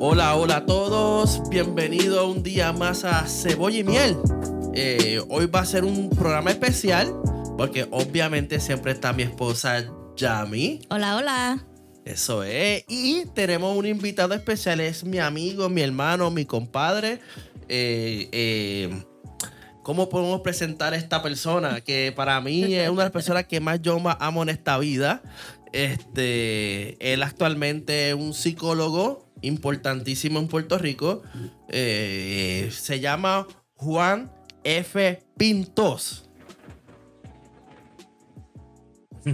[0.00, 1.42] Hola, hola a todos.
[1.50, 4.16] Bienvenido un día más a Cebolla y Miel.
[4.72, 7.12] Eh, hoy va a ser un programa especial
[7.56, 9.84] porque obviamente siempre está mi esposa
[10.16, 10.82] Yami.
[10.90, 11.66] Hola, hola.
[12.04, 12.84] Eso es.
[12.86, 14.78] Y tenemos un invitado especial.
[14.78, 17.20] Es mi amigo, mi hermano, mi compadre.
[17.68, 19.04] Eh, eh,
[19.82, 21.80] ¿Cómo podemos presentar a esta persona?
[21.80, 25.22] Que para mí es una de las personas que más yo amo en esta vida.
[25.72, 31.22] Este, él actualmente es un psicólogo importantísimo en Puerto Rico.
[31.68, 34.32] Eh, se llama Juan
[34.64, 35.22] F.
[35.36, 36.28] Pintos.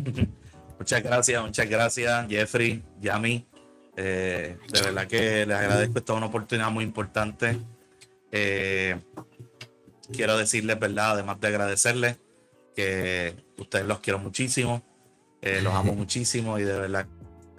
[0.79, 3.47] muchas gracias, muchas gracias, Jeffrey, Yami.
[3.97, 5.99] Eh, de verdad que les agradezco.
[5.99, 7.59] Esta una oportunidad muy importante.
[8.33, 9.01] Eh,
[10.13, 11.13] quiero decirles, ¿verdad?
[11.13, 12.19] Además de agradecerles,
[12.75, 14.83] que ustedes los quiero muchísimo.
[15.43, 17.07] los amo muchísimo y de verdad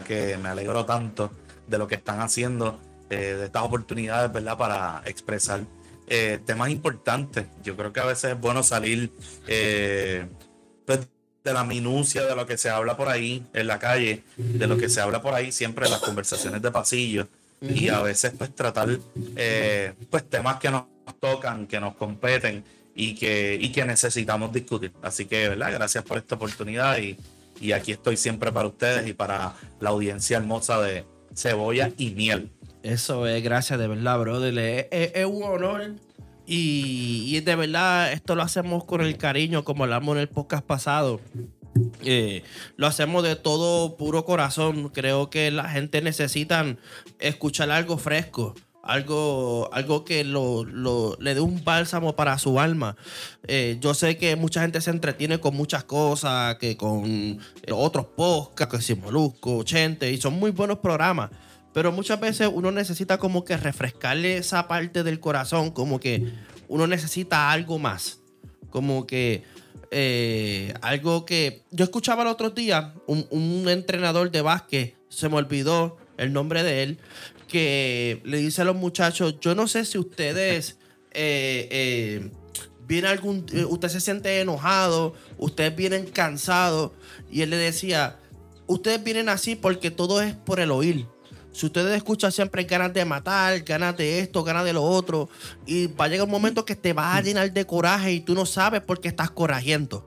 [0.08, 1.32] que me alegro tanto
[1.68, 4.58] de lo que están haciendo, eh, de estas oportunidades, ¿verdad?
[4.58, 5.62] Para expresar
[6.08, 7.46] eh, temas importantes.
[7.64, 9.12] Yo creo que a veces es bueno salir
[9.48, 10.26] eh,
[10.86, 11.02] pues,
[11.44, 14.78] de la minucia de lo que se habla por ahí en la calle, de lo
[14.78, 17.28] que se habla por ahí siempre en las conversaciones de pasillo
[17.62, 19.00] y a veces pues tratar
[20.10, 20.86] pues temas que nos
[21.20, 22.64] tocan, que nos competen
[22.96, 24.94] y que, y que necesitamos discutir.
[25.04, 25.74] Así que, ¿verdad?
[25.74, 27.18] Gracias por esta oportunidad y,
[27.62, 31.06] y aquí estoy siempre para ustedes y para la audiencia hermosa de,
[31.36, 32.50] cebolla y miel.
[32.84, 34.88] Eso es, gracias de verdad, brother.
[34.92, 35.96] Es, un honor
[36.46, 41.20] y, de verdad esto lo hacemos con el cariño, como hablamos en el podcast pasado.
[42.04, 42.44] Eh,
[42.78, 44.90] lo hacemos de todo puro corazón.
[44.90, 46.78] Creo que la gente necesita
[47.20, 48.56] escuchar algo fresco.
[48.86, 50.64] Algo, algo que lo,
[51.20, 52.96] le dé un bálsamo para su alma.
[53.48, 57.40] Eh, yo sé que mucha gente se entretiene con muchas cosas, que con
[57.72, 61.32] otros podcasts, que si Molusco, Chente, y son muy buenos programas.
[61.74, 66.32] Pero muchas veces uno necesita como que refrescarle esa parte del corazón, como que
[66.68, 68.20] uno necesita algo más.
[68.70, 69.44] Como que
[69.90, 75.38] eh, algo que yo escuchaba el otro día, un, un entrenador de básquet, se me
[75.38, 77.00] olvidó el nombre de él,
[77.48, 80.78] que le dice a los muchachos, yo no sé si ustedes
[81.12, 82.32] eh, eh,
[82.88, 86.92] viene algún, eh, usted se siente enojado, ustedes vienen cansados,
[87.32, 88.20] y él le decía,
[88.68, 91.08] ustedes vienen así porque todo es por el oír.
[91.52, 95.30] Si ustedes escuchan siempre ganas de matar, ganas de esto, ganas de lo otro,
[95.66, 98.36] y va a llegar un momento que te vas a llenar de coraje y tú
[98.36, 100.06] no sabes por qué estás corajiendo.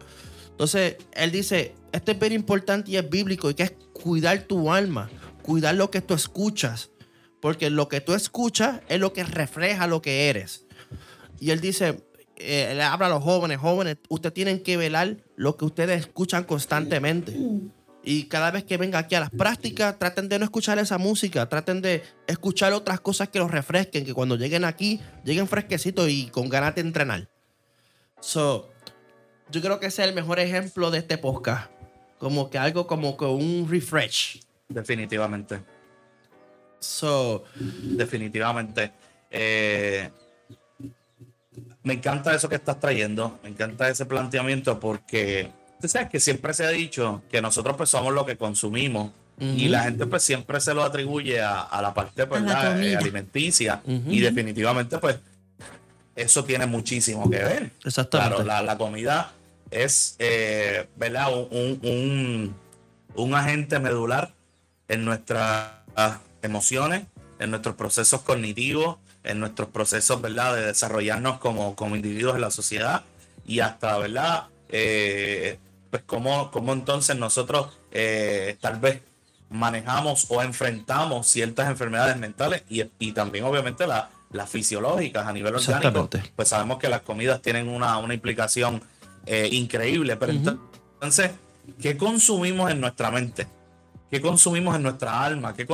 [0.51, 4.71] Entonces, él dice, esto es bien importante y es bíblico, y que es cuidar tu
[4.71, 5.09] alma,
[5.43, 6.91] cuidar lo que tú escuchas.
[7.41, 10.67] Porque lo que tú escuchas es lo que refleja lo que eres.
[11.41, 12.03] Y él dice,
[12.37, 17.37] eh, habla a los jóvenes, jóvenes, ustedes tienen que velar lo que ustedes escuchan constantemente.
[18.03, 21.49] Y cada vez que venga aquí a las prácticas, traten de no escuchar esa música,
[21.49, 26.29] traten de escuchar otras cosas que los refresquen, que cuando lleguen aquí, lleguen fresquecitos y
[26.29, 27.29] con ganas de entrenar.
[28.21, 28.71] So,
[29.51, 31.71] yo creo que ese es el mejor ejemplo de este podcast.
[32.19, 34.41] Como que algo como que un refresh.
[34.69, 35.61] Definitivamente.
[36.81, 38.93] So, definitivamente.
[39.31, 40.11] Eh,
[41.83, 45.51] me encanta eso que estás trayendo, me encanta ese planteamiento porque
[45.81, 49.69] tú sabes que siempre se ha dicho que nosotros pues somos lo que consumimos y
[49.69, 54.99] la gente pues siempre se lo atribuye a, la parte pues, eh, alimenticia y definitivamente
[54.99, 55.19] pues
[56.17, 57.71] eso tiene muchísimo que ver.
[57.85, 58.43] Exactamente.
[58.43, 59.31] Claro, la, comida
[59.71, 61.33] es, eh, ¿verdad?
[61.33, 62.57] Un, un,
[63.15, 64.35] un agente medular
[64.89, 65.85] en nuestra
[66.43, 67.05] emociones,
[67.39, 72.51] en nuestros procesos cognitivos, en nuestros procesos, ¿verdad?, de desarrollarnos como, como individuos en la
[72.51, 73.05] sociedad
[73.47, 75.59] y hasta, ¿verdad?, eh,
[75.91, 79.01] pues cómo, cómo, entonces nosotros eh, tal vez
[79.51, 86.11] manejamos o enfrentamos ciertas enfermedades mentales y, y también obviamente las fisiológicas a nivel orgánico.
[86.37, 88.83] Pues sabemos que las comidas tienen una, una implicación
[89.25, 91.31] eh, increíble, pero entonces,
[91.81, 93.47] ¿qué consumimos en nuestra mente?
[94.11, 95.67] Qué consumimos en nuestra alma, qué,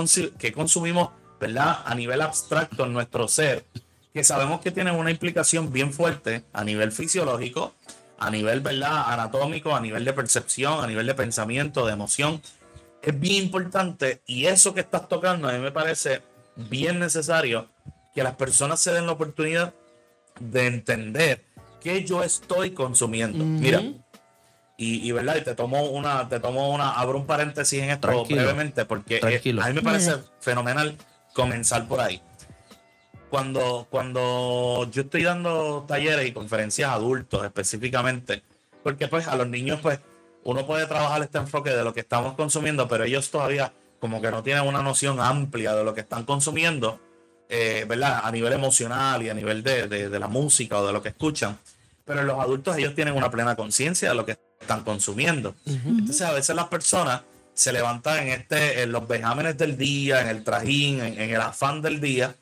[0.53, 1.11] consumimos,
[1.41, 1.83] ¿verdad?
[1.85, 3.65] A nivel abstracto en nuestro ser,
[4.13, 7.75] que sabemos que tienen una implicación bien fuerte a nivel fisiológico,
[8.19, 9.13] a nivel, ¿verdad?
[9.13, 12.41] Anatómico, a nivel de percepción, a nivel de pensamiento, de emoción.
[13.03, 16.23] Es bien importante y eso que estás tocando a mí me parece
[16.57, 17.69] bien necesario
[18.15, 19.75] que las personas se den la oportunidad
[20.41, 21.45] de entender
[21.81, 23.45] qué yo estoy consumiendo.
[23.45, 23.83] Mira,
[24.77, 28.85] y, verdad, y te tomo una, te tomo una, abro un paréntesis en esto brevemente,
[28.85, 30.97] porque eh, a mí me parece fenomenal
[31.33, 32.21] comenzar por ahí.
[33.31, 38.43] Cuando, cuando yo estoy dando talleres y conferencias a adultos específicamente,
[38.83, 40.01] porque pues a los niños pues
[40.45, 44.31] uno puede trabajar este enfoque de lo que estamos consumiendo, pero ellos todavía como que
[44.31, 47.01] no tienen una noción amplia de lo que están consumiendo,
[47.49, 48.21] eh, ¿verdad?
[48.25, 51.59] A nivel emocional y a nivel de, de, la música o de lo que escuchan.
[52.05, 54.33] Pero los adultos ellos tienen una plena conciencia de lo que
[54.65, 55.55] están consumiendo.
[55.67, 57.23] Entonces a veces las personas
[57.55, 61.81] se levantan en, este, en los vejámenes del día, en el trajín, en, el afán
[61.83, 62.35] del día.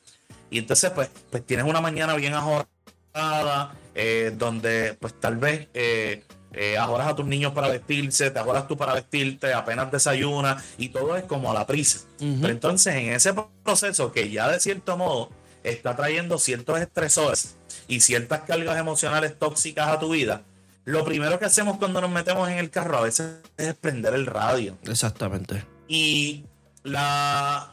[0.49, 5.67] Y entonces pues, pues tienes una mañana bien ajorada, eh, donde pues tal vez...
[5.73, 6.23] Eh,
[6.55, 10.89] eh, ajoras a tus niños para vestirse, te ajoras tú para vestirte, apenas desayunas y
[10.89, 12.01] todo es como a la prisa.
[12.19, 13.33] Pero entonces en ese
[13.63, 15.31] proceso que ya de cierto modo
[15.63, 17.55] está trayendo ciertos estresores
[17.87, 20.43] y ciertas cargas emocionales tóxicas a tu vida,
[20.85, 24.25] lo primero que hacemos cuando nos metemos en el carro a veces es prender el
[24.25, 24.77] radio.
[24.83, 25.65] Exactamente.
[25.87, 26.43] Y
[26.83, 27.71] la,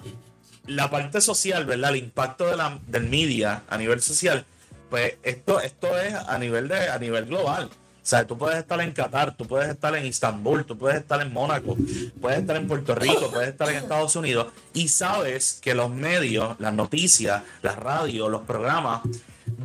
[0.67, 1.91] la parte social, ¿verdad?
[1.91, 4.45] El impacto de la, del media a nivel social,
[4.89, 7.71] pues esto, esto es a nivel, de, a nivel global.
[8.03, 11.21] O sea, tú puedes estar en Qatar, tú puedes estar en Istambul, tú puedes estar
[11.21, 11.77] en Mónaco,
[12.21, 16.59] puedes estar en Puerto Rico, puedes estar en Estados Unidos y sabes que los medios,
[16.59, 19.03] las noticias, las radios, los programas,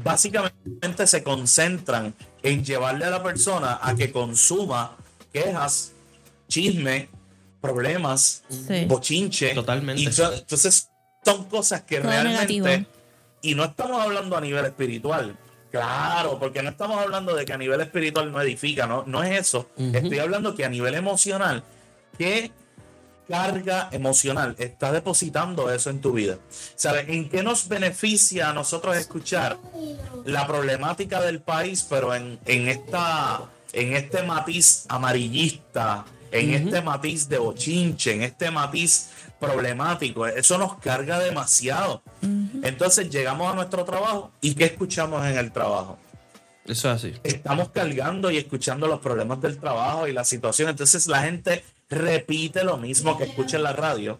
[0.04, 2.14] básicamente se concentran
[2.44, 4.98] en llevarle a la persona a que consuma
[5.32, 5.94] quejas,
[6.48, 7.10] chisme,
[7.62, 8.44] problemas,
[8.88, 9.54] bochinche.
[9.54, 10.02] Totalmente.
[10.02, 10.90] Y entonces
[11.24, 12.88] son cosas que realmente...
[13.42, 15.38] Y no estamos hablando a nivel espiritual
[15.76, 19.42] Claro, porque no estamos hablando de que a nivel espiritual no edifica, no, no es
[19.42, 19.70] eso.
[19.78, 21.64] Estoy hablando que a nivel emocional,
[22.18, 22.52] ¿qué
[23.28, 26.38] carga emocional está depositando eso en tu vida?
[26.76, 27.06] ¿Sabes?
[27.10, 29.58] ¿En qué nos beneficia a nosotros escuchar
[30.26, 33.44] la problemática del país, pero en, en, esta,
[33.74, 40.26] en este matiz amarillista, en este matiz de bochinche, en este matiz problemático.
[40.26, 42.02] Eso nos carga demasiado.
[42.64, 45.98] Entonces llegamos a nuestro trabajo y ¿qué escuchamos en el trabajo?
[46.66, 47.14] Eso es así.
[47.24, 50.70] Estamos cargando y escuchando los problemas del trabajo y la situación.
[50.70, 54.20] Entonces la gente repite lo mismo que escucha en la radio.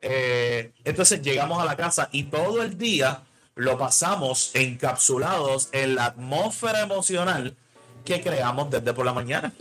[0.00, 3.22] Eh, entonces llegamos a la casa y todo el día
[3.54, 7.56] lo pasamos encapsulados en la atmósfera emocional
[8.04, 9.52] que creamos desde por la mañana.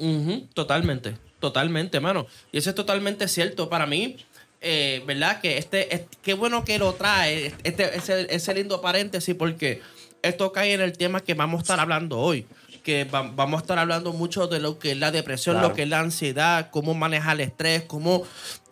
[0.54, 2.28] Totalmente, totalmente, mano.
[2.52, 3.70] Y eso es totalmente cierto.
[3.70, 4.18] Para mí,
[4.62, 5.42] eh, ¿verdad?
[5.42, 9.82] Que este, qué bueno que lo trae, este, ese, ese lindo paréntesis, porque
[10.22, 12.46] esto cae en el tema que vamos a estar hablando hoy
[12.86, 15.90] que vamos a estar hablando mucho de lo que es la depresión, lo que es
[15.90, 18.22] la ansiedad, cómo manejar el estrés, cómo,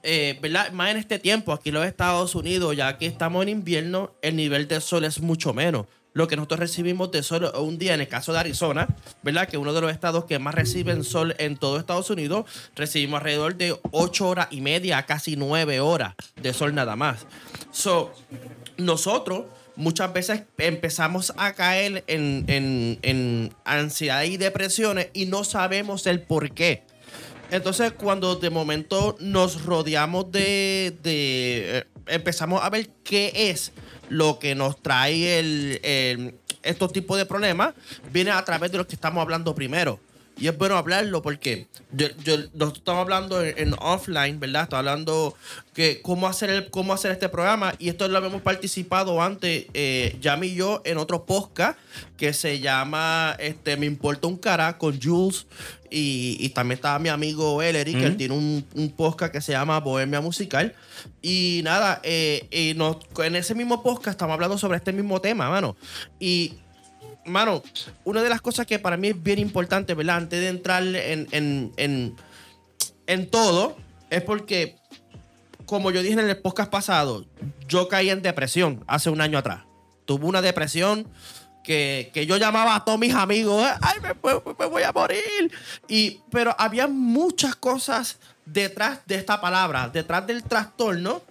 [0.04, 0.72] eh, ¿verdad?
[0.72, 4.36] Más en este tiempo, aquí en los Estados Unidos, ya que estamos en invierno, el
[4.36, 8.02] nivel de sol es mucho menos lo que nosotros recibimos de sol un día, en
[8.02, 8.88] el caso de Arizona,
[9.24, 9.48] ¿verdad?
[9.50, 12.46] Que uno de los estados que más reciben sol en todo Estados Unidos,
[12.76, 17.26] recibimos alrededor de 8 horas y media, casi 9 horas de sol nada más.
[17.72, 18.14] So,
[18.78, 26.52] nosotros muchas veces empezamos a caer en, ansiedad y depresiones y no sabemos el por
[26.52, 26.84] qué.
[27.52, 33.72] Entonces, cuando de momento nos rodeamos de, de eh, empezamos a ver qué es
[34.10, 37.74] lo que nos trae el, estos tipos de problemas
[38.12, 40.00] viene a través de lo que estamos hablando primero.
[40.38, 44.64] Y es bueno hablarlo porque yo, yo nosotros estamos hablando en, offline, ¿verdad?
[44.64, 45.38] Estamos hablando
[45.74, 47.76] que cómo hacer el, cómo hacer este programa.
[47.78, 51.78] Y esto lo habíamos participado antes, eh, Yami y yo, en otro podcast
[52.18, 55.46] que se llama este, Me importa un cara con Jules.
[55.96, 59.80] Y, también estaba mi amigo Ellery, que él tiene un, un, podcast que se llama
[59.80, 60.74] Bohemia Musical.
[61.22, 65.52] Y nada, eh, y nos, en ese mismo podcast estamos hablando sobre este mismo tema,
[65.52, 65.76] mano.
[66.20, 66.56] Y
[67.26, 67.64] mano,
[68.04, 70.18] una de las cosas que para mí es bien importante, ¿verdad?
[70.18, 71.28] Antes de entrar en,
[73.08, 73.78] en, todo,
[74.10, 74.76] es porque,
[75.66, 77.26] como yo dije en el podcast pasado,
[77.68, 79.62] yo caí en depresión hace un año atrás.
[80.06, 81.08] Tuve una depresión
[81.64, 85.52] que, yo llamaba a todos mis amigos, ay, me, voy a morir.
[85.88, 91.22] Y, pero había muchas cosas detrás de esta palabra, detrás del trastorno,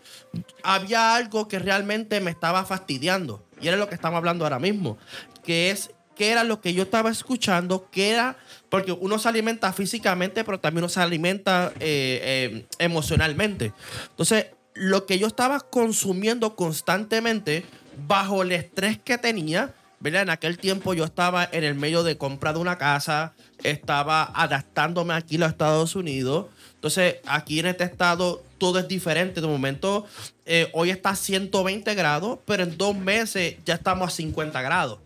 [0.62, 3.44] había algo que realmente me estaba fastidiando.
[3.62, 4.98] Y era lo que estamos hablando ahora mismo
[5.42, 8.36] que es qué era lo que yo estaba escuchando, qué era,
[8.68, 12.20] porque uno se alimenta físicamente, pero también uno se alimenta eh,
[12.60, 13.72] eh, emocionalmente.
[14.10, 17.64] Entonces, lo que yo estaba consumiendo constantemente
[18.06, 20.22] bajo el estrés que tenía, ¿verdad?
[20.22, 25.14] En aquel tiempo yo estaba en el medio de compra de una casa, estaba adaptándome
[25.14, 26.46] aquí a los Estados Unidos.
[26.74, 29.40] Entonces, aquí en este estado todo es diferente.
[29.40, 30.06] De momento,
[30.46, 35.00] eh, hoy está a 120 grados, pero en dos meses ya estamos a 50 grados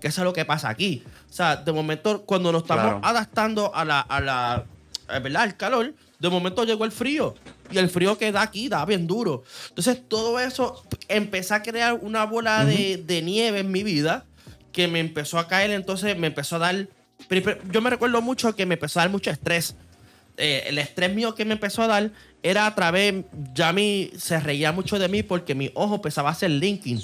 [0.00, 1.04] que eso es lo que pasa aquí.
[1.30, 4.64] O sea, de momento, cuando nos estamos adaptando a la, a la,
[5.10, 5.42] eh, ¿verdad?
[5.42, 7.34] Al calor, de momento llegó el frío.
[7.70, 9.44] Y el frío que da aquí da bien duro.
[9.68, 14.24] Entonces, todo eso empezó a crear una bola de, nieve en mi vida
[14.72, 15.70] que me empezó a caer.
[15.70, 16.88] Entonces, me empezó a dar.
[17.70, 19.76] Yo me recuerdo mucho que me empezó a dar mucho estrés.
[20.36, 22.10] Eh, el estrés mío que me empezó a dar
[22.42, 23.24] era a través.
[23.54, 27.00] Ya mí se reía mucho de mí porque mi ojo empezaba a hacer linking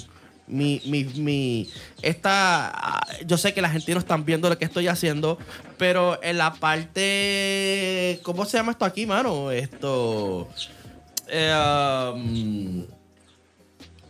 [0.49, 1.69] mi, mi, mi,
[2.01, 5.37] esta, ah, yo sé que la gente no están viendo lo que estoy haciendo,
[5.77, 9.51] pero en la parte, ¿cómo se llama esto aquí, mano?
[9.51, 10.49] Esto,
[11.27, 12.85] eh, um,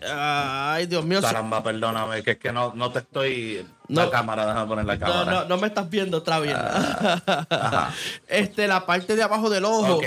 [0.07, 1.21] ay, Dios mío.
[1.21, 3.65] Caramba, perdóname, que es que no, no te estoy.
[3.87, 4.03] No.
[4.05, 5.31] la cámara, déjame poner la No, cámara.
[5.31, 6.55] no, no me estás viendo, está bien.
[6.57, 7.91] ajá.
[8.27, 9.95] este, la parte de abajo del ojo.
[9.95, 10.03] Ok.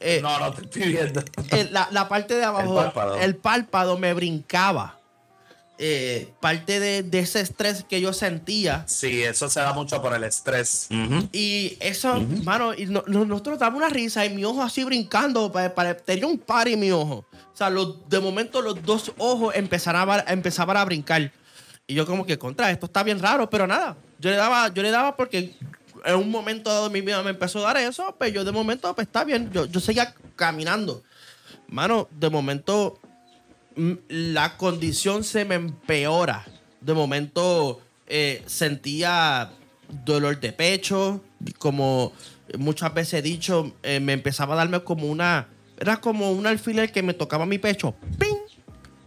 [0.00, 1.22] eh, no, no te estoy viendo.
[1.50, 3.16] eh, la, la parte de abajo, El párpado.
[3.16, 4.98] el párpado me brincaba.
[5.84, 8.84] Eh, parte de, de ese estrés que yo sentía.
[8.86, 10.86] Sí, eso se da mucho por el estrés.
[11.32, 15.50] Y eso, mano, y no- no- nosotros damos una risa y mi ojo así brincando.
[15.50, 17.24] pa- pa- tenía un par en mi ojo.
[17.52, 21.30] O sea, los- de momento los dos ojos empezaron a, empezaban a brincar.
[21.86, 23.96] Y yo como que contra, esto está bien raro, pero nada.
[24.18, 25.54] Yo le daba, yo le daba porque
[26.04, 28.92] en un momento dado mi vida me empezó a dar eso, pues yo de momento,
[28.94, 29.50] pues está bien.
[29.52, 31.02] Yo, yo seguía caminando.
[31.68, 32.98] Mano, de momento
[33.76, 36.44] mm, la condición se me empeora.
[36.80, 39.50] De momento eh, sentía
[40.04, 41.22] dolor de pecho,
[41.58, 42.12] como
[42.58, 45.48] muchas veces he dicho, eh, me empezaba a darme como una,
[45.82, 48.36] era como un alfiler que me tocaba mi pecho, ¡ping!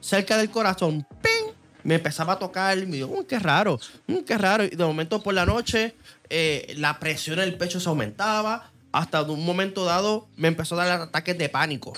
[0.02, 1.54] cerca del corazón, ¡ping!
[1.84, 4.66] Me empezaba a tocar y me dijo, uy, qué raro, mm, qué raro.
[4.66, 5.96] Y de momento por la noche,
[6.30, 8.72] eh, la presión en el pecho se aumentaba.
[8.92, 11.94] Hasta de un momento dado me empezó a dar ataques de pánico.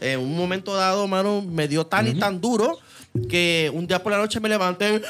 [0.00, 2.78] En un momento dado, mano, me dio tan y tan duro
[3.28, 5.02] que un día por la noche me levanté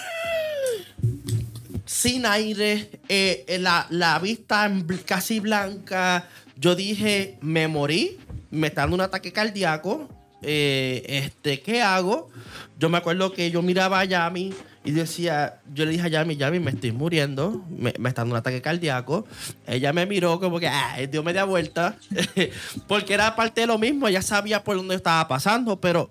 [1.86, 4.68] sin aire, eh, eh, la, la vista
[5.04, 6.28] casi blanca.
[6.56, 8.18] Yo dije, me morí,
[8.54, 10.08] me está dando un ataque cardíaco.
[10.42, 12.30] eh, este, ¿Qué hago?
[12.78, 14.52] Yo me acuerdo que yo miraba a Yami
[14.84, 18.38] y decía, yo le dije a Yami, Yami, me estoy muriendo, me, está dando un
[18.38, 19.26] ataque cardíaco.
[19.66, 21.96] Ella me miró como que, ah, dio media vuelta,
[22.88, 26.10] porque era parte de lo mismo, ella sabía por dónde estaba pasando, pero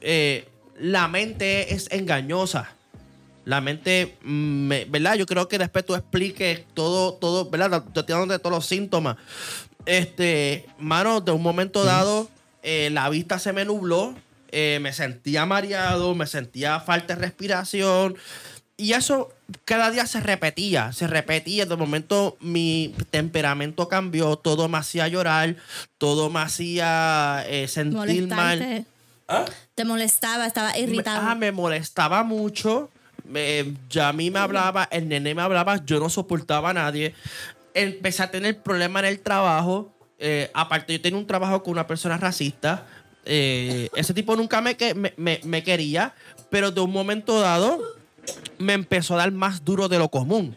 [0.00, 0.48] eh,
[0.80, 2.74] la mente es engañosa.
[3.44, 5.14] La mente, mm, ¿verdad?
[5.14, 7.82] Yo creo que después tú expliques todo, todo, ¿verdad?
[7.94, 9.16] Te estoy dando de todos los síntomas.
[9.88, 12.28] Este, mano, de un momento dado,
[12.62, 14.14] eh, la vista se me nubló,
[14.50, 18.14] eh, me sentía mareado, me sentía falta de respiración.
[18.76, 19.32] Y eso
[19.64, 21.64] cada día se repetía, se repetía.
[21.64, 25.56] De momento mi temperamento cambió, todo me hacía llorar,
[25.96, 28.84] todo me hacía eh, sentir mal.
[29.26, 29.46] ¿Ah?
[29.74, 31.22] Te molestaba, estaba irritado.
[31.22, 32.90] Me, ah, me molestaba mucho.
[33.24, 37.14] Me, ya a mí me hablaba, el nene me hablaba, yo no soportaba a nadie.
[37.74, 39.94] Empecé a tener problemas en el trabajo.
[40.18, 42.86] Eh, aparte, yo tenía un trabajo con una persona racista.
[43.24, 46.14] Eh, ese tipo nunca me, me, me- me quería,
[46.50, 47.80] pero de un momento dado
[48.58, 50.56] me empezó a dar más duro de lo común.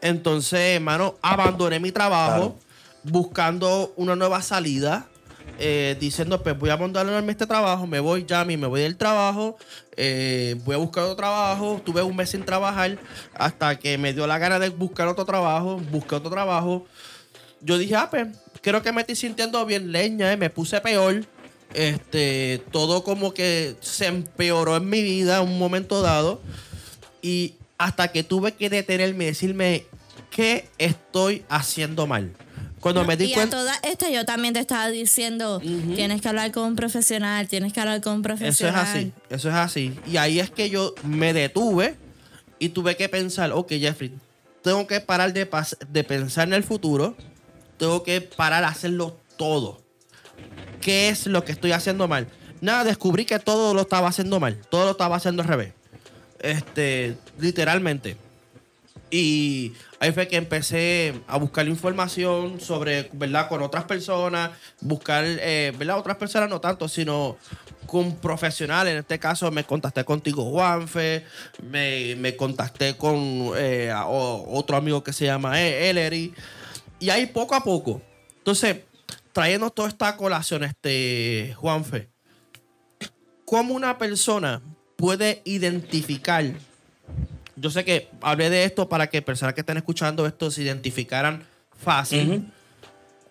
[0.00, 2.58] Entonces, hermano, abandoné mi trabajo
[3.02, 5.08] buscando una nueva salida.
[5.64, 9.56] Eh, diciendo, pues voy a abandonarme este trabajo, me voy ya, me voy del trabajo,
[9.96, 11.80] eh, voy a buscar otro trabajo.
[11.84, 12.98] Tuve un mes sin trabajar
[13.32, 16.84] hasta que me dio la gana de buscar otro trabajo, busqué otro trabajo.
[17.60, 18.26] Yo dije, ah, pues
[18.60, 21.24] creo que me estoy sintiendo bien leña, eh, me puse peor.
[21.74, 26.42] Este, todo como que se empeoró en mi vida en un momento dado.
[27.22, 29.86] Y hasta que tuve que detenerme y decirme
[30.32, 32.32] qué estoy haciendo mal.
[32.82, 33.56] Cuando me di y a cuenta.
[33.56, 37.80] toda esta yo también te estaba diciendo, tienes que hablar con un profesional, tienes que
[37.80, 38.86] hablar con un Eso es profesional.
[38.86, 39.98] así, eso es así.
[40.06, 41.96] Y ahí es que yo me detuve
[42.58, 44.12] y tuve que pensar, ok, Jeffrey,
[44.62, 45.48] tengo que parar de,
[45.88, 47.16] de pensar en el futuro,
[47.78, 49.80] tengo que parar a hacerlo todo.
[50.80, 52.26] ¿Qué es lo que estoy haciendo mal?
[52.60, 55.72] Nada, descubrí que todo lo estaba haciendo mal, todo lo estaba haciendo al revés.
[56.40, 58.16] Este, literalmente.
[59.14, 63.46] Y ahí fue que empecé a buscar información sobre, ¿verdad?
[63.46, 65.98] Con otras personas, buscar, eh, ¿verdad?
[65.98, 67.36] Otras personas no tanto, sino
[67.84, 68.92] con profesionales.
[68.92, 71.26] En este caso me contacté contigo, Juanfe,
[71.62, 76.32] me, me contacté con eh, otro amigo que se llama E- Ellery.
[76.98, 78.00] Y ahí poco a poco.
[78.38, 78.78] Entonces,
[79.34, 82.08] trayendo toda esta colación, este, Juanfe,
[83.44, 84.62] ¿cómo una persona
[84.96, 86.44] puede identificar
[87.56, 91.44] yo sé que hablé de esto para que personas que estén escuchando esto se identificaran
[91.76, 92.50] fácil.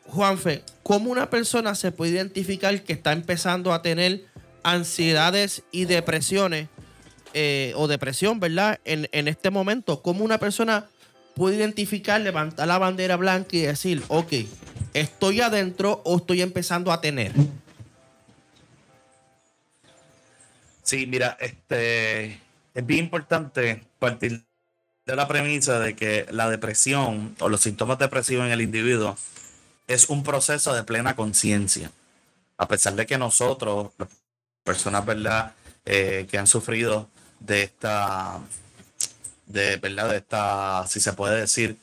[0.06, 4.26] Juanfe, ¿cómo una persona se puede identificar que está empezando a tener
[4.64, 6.68] ansiedades y depresiones
[7.34, 8.80] eh, o depresión, ¿verdad?
[8.84, 10.86] En, en este momento, ¿cómo una persona
[11.34, 14.34] puede identificar, levantar la bandera blanca y decir, ok,
[14.94, 17.32] estoy adentro o estoy empezando a tener?
[20.84, 22.42] Sí, mira, este
[22.74, 24.44] es bien importante partir
[25.06, 29.16] de la premisa de que la depresión o los síntomas depresivos en el individuo
[29.88, 31.92] es un proceso de plena conciencia.
[32.58, 34.10] A pesar de que nosotros, las
[34.64, 35.54] personas, ¿verdad?,
[35.84, 38.40] Eh, que han sufrido de esta,
[39.48, 41.76] de verdad, de esta, si se puede decir,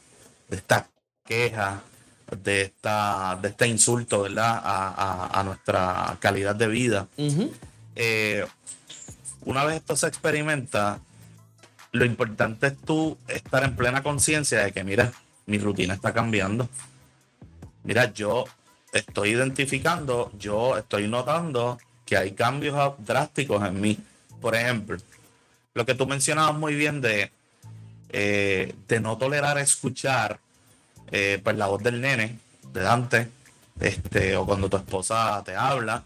[0.48, 0.88] de esta
[1.24, 1.82] queja,
[2.30, 4.60] de esta, de este insulto, ¿verdad?
[4.64, 7.08] A, nuestra calidad de vida.
[7.96, 8.46] Eh,
[9.44, 11.00] una vez esto se experimenta,
[11.92, 15.12] lo importante es tú estar en plena conciencia de que, mira,
[15.46, 16.68] mi rutina está cambiando.
[17.84, 18.44] Mira, yo
[18.92, 23.98] estoy identificando, yo estoy notando que hay cambios drásticos en mí.
[24.40, 24.96] Por ejemplo,
[25.74, 27.30] lo que tú mencionabas muy bien de,
[28.10, 30.40] eh, de no tolerar escuchar
[31.10, 32.38] eh, pues la voz del nene,
[32.72, 33.28] de Dante,
[33.80, 36.02] este, o cuando tu esposa te habla.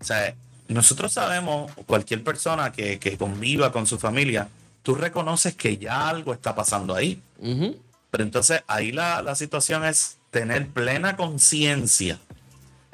[0.00, 0.34] O sea,
[0.68, 4.48] nosotros sabemos, cualquier persona que, conviva con su familia,
[4.82, 7.22] tú reconoces que ya algo está pasando ahí.
[8.10, 12.18] Pero entonces ahí la, la situación es tener plena conciencia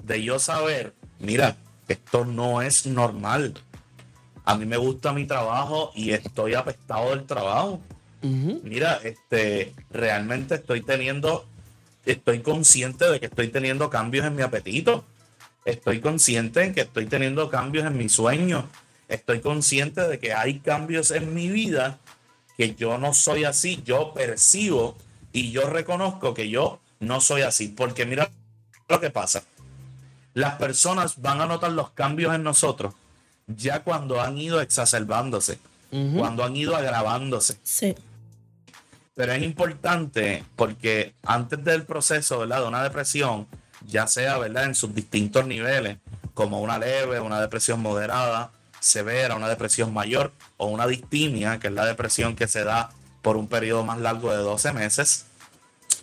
[0.02, 1.56] de yo saber, mira,
[1.88, 3.54] esto no es normal.
[4.44, 7.80] A mí me gusta mi trabajo y estoy apestado del trabajo.
[8.22, 11.46] Mira, este, realmente estoy teniendo,
[12.04, 15.04] estoy consciente de que estoy teniendo cambios en mi apetito.
[15.64, 18.68] Estoy consciente de que estoy teniendo cambios en mi sueño.
[19.08, 21.98] Estoy consciente de que hay cambios en mi vida
[22.56, 23.82] que yo no soy así.
[23.84, 24.96] Yo percibo
[25.32, 27.68] y yo reconozco que yo no soy así.
[27.68, 28.30] Porque mira
[28.88, 29.44] lo que pasa.
[30.34, 32.94] Las personas van a notar los cambios en nosotros
[33.46, 35.58] ya cuando han ido exacerbándose,
[35.90, 37.56] cuando han ido agravándose.
[37.62, 37.94] Sí.
[39.14, 42.62] Pero es importante porque antes del proceso ¿verdad?
[42.62, 43.46] de una depresión,
[43.86, 44.64] ya sea ¿verdad?
[44.64, 45.98] en sus distintos niveles,
[46.34, 48.50] como una leve, una depresión moderada,
[48.86, 52.90] severa, una depresión mayor o una distimia, que es la depresión que se da
[53.20, 55.26] por un periodo más largo de 12 meses,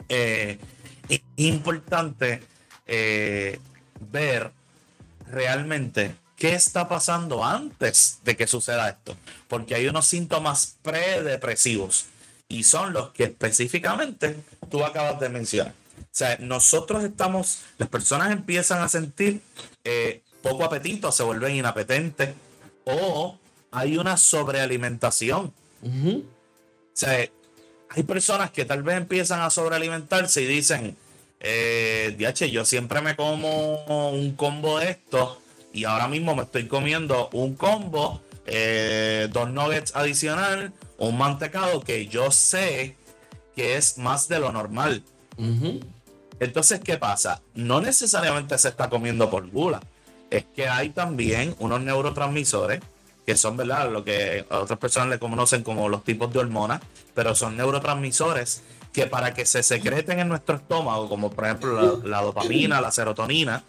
[0.09, 0.59] eh,
[1.07, 2.43] es importante
[2.85, 3.59] eh,
[4.11, 4.51] ver
[5.27, 9.15] realmente qué está pasando antes de que suceda esto,
[9.48, 12.07] porque hay unos síntomas predepresivos
[12.50, 15.74] y son los que específicamente tú acabas de mencionar.
[16.00, 19.41] O sea, nosotros estamos, las personas empiezan a sentir
[19.85, 22.35] eh, poco apetito, se vuelven inapetentes
[22.85, 23.37] o
[23.72, 25.53] hay una sobrealimentación.
[25.83, 26.22] O
[26.93, 27.27] sea,
[27.89, 30.96] hay personas que tal vez empiezan a sobrealimentarse y dicen,
[31.39, 32.15] eh,
[32.51, 35.39] yo siempre me como un combo de esto
[35.74, 42.07] y ahora mismo me estoy comiendo un combo, eh, dos nuggets adicional, un mantecado que
[42.07, 42.96] yo sé
[43.55, 45.03] que es más de lo normal.
[46.39, 47.41] Entonces, ¿qué pasa?
[47.53, 49.81] No necesariamente se está comiendo por gula.
[50.33, 52.79] Es que hay también unos neurotransmisores
[53.24, 53.91] que son, ¿verdad?
[53.91, 56.81] Lo que otras personas le conocen como los tipos de hormonas,
[57.13, 62.22] pero son neurotransmisores que para que se secreten en nuestro estómago, como por ejemplo la,
[62.24, 63.63] dopamina, la serotonina,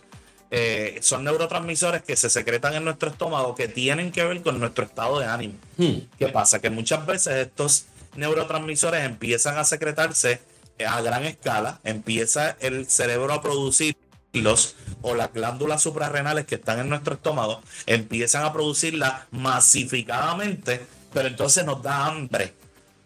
[0.50, 4.86] eh, son neurotransmisores que se secretan en nuestro estómago que tienen que ver con nuestro
[4.86, 5.54] estado de ánimo.
[5.76, 5.98] Hmm.
[6.18, 6.60] ¿Qué pasa?
[6.60, 7.84] Que muchas veces estos
[8.16, 10.40] neurotransmisores empiezan a secretarse
[10.86, 16.88] a gran escala, empieza el cerebro a producirlos o las glándulas suprarrenales que están en
[16.88, 22.54] nuestro estómago empiezan a producirlas masificadamente, pero entonces nos da hambre.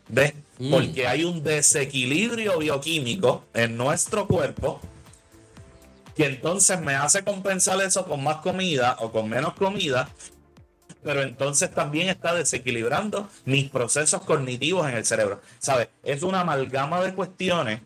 [0.07, 0.33] ¿Ves?
[0.59, 0.71] Mm.
[0.71, 4.81] Porque hay un desequilibrio bioquímico en nuestro cuerpo
[6.17, 10.09] que entonces me hace compensar eso con más comida o con menos comida,
[11.03, 15.41] pero entonces también está desequilibrando mis procesos cognitivos en el cerebro.
[15.59, 15.89] ¿Sabes?
[16.05, 17.81] Es una amalgama de cuestiones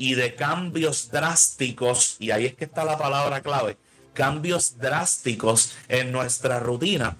[0.00, 3.76] y de cambios drásticos, y ahí es que está la palabra clave,
[4.14, 7.18] cambios drásticos en nuestra rutina,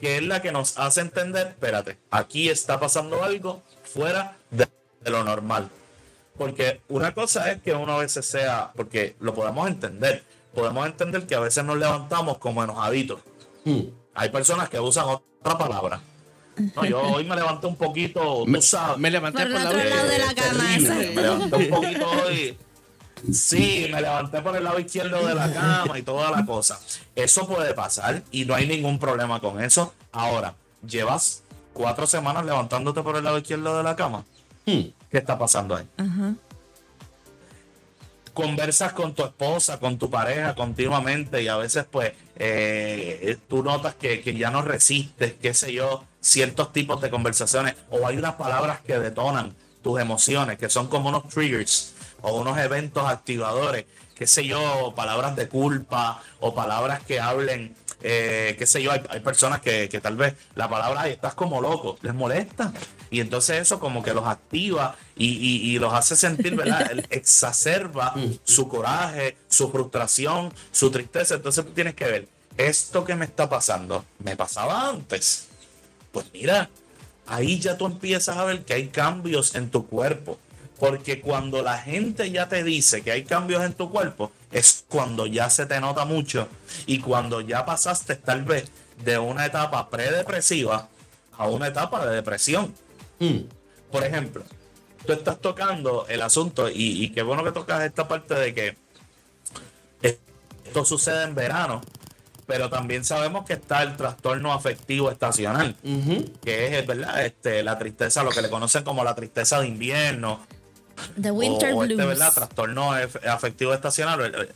[0.00, 4.66] que es la que nos hace entender, espérate, aquí está pasando algo fuera de,
[5.04, 5.68] lo normal.
[6.38, 11.26] Porque una cosa es que uno a veces sea, porque lo podemos entender, podemos entender
[11.26, 13.20] que a veces nos levantamos como enojaditos.
[13.66, 13.88] Hmm.
[14.14, 16.00] Hay personas que usan otra palabra.
[16.56, 18.98] No, yo hoy me levanté un poquito, tú sabes.
[18.98, 20.64] Me levanté por, el lado de la cama.
[20.78, 22.58] Me levanté un poquito hoy.
[23.32, 26.80] Sí, me levanté por el lado izquierdo de la cama y toda la cosa.
[27.14, 29.94] Eso puede pasar y no hay ningún problema con eso.
[30.10, 30.54] Ahora,
[30.86, 34.24] llevas cuatro semanas levantándote por el lado izquierdo de la cama.
[34.66, 34.82] Hmm.
[35.10, 35.86] ¿Qué está pasando ahí?
[38.34, 42.12] Conversas con tu esposa, con tu pareja continuamente y a veces pues
[42.44, 47.76] eh, tú notas que, que, ya no resistes, qué sé yo, ciertos tipos de conversaciones
[47.88, 52.58] o hay unas palabras que detonan tus emociones, que son como unos triggers o unos
[52.58, 53.84] eventos activadores,
[54.16, 59.20] qué sé yo, palabras de culpa o palabras que hablen eh, qué sé yo, hay,
[59.20, 62.72] personas que, tal vez la palabra, Ay, estás como loco, les molesta.
[63.10, 66.90] Y entonces eso como que los activa y, los hace sentir, ¿verdad?
[67.10, 71.34] exacerba su coraje, su frustración, su tristeza.
[71.34, 75.48] Entonces tienes que ver, esto que me está pasando, me pasaba antes.
[76.10, 76.70] Pues mira,
[77.26, 80.38] ahí ya tú empiezas a ver que hay cambios en tu cuerpo.
[80.78, 85.26] Porque cuando la gente ya te dice que hay cambios en tu cuerpo, es cuando
[85.26, 86.48] ya se te nota mucho
[86.86, 88.70] y cuando ya pasaste tal vez
[89.04, 90.88] de una etapa predepresiva
[91.32, 92.74] a una etapa de depresión.
[93.18, 93.38] Mm.
[93.90, 94.44] Por ejemplo,
[95.06, 98.76] tú estás tocando el asunto y, y qué bueno que tocas esta parte de que
[100.72, 101.82] esto sucede en verano,
[102.46, 105.76] pero también sabemos que está el trastorno afectivo estacional,
[106.42, 107.26] que es ¿verdad?
[107.26, 110.40] Este, la tristeza, lo que le conocen como la tristeza de invierno,
[111.20, 111.90] The Winter o, Blues.
[111.92, 112.32] este, ¿verdad?
[112.32, 114.54] Trastorno afectivo estacional.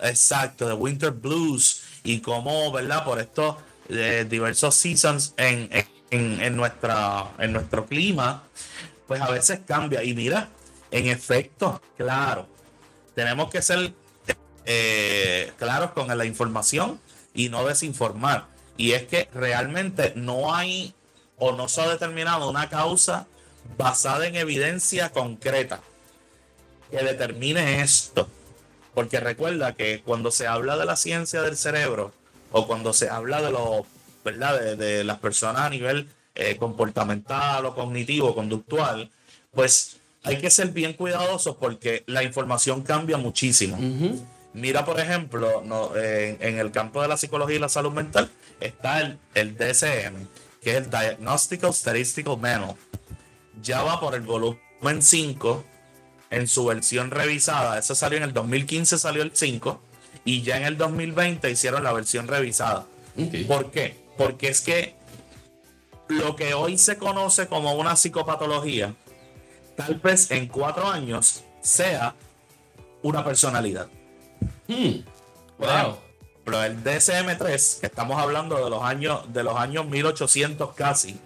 [0.00, 1.82] Exacto, de Winter Blues.
[2.02, 3.04] Y cómo, ¿verdad?
[3.04, 3.56] Por estos
[3.88, 5.68] eh, diversos seasons en,
[6.10, 8.42] en, en nuestra, en nuestro clima,
[9.06, 10.02] pues a veces cambia.
[10.02, 10.48] Y mira,
[10.90, 12.46] en efecto, claro,
[13.14, 13.92] tenemos que ser
[14.66, 17.00] eh, claros con la información
[17.34, 18.46] y no desinformar.
[18.76, 20.94] Y es que realmente no hay
[21.38, 23.26] o no se ha determinado una causa
[23.76, 25.80] basada en evidencia concreta
[26.90, 28.28] que determine esto.
[28.94, 32.12] Porque recuerda que cuando se habla de la ciencia del cerebro
[32.52, 33.86] o cuando se habla de lo,
[34.24, 34.60] ¿verdad?
[34.60, 39.10] De, de las personas a nivel eh, comportamental o cognitivo, conductual,
[39.52, 43.78] pues hay que ser bien cuidadosos porque la información cambia muchísimo.
[44.52, 49.00] Mira, por ejemplo, no, en el campo de la psicología y la salud mental está
[49.00, 50.26] el, el DSM,
[50.62, 52.74] que es el Diagnostical Statistical Manual.
[53.62, 55.64] Ya va por el volumen 5
[56.30, 57.78] en su versión revisada.
[57.78, 59.80] Eso salió en el 2015, salió el 5,
[60.24, 62.86] y ya en el 2020 hicieron la versión revisada.
[63.46, 63.96] ¿Por qué?
[64.16, 64.94] Porque es que
[66.08, 68.94] lo que hoy se conoce como una psicopatología,
[69.76, 72.14] tal vez en cuatro años sea
[73.02, 73.88] una personalidad.
[74.66, 75.00] Mm.
[75.58, 75.98] Wow.
[76.32, 81.18] ejemplo, el DSM-3, que estamos hablando de los años de los años 1800 casi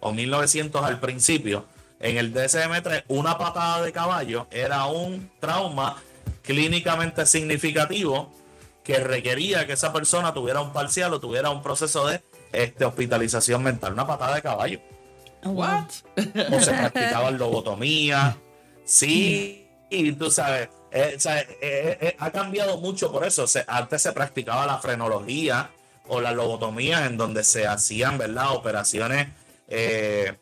[0.00, 1.66] o 1900 al principio,
[2.00, 5.96] en el DSM-3 una patada de caballo era un trauma
[6.42, 8.32] clínicamente significativo
[8.84, 13.62] que requería que esa persona tuviera un parcial o tuviera un proceso de este, hospitalización
[13.62, 14.80] mental, una patada de caballo
[15.44, 15.50] Oh.
[15.50, 15.84] What?
[16.52, 18.36] o se practicaba lobotomía.
[18.84, 23.46] Sí, y tú sabes, eh, sea, eh, eh, eh, ha cambiado mucho por eso.
[23.46, 25.70] Se- antes se practicaba la frenología
[26.08, 29.28] o la lobotomía, en donde se hacían, ¿verdad?, operaciones
[29.68, 30.34] eh,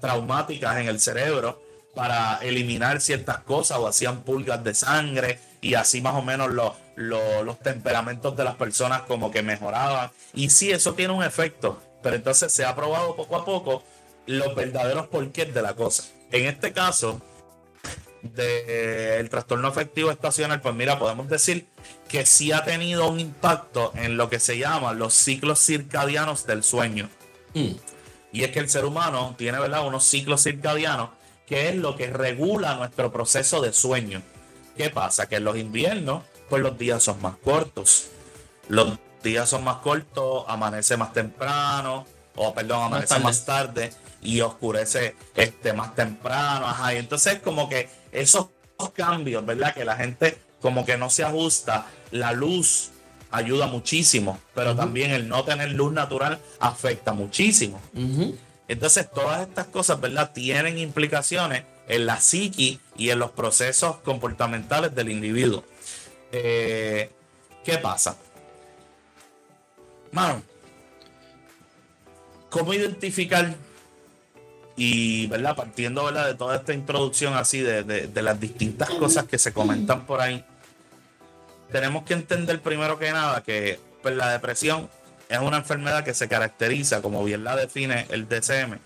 [0.00, 1.62] traumáticas en el cerebro
[1.94, 6.50] para eliminar ciertas cosas o hacían pulgas de sangre y así más o menos
[6.96, 10.10] los, temperamentos de las personas como que mejoraban.
[10.34, 13.84] Y sí, eso tiene un efecto, pero entonces se ha probado poco a poco
[14.26, 16.04] los verdaderos porqués de la cosa.
[16.30, 17.20] En este caso,
[18.22, 21.66] del trastorno afectivo estacional, pues mira, podemos decir
[22.08, 26.62] que sí ha tenido un impacto en lo que se llama los ciclos circadianos del
[26.62, 27.08] sueño.
[27.54, 27.72] Mm.
[28.32, 31.10] Y es que el ser humano tiene, ¿verdad?, unos ciclos circadianos
[31.46, 34.22] que es lo que regula nuestro proceso de sueño.
[34.76, 35.28] ¿Qué pasa?
[35.28, 38.06] Que en los inviernos, pues los días son más cortos.
[38.68, 43.24] Los días son más cortos, amanece más temprano, o perdón, amanece tarde.
[43.24, 43.92] más tarde
[44.22, 46.66] y oscurece este, más temprano.
[46.66, 48.46] Ajá, y entonces como que esos
[48.94, 49.74] cambios, ¿verdad?
[49.74, 52.91] Que la gente como que no se ajusta, la luz
[53.32, 57.80] ayuda muchísimo, pero también el no tener luz natural afecta muchísimo.
[58.68, 60.30] Entonces, todas estas cosas, ¿verdad?
[60.32, 65.64] Tienen implicaciones en la psiqui y en los procesos comportamentales del individuo.
[66.30, 67.10] Eh,
[67.64, 68.16] ¿Qué pasa?
[70.12, 70.42] Mano,
[72.50, 73.54] ¿cómo identificar
[74.76, 75.54] y, ¿verdad?
[75.56, 76.26] Partiendo, ¿verdad?
[76.28, 80.20] De toda esta introducción así, de, de- de las distintas cosas que se comentan por
[80.20, 80.44] ahí,
[81.72, 84.88] tenemos que entender primero que nada que pues, la depresión
[85.28, 88.78] es una enfermedad que se caracteriza, como bien la define el DCM,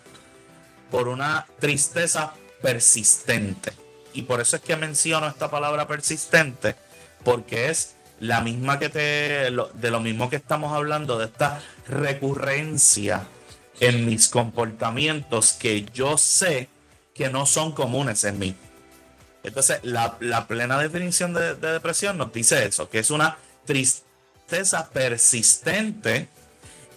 [0.90, 3.72] por una tristeza persistente.
[4.12, 6.76] Y por eso es que menciono esta palabra persistente,
[7.24, 13.26] porque es la misma que te, de lo mismo que estamos hablando, de esta recurrencia
[13.80, 16.68] en mis comportamientos que yo sé
[17.14, 18.54] que no son comunes en mí.
[19.46, 24.90] Entonces, la, la plena definición de, de depresión nos dice eso, que es una tristeza
[24.90, 26.28] persistente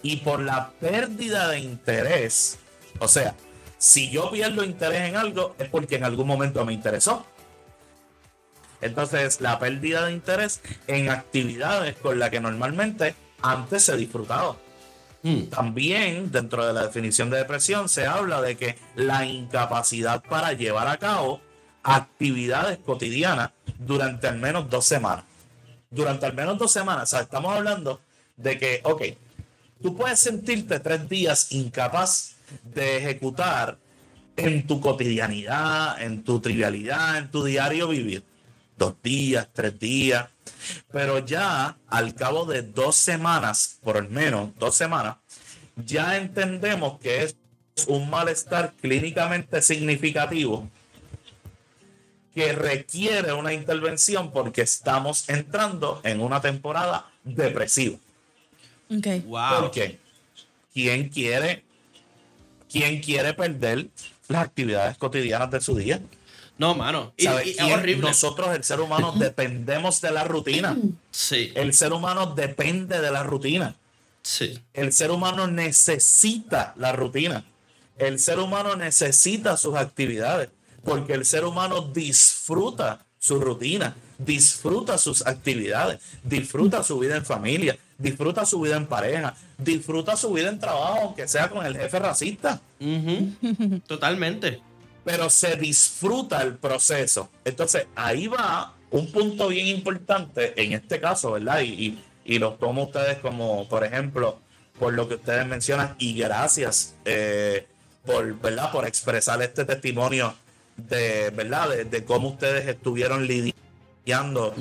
[0.02, 2.58] y por la pérdida de interés.
[2.98, 3.36] O sea,
[3.78, 7.24] si yo pierdo interés en algo es porque en algún momento me interesó.
[8.80, 14.56] Entonces, la pérdida de interés en actividades con las que normalmente antes se disfrutaba.
[15.22, 15.44] Mm.
[15.44, 20.88] También dentro de la definición de depresión se habla de que la incapacidad para llevar
[20.88, 21.40] a cabo
[21.82, 25.24] actividades cotidianas durante al menos dos semanas.
[25.90, 27.04] Durante al menos dos semanas.
[27.04, 28.00] O sea, estamos hablando
[28.36, 29.02] de que, ok,
[29.82, 33.78] tú puedes sentirte tres días incapaz de ejecutar
[34.36, 38.22] en tu cotidianidad, en tu trivialidad, en tu diario vivir.
[38.76, 40.28] Dos días, tres días.
[40.90, 45.16] Pero ya al cabo de dos semanas, por lo menos dos semanas,
[45.76, 47.36] ya entendemos que es
[47.86, 50.68] un malestar clínicamente significativo
[52.34, 57.96] que requiere una intervención porque estamos entrando en una temporada depresiva.
[58.90, 59.06] Ok.
[59.26, 59.60] Wow.
[59.60, 59.98] Porque
[60.72, 61.64] ¿quién quiere,
[62.70, 63.88] quién quiere perder
[64.28, 66.00] las actividades cotidianas de su día?
[66.56, 67.12] No, mano.
[67.16, 67.72] Y, y es ¿Quién?
[67.72, 68.06] horrible.
[68.08, 70.76] Nosotros, el ser humano, dependemos de la rutina.
[71.10, 73.74] Sí, El ser humano depende de la rutina.
[74.22, 74.58] sí.
[74.74, 77.44] El ser humano necesita la rutina.
[77.96, 80.48] El ser humano necesita sus actividades
[80.84, 87.78] porque el ser humano disfruta su rutina, disfruta sus actividades, disfruta su vida en familia,
[87.98, 91.98] disfruta su vida en pareja, disfruta su vida en trabajo, aunque sea con el jefe
[91.98, 92.60] racista.
[93.86, 94.62] Totalmente.
[95.04, 97.30] pero se disfruta el proceso.
[97.44, 101.60] Entonces ahí va un punto bien importante en este caso, ¿verdad?
[101.60, 104.40] Y, y, y lo tomo ustedes como, por ejemplo,
[104.78, 107.66] por lo que ustedes mencionan y gracias eh,
[108.04, 108.72] por, ¿verdad?
[108.72, 110.34] Por expresar este testimonio
[110.76, 111.68] de, ¿verdad?
[111.70, 114.54] De, de cómo ustedes estuvieron lidiando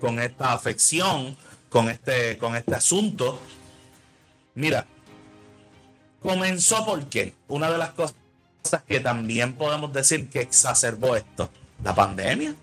[0.00, 1.36] con esta afección,
[1.68, 3.40] con este, con este asunto.
[4.54, 4.86] Mira,
[6.22, 8.14] comenzó porque una de las cosas
[8.86, 11.50] que también podemos decir que exacerbó esto,
[11.82, 12.54] la pandemia.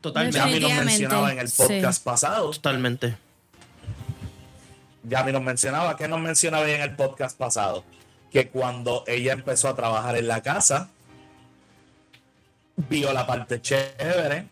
[0.00, 0.38] Totalmente.
[0.38, 1.62] Yami nos Definitivamente, mencionaba en el sí.
[1.62, 2.50] podcast pasado.
[2.50, 3.16] Totalmente.
[5.04, 7.84] Yami nos mencionaba, ¿qué nos mencionaba en el podcast pasado?
[8.30, 10.90] Que cuando ella empezó a trabajar en la casa,
[12.88, 14.46] vio la parte chévere,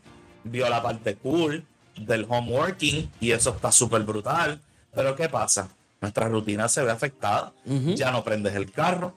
[0.45, 1.65] vio la parte cool
[1.97, 4.61] del homeworking y eso está súper brutal.
[4.95, 5.69] Pero ¿qué pasa?
[6.01, 7.53] Nuestra rutina se ve afectada.
[7.65, 9.15] Ya no prendes el carro,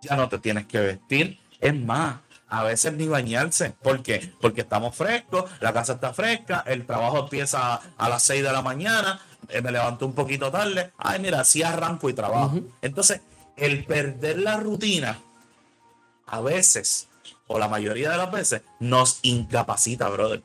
[0.00, 1.38] ya no te tienes que vestir.
[1.60, 2.16] Es más,
[2.48, 3.74] a veces ni bañarse.
[3.82, 4.32] ¿Por qué?
[4.40, 8.62] Porque estamos frescos, la casa está fresca, el trabajo empieza a las 6 de la
[8.62, 10.92] mañana, eh, me levanto un poquito tarde.
[10.98, 12.60] Ay, mira, así arranco y trabajo.
[12.80, 13.20] Entonces,
[13.56, 15.18] el perder la rutina,
[16.26, 17.08] a veces,
[17.46, 20.42] o la mayoría de las veces, nos incapacita, brother.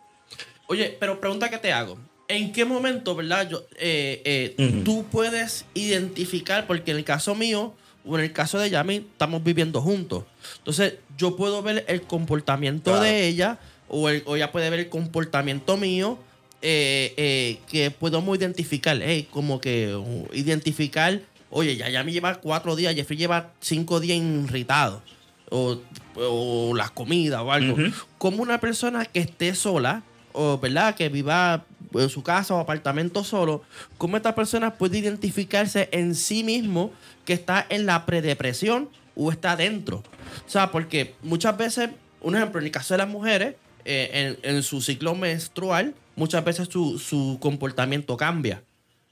[0.67, 1.97] Oye, pero pregunta que te hago.
[2.27, 3.47] ¿En qué momento, verdad?
[3.49, 4.81] Yo, eh, eh.
[4.83, 7.73] Tú puedes identificar, porque en el caso mío
[8.05, 10.25] o en el caso de Yami, estamos viviendo juntos.
[10.57, 13.03] Entonces, yo puedo ver el comportamiento Claro.
[13.03, 16.17] de ella o, el- o ella puede ver el comportamiento mío
[16.62, 18.99] eh, que podemos identificar.
[19.31, 25.01] como que uh, identificar, oye, ya Yami lleva cuatro días, Jeffrey lleva cinco días irritado.
[25.49, 25.79] O,
[26.17, 27.77] o la comida o algo.
[28.17, 30.03] Como una persona que esté sola,
[30.34, 33.63] o verdad, que viva en su casa o apartamento solo,
[33.97, 36.91] cómo esta persona puede identificarse en sí mismo
[37.25, 40.03] que está en la predepresión o está dentro.
[40.45, 41.89] O sea, porque muchas veces,
[42.21, 46.43] un ejemplo, en el caso de las mujeres, eh, en, en su ciclo menstrual, muchas
[46.43, 48.62] veces su, su comportamiento cambia.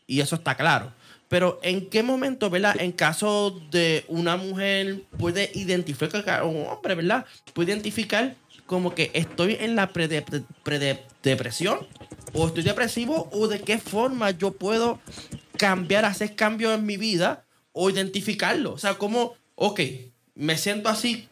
[0.08, 0.92] Y eso está claro.
[1.28, 2.76] Pero ¿en qué momento, verdad?
[2.80, 7.26] En caso de una mujer puede identificar, o un hombre, ¿verdad?
[7.54, 8.36] Puede identificar
[8.66, 10.24] como que estoy en la prede-
[10.64, 11.80] prede- depresión
[12.34, 15.00] o estoy depresivo o de qué forma yo puedo
[15.58, 18.74] cambiar, hacer cambios en mi vida o identificarlo.
[18.74, 19.80] O sea, como, ok,
[20.36, 21.28] me siento así,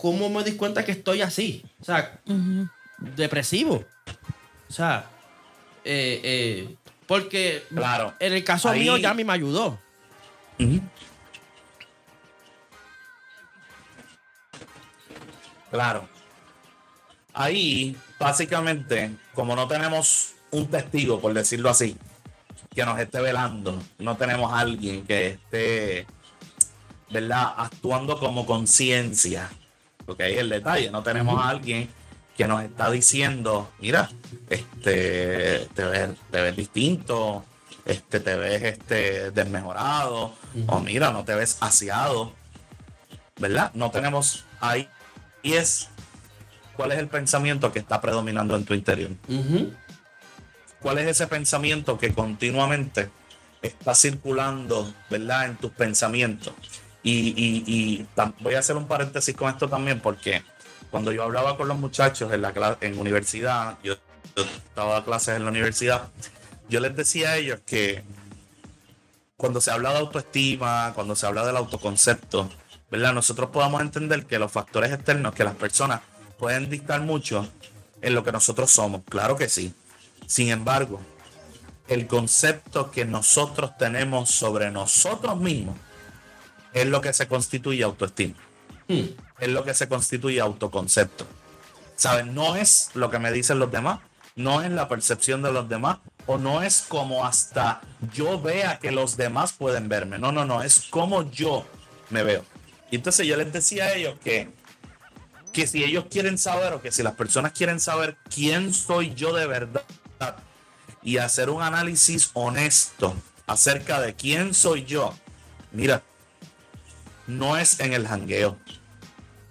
[0.00, 1.64] ¿cómo me di cuenta que estoy así?
[1.80, 2.20] O sea,
[3.16, 3.84] depresivo.
[4.68, 5.06] O sea,
[5.84, 6.76] eh, eh,
[7.12, 8.14] porque Claro.
[8.20, 9.78] en el caso Ahí- mío ya me ayudó.
[15.70, 16.08] Claro.
[17.34, 21.96] Ahí, básicamente, como no tenemos un testigo, por decirlo así,
[22.74, 26.06] que nos esté velando, no tenemos a alguien que esté,
[27.10, 29.50] ¿verdad?, actuando como conciencia.
[30.04, 31.88] Porque ahí es el detalle, no tenemos a alguien
[32.36, 34.10] que nos está diciendo, mira,
[34.48, 37.44] este, te ves, te ves distinto,
[37.84, 40.34] este, te ves este, desmejorado,
[40.66, 42.32] o mira, no te ves aseado,
[43.38, 43.70] ¿verdad?
[43.74, 44.88] No tenemos ahí.
[45.42, 45.88] Y es,
[46.76, 49.10] ¿cuál es el pensamiento que está predominando en tu interior?
[50.80, 53.10] ¿Cuál es ese pensamiento que continuamente
[53.62, 55.46] está circulando, ¿verdad?
[55.46, 56.54] En tus pensamientos.
[57.04, 58.06] Y, y- y
[58.40, 60.42] voy a hacer un paréntesis con esto también, porque
[60.92, 63.94] cuando yo hablaba con los muchachos en la en universidad, yo,
[64.36, 66.10] yo estaba a clases en la universidad,
[66.68, 68.04] yo les decía a ellos que
[69.38, 72.50] cuando se habla de autoestima, cuando se habla del autoconcepto,
[72.90, 73.14] ¿verdad?
[73.14, 76.02] Nosotros podamos entender que los factores externos, que las personas
[76.38, 77.48] pueden dictar mucho
[78.02, 79.00] en lo que nosotros somos.
[79.08, 79.74] Claro que sí.
[80.26, 81.00] Sin embargo,
[81.88, 85.76] el concepto que nosotros tenemos sobre nosotros mismos
[86.74, 88.34] es lo que se constituye autoestima.
[88.88, 89.06] Hmm.
[89.42, 91.26] Es lo que se constituye autoconcepto.
[91.96, 92.26] ¿Sabes?
[92.26, 93.98] No es lo que me dicen los demás,
[94.36, 97.80] no es la percepción de los demás, o no es como hasta
[98.14, 100.16] yo vea que los demás pueden verme.
[100.20, 101.66] No, no, no, es como yo
[102.10, 102.44] me veo.
[102.92, 104.48] Y entonces yo les decía a ellos que,
[105.52, 109.34] que si ellos quieren saber o que si las personas quieren saber quién soy yo
[109.34, 109.82] de verdad
[111.02, 113.16] y hacer un análisis honesto
[113.48, 115.12] acerca de quién soy yo,
[115.72, 116.04] mira,
[117.26, 118.06] no es en el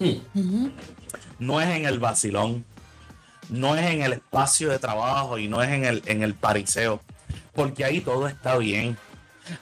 [0.01, 0.71] jangueo,
[1.39, 2.65] no es en el vacilón,
[3.49, 7.01] no es en el espacio de trabajo y no es en el, en el pariseo,
[7.53, 8.97] porque ahí todo está bien,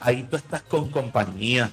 [0.00, 1.72] ahí tú estás con compañía,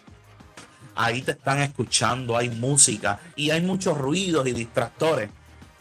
[0.96, 5.30] ahí te están escuchando, hay música y hay muchos ruidos y distractores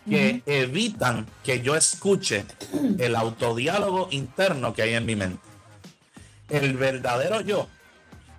[0.08, 2.44] que evitan que yo escuche
[2.98, 5.40] el autodiálogo interno que hay en mi mente.
[6.48, 7.66] El verdadero yo,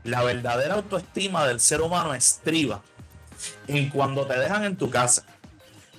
[0.05, 2.81] la verdadera autoestima del ser humano estriba
[3.67, 5.23] en cuando te dejan en tu casa,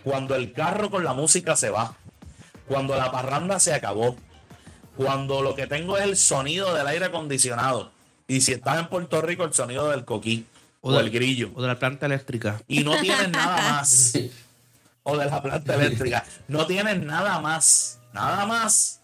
[0.05, 1.96] cuando el carro con la música se va,
[2.66, 4.16] cuando la parranda se acabó,
[4.96, 7.92] cuando lo que tengo es el sonido del aire acondicionado.
[8.27, 10.46] Y si estás en Puerto Rico, el sonido del coquí
[10.81, 11.51] o, del grillo.
[11.55, 12.61] O de la planta eléctrica.
[12.68, 14.12] Y no tienes nada más.
[15.03, 16.24] o de la planta eléctrica.
[16.46, 18.01] No tienes nada más.
[18.12, 19.01] Nada más.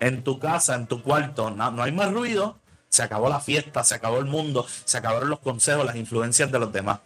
[0.00, 1.50] En tu casa, en tu cuarto.
[1.50, 2.58] No, no hay más ruido.
[2.88, 6.58] Se acabó la fiesta, se acabó el mundo, se acabaron los consejos, las influencias de
[6.58, 7.00] los demás.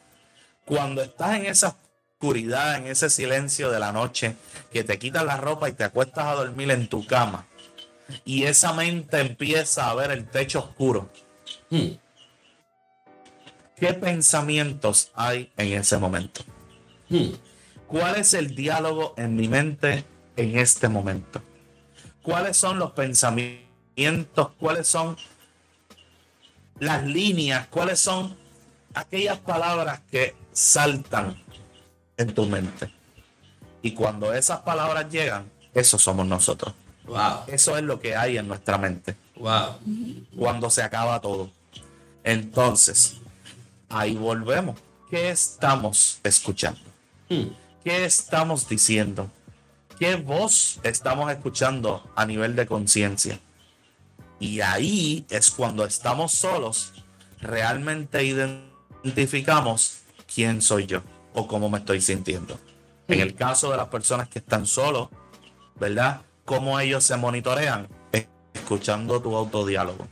[0.65, 1.77] Cuando estás en esa
[2.13, 4.37] oscuridad, en ese silencio de la noche,
[4.73, 7.47] que te quitas la ropa y te acuestas a dormir en tu cama,
[8.25, 11.11] y esa mente empieza a ver el techo oscuro.
[11.71, 11.95] Hmm.
[13.77, 16.43] ¿Qué pensamientos hay en ese momento?
[17.09, 17.33] Hmm.
[17.89, 20.05] ¿Cuál es el diálogo en mi mente
[20.37, 21.43] en este momento?
[22.23, 24.53] ¿Cuáles son los pensamientos?
[24.59, 25.17] ¿Cuáles son
[26.79, 27.67] las líneas?
[27.67, 28.37] ¿Cuáles son
[28.95, 31.43] aquellas palabras que saltan
[32.17, 32.93] en tu mente?
[33.83, 36.75] Y cuando esas palabras llegan, eso somos nosotros.
[37.05, 37.45] Wow.
[37.49, 39.79] Eso es lo que hay en nuestra mente Wow.
[40.39, 41.51] cuando se acaba todo.
[42.23, 43.17] Entonces,
[43.89, 44.79] ahí volvemos.
[45.11, 46.81] ¿Qué estamos escuchando?
[47.29, 47.49] Hmm.
[47.85, 49.29] ¿Qué estamos diciendo?
[49.99, 53.41] ¿Qué voz estamos escuchando a nivel de conciencia?
[54.39, 56.93] Y ahí es cuando estamos solos,
[57.41, 60.02] realmente identificamos
[60.35, 61.03] quién soy yo
[61.35, 62.59] o cómo me estoy sintiendo.
[63.09, 65.09] En el caso de las personas que están solos,
[65.77, 66.23] ¿verdad?
[66.45, 67.89] ¿Cómo ellos se monitorean?
[68.13, 70.07] Es Escuchando tu autodiálogo.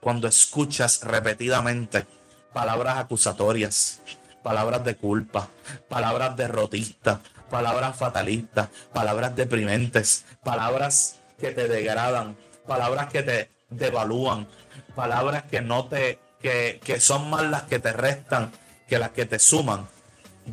[0.00, 2.06] Cuando escuchas repetidamente
[2.52, 4.02] palabras acusatorias,
[4.42, 5.48] palabras de culpa,
[5.88, 12.36] palabras derrotistas, palabras fatalistas, palabras deprimentes, palabras que te degradan,
[12.66, 14.48] palabras que te devalúan,
[14.94, 18.52] palabras que no te, que, que son más las que te restan
[18.92, 19.88] que las que te suman.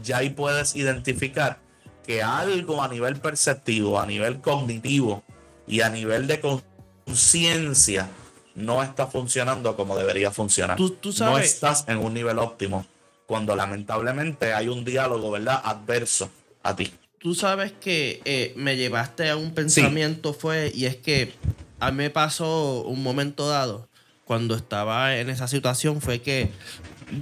[0.02, 1.60] Ya ahí puedes identificar
[2.08, 5.24] que algo a nivel perceptivo, a nivel cognitivo
[5.68, 8.08] y a nivel de conciencia
[8.56, 10.78] no está funcionando como debería funcionar.
[10.78, 12.86] Tú- tú No sabes- estás en un nivel óptimo
[13.26, 15.60] cuando lamentablemente hay un diálogo, ¿verdad?
[15.66, 16.30] Adverso
[16.64, 16.94] a ti.
[17.20, 21.34] Tú sabes que eh, me llevaste a un pensamiento fue y es que
[21.82, 23.90] a mí me pasó un momento dado
[24.24, 26.52] cuando estaba en esa situación fue que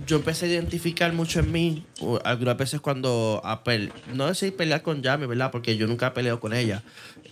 [0.05, 1.85] yo empecé a identificar mucho en mí
[2.23, 3.41] algunas veces cuando
[4.13, 5.51] no decir pelear con Yami, ¿verdad?
[5.51, 6.83] Porque yo nunca peleo con ella.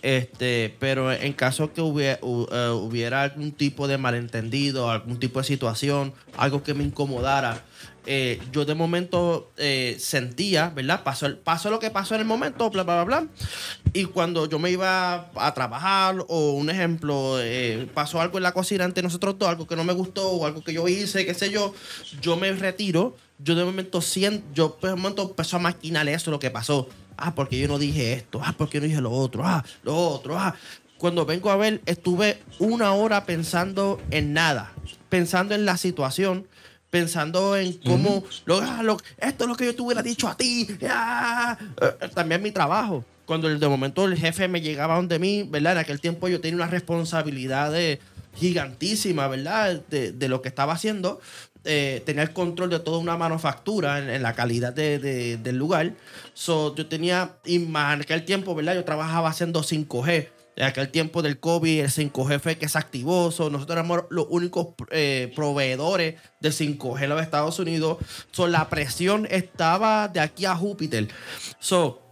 [0.02, 6.12] Este, pero en caso que hubiera, hubiera algún tipo de malentendido, algún tipo de situación,
[6.36, 7.64] algo que me incomodara,
[8.06, 11.02] eh, yo de momento eh, sentía, ¿verdad?
[11.02, 13.28] Pasó, pasó lo que pasó en el momento, bla, bla, bla, bla.
[13.92, 18.52] Y cuando yo me iba a trabajar, o un ejemplo, eh, pasó algo en la
[18.52, 21.34] cocina entre nosotros dos, algo que no me gustó, o algo que yo hice, qué
[21.34, 21.74] sé yo,
[22.20, 26.38] yo me retiro, yo de momento siento, yo de momento empezó a maquinar eso, lo
[26.38, 26.88] que pasó.
[27.16, 29.96] Ah, porque yo no dije esto, ah, porque yo no dije lo otro, ah, lo
[29.96, 30.54] otro, ah.
[30.98, 34.72] Cuando vengo a ver, estuve una hora pensando en nada,
[35.10, 36.46] pensando en la situación,
[37.00, 40.36] pensando en cómo lo, ah, lo- esto es lo que yo te hubiera dicho a
[40.36, 40.66] ti.
[40.88, 41.56] ah.
[41.80, 43.04] Eh, también mi trabajo.
[43.26, 45.72] Cuando de momento el jefe me llegaba donde mí, ¿verdad?
[45.72, 47.98] En aquel tiempo yo tenía una responsabilidad de-
[48.34, 49.80] gigantísima, ¿verdad?
[49.90, 51.20] De, de lo que estaba haciendo.
[51.64, 55.56] Eh, tenía el control de toda una manufactura en, en la calidad de- de- del
[55.56, 55.92] lugar.
[56.34, 58.74] So, yo tenía, y más en aquel tiempo, ¿verdad?
[58.74, 60.28] Yo trabajaba haciendo 5G.
[60.56, 63.30] En aquel tiempo del COVID, el 5G fue que se activó.
[63.30, 67.98] So, nosotros éramos los únicos eh, proveedores de 5G en los Estados Unidos.
[68.30, 71.08] So, la presión estaba de aquí a Júpiter.
[71.58, 72.05] So,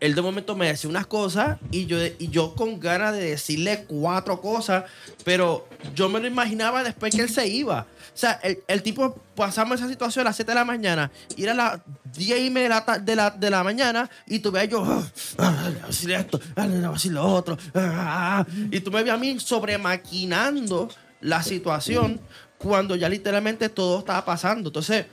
[0.00, 3.84] él de momento me decía unas cosas y yo, y yo con ganas de decirle
[3.86, 4.84] cuatro cosas,
[5.24, 7.86] pero yo me lo imaginaba después que él se iba.
[8.12, 11.50] O sea, el, el tipo pasamos esa situación a las 7 de la mañana, ir
[11.50, 11.80] a las
[12.16, 15.04] 10 y media de la, de la, de la mañana y tú ves yo, ah,
[15.38, 19.12] ah, le voy a decir esto, ah, le lo otro, ah, y tú me ves
[19.12, 20.88] a mí sobremaquinando
[21.20, 22.20] la situación
[22.58, 24.70] cuando ya literalmente todo estaba pasando.
[24.70, 25.06] Entonces,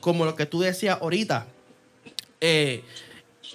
[0.00, 1.46] como lo que tú decías ahorita,
[2.40, 2.84] eh,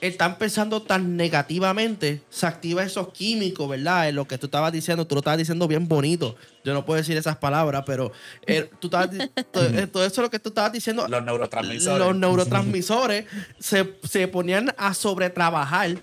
[0.02, 4.10] están pensando tan negativamente, se activa esos químicos, ¿verdad?
[4.10, 6.36] En lo que tú estabas diciendo, tú lo estabas diciendo bien bonito.
[6.64, 8.12] Yo no puedo decir esas palabras, pero
[8.48, 9.10] eh, tú estabas
[9.52, 12.00] todo, eh, todo eso lo que tú estabas diciendo, Los neurotransmisores.
[12.00, 13.26] los neurotransmisores
[13.60, 15.98] se, se ponían a sobretrabajar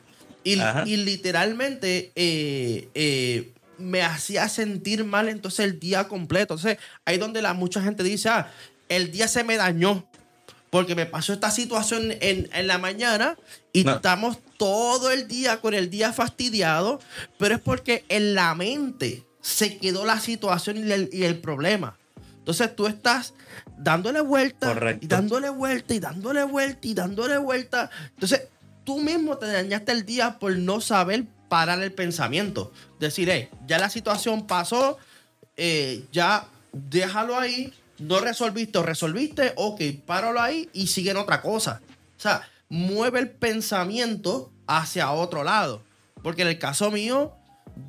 [0.45, 6.55] y, y literalmente eh, eh, me hacía sentir mal entonces el día completo.
[6.55, 8.51] Entonces, ahí donde la mucha gente dice, ah,
[8.89, 10.07] el día se me dañó
[10.71, 13.37] porque me pasó esta situación en, en la mañana
[13.73, 13.97] y No.
[13.97, 17.01] estamos todo el día con el día fastidiado,
[17.39, 21.97] pero es porque en la mente se quedó la situación y el, y el problema.
[22.39, 23.35] Entonces tú estás
[23.79, 25.05] dándole vuelta Correcto.
[25.05, 27.91] y dándole vuelta y dándole vuelta y dándole vuelta.
[28.15, 28.43] Entonces
[28.85, 32.73] tú mismo te dañaste el día por no saber parar el pensamiento.
[33.01, 34.99] Decir, hey, ya la situación pasó,
[35.57, 41.43] eh, ya déjalo ahí, no resolviste o resolviste, ok, páralo ahí y sigue en otra
[41.43, 41.81] cosa.
[42.17, 45.83] O sea, mueve el pensamiento hacia otro lado.
[46.23, 47.33] Porque en el caso mío,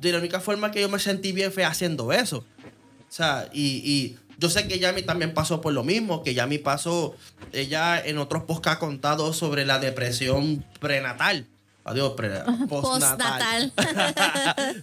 [0.00, 2.38] de la única forma que yo me sentí bien fue haciendo eso.
[2.38, 6.58] O sea, y, y yo sé que Yami también pasó por lo mismo, que Yami
[6.58, 7.16] pasó,
[7.52, 11.46] ella en otros podcasts ha contado sobre la depresión prenatal.
[11.88, 12.28] Adiós, pre,
[12.68, 13.72] postnatal.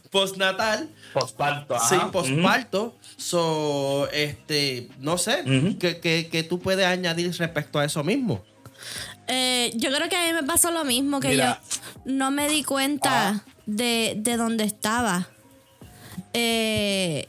[0.09, 0.89] postnatal.
[1.13, 1.75] Posparto.
[1.75, 1.87] ajá.
[1.89, 2.11] Sí, Ujú.
[2.11, 2.95] posparto.
[3.17, 5.77] So, este, no sé, Ujú.
[5.77, 8.43] ¿qué, qué, qué tú puedes añadir respecto a eso mismo?
[9.27, 11.61] Eh, yo creo que a mí me pasó lo mismo, que Mira.
[11.63, 13.43] yo no me di cuenta Ah.
[13.65, 15.27] de, de dónde estaba.
[16.33, 17.27] Eh,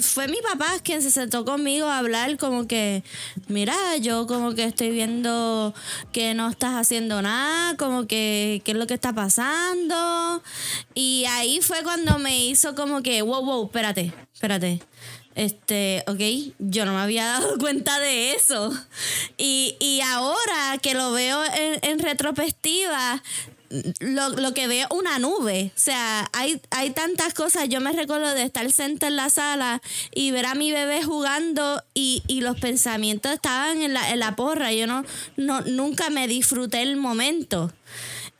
[0.00, 3.02] fue mi papá quien se sentó conmigo a hablar como que,
[3.48, 5.74] mira, yo como que estoy viendo
[6.12, 10.42] que no estás haciendo nada, como que qué es lo que está pasando.
[10.94, 14.80] Y ahí fue cuando me hizo como que, wow, wow, espérate, espérate.
[15.34, 18.72] Este, ok, yo no me había dado cuenta de eso.
[19.36, 23.22] Y, y ahora que lo veo en, en retrospectiva,
[24.00, 25.72] lo, lo que veo una nube.
[25.76, 27.68] O sea, hay, hay tantas cosas.
[27.68, 29.82] Yo me recuerdo de estar sentada en la sala
[30.14, 34.36] y ver a mi bebé jugando y, y los pensamientos estaban en la, en la
[34.36, 34.72] porra.
[34.72, 35.04] Yo no,
[35.36, 37.72] no, nunca me disfruté el momento.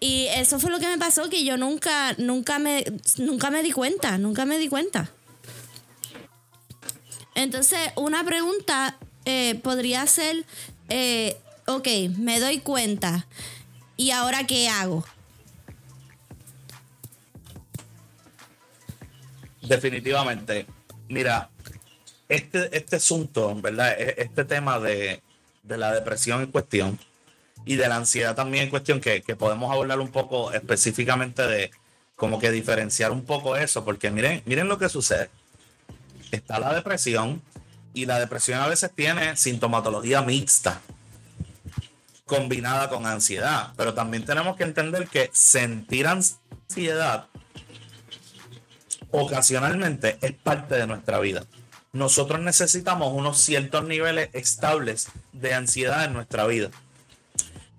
[0.01, 2.85] Y eso fue lo que me pasó, que yo nunca, nunca me,
[3.17, 5.11] nunca me di cuenta, nunca me di cuenta.
[7.35, 10.45] Entonces, una pregunta eh, podría ser,
[10.89, 13.27] eh, ok, me doy cuenta,
[13.97, 15.05] ¿y ahora qué hago?
[19.69, 20.67] Definitivamente.
[21.09, 21.51] Mira,
[22.29, 23.95] este, este asunto, ¿verdad?
[23.99, 25.23] E- Este tema de,
[25.63, 26.99] de la depresión en cuestión
[27.65, 31.71] y de la ansiedad también en cuestión, que, que podemos hablar un poco específicamente de
[32.17, 35.31] como que diferenciar un poco eso, porque miren, miren lo que sucede.
[36.31, 37.43] Está la depresión
[37.95, 40.81] y la depresión a veces tiene sintomatología mixta
[42.27, 47.27] combinada con ansiedad, pero también tenemos que entender que sentir ansiedad
[49.11, 51.45] ocasionalmente es parte de nuestra vida.
[51.93, 56.71] Nosotros necesitamos unos ciertos niveles estables de ansiedad en nuestra vida.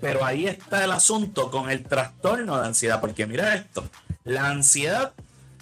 [0.01, 3.88] Pero ahí está el asunto con el trastorno de ansiedad, porque mira esto,
[4.23, 5.13] la ansiedad,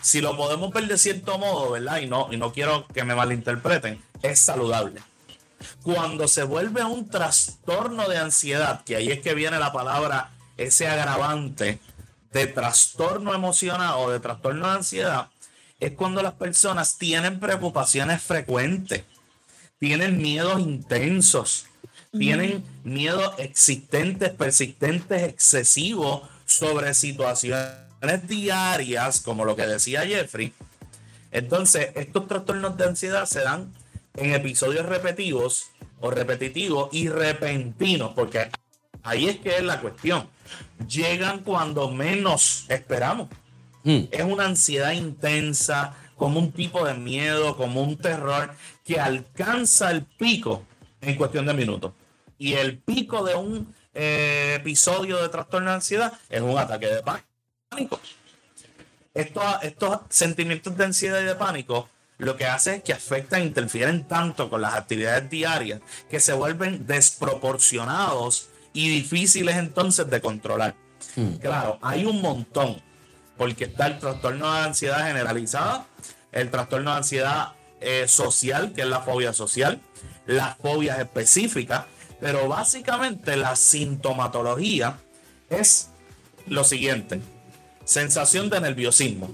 [0.02, 2.00] si lo podemos ver de cierto modo, ¿verdad?
[2.00, 5.02] Y no, y no quiero que me malinterpreten, es saludable.
[5.84, 10.88] Cuando se vuelve un trastorno de ansiedad, que ahí es que viene la palabra, ese
[10.88, 11.80] agravante
[12.32, 15.30] de trastorno emocional o de trastorno de ansiedad,
[15.80, 19.04] es cuando las personas tienen preocupaciones frecuentes,
[19.80, 21.68] tienen miedos intensos,
[22.12, 30.54] tienen miedos existentes, persistentes, excesivos sobre situaciones diarias, como lo que decía Jeffrey.
[31.32, 33.74] Entonces, estos trastornos de ansiedad se dan
[34.16, 35.70] en episodios repetitivos
[36.00, 38.50] o repetitivos y repentinos, porque
[39.04, 40.28] ahí es que es la cuestión.
[40.88, 43.30] Llegan cuando menos esperamos.
[44.12, 50.04] Es una ansiedad intensa, como un tipo de miedo, como un terror que alcanza el
[50.04, 50.64] pico
[51.02, 51.94] en cuestión de minutos.
[52.38, 57.04] Y el pico de un eh, episodio de trastorno de ansiedad es un ataque de
[57.04, 58.00] pánico.
[59.14, 64.08] Estos, estos sentimientos de ansiedad y de pánico lo que hace es que afectan, interfieren
[64.08, 70.76] tanto con las actividades diarias que se vuelven desproporcionados y difíciles entonces de controlar.
[71.42, 72.82] Claro, hay un montón,
[73.38, 75.86] porque está el trastorno de ansiedad generalizada,
[76.32, 79.80] el trastorno de ansiedad eh, social, que es la fobia social,
[80.26, 81.86] las fobias específicas,
[82.20, 84.98] pero básicamente la sintomatología
[85.50, 85.90] es
[86.48, 87.22] lo siguiente,
[87.86, 89.30] sensación de nerviosismo,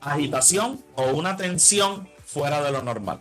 [0.00, 3.20] agitación o una tensión fuera de lo normal.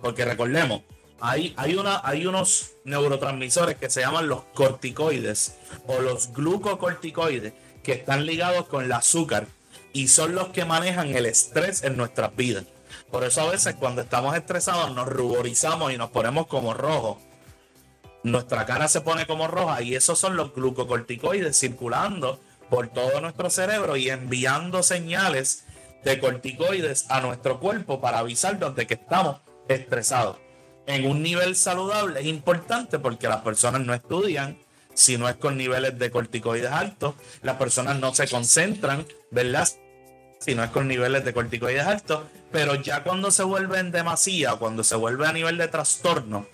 [0.00, 0.82] Porque recordemos,
[1.20, 7.54] hay, hay, unos neurotransmisores que se llaman los corticoides o los glucocorticoides
[7.86, 9.46] que están ligados con el azúcar
[9.92, 12.64] y son los que manejan el estrés en nuestras vidas.
[13.12, 17.18] Por eso a veces cuando estamos estresados nos ruborizamos y nos ponemos como rojos.
[18.24, 23.50] Nuestra cara se pone como roja y esos son los glucocorticoides circulando por todo nuestro
[23.50, 25.64] cerebro y enviando señales
[26.04, 30.38] de corticoides a nuestro cuerpo para avisarnos de que estamos estresados.
[30.88, 34.58] En un nivel saludable es importante porque las personas no estudian
[34.96, 39.68] si no es con niveles de corticoides altos, las personas no se concentran, ¿verdad?
[40.40, 44.54] Si no es con niveles de corticoides altos, pero ya cuando se vuelve en demasía,
[44.54, 46.46] cuando se vuelve a nivel de trastorno,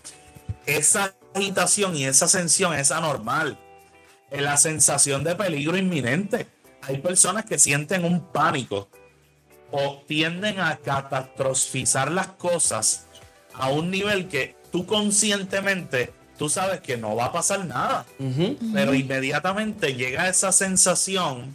[0.66, 3.58] esa agitación y esa ascensión es anormal.
[4.30, 6.48] La sensación de peligro inminente.
[6.82, 8.88] Hay personas que sienten un pánico
[9.70, 13.06] o tienden a catastrofizar las cosas
[13.54, 18.06] a un nivel que tú conscientemente tú sabes que no va a pasar nada,
[18.72, 21.54] pero inmediatamente llega esa sensación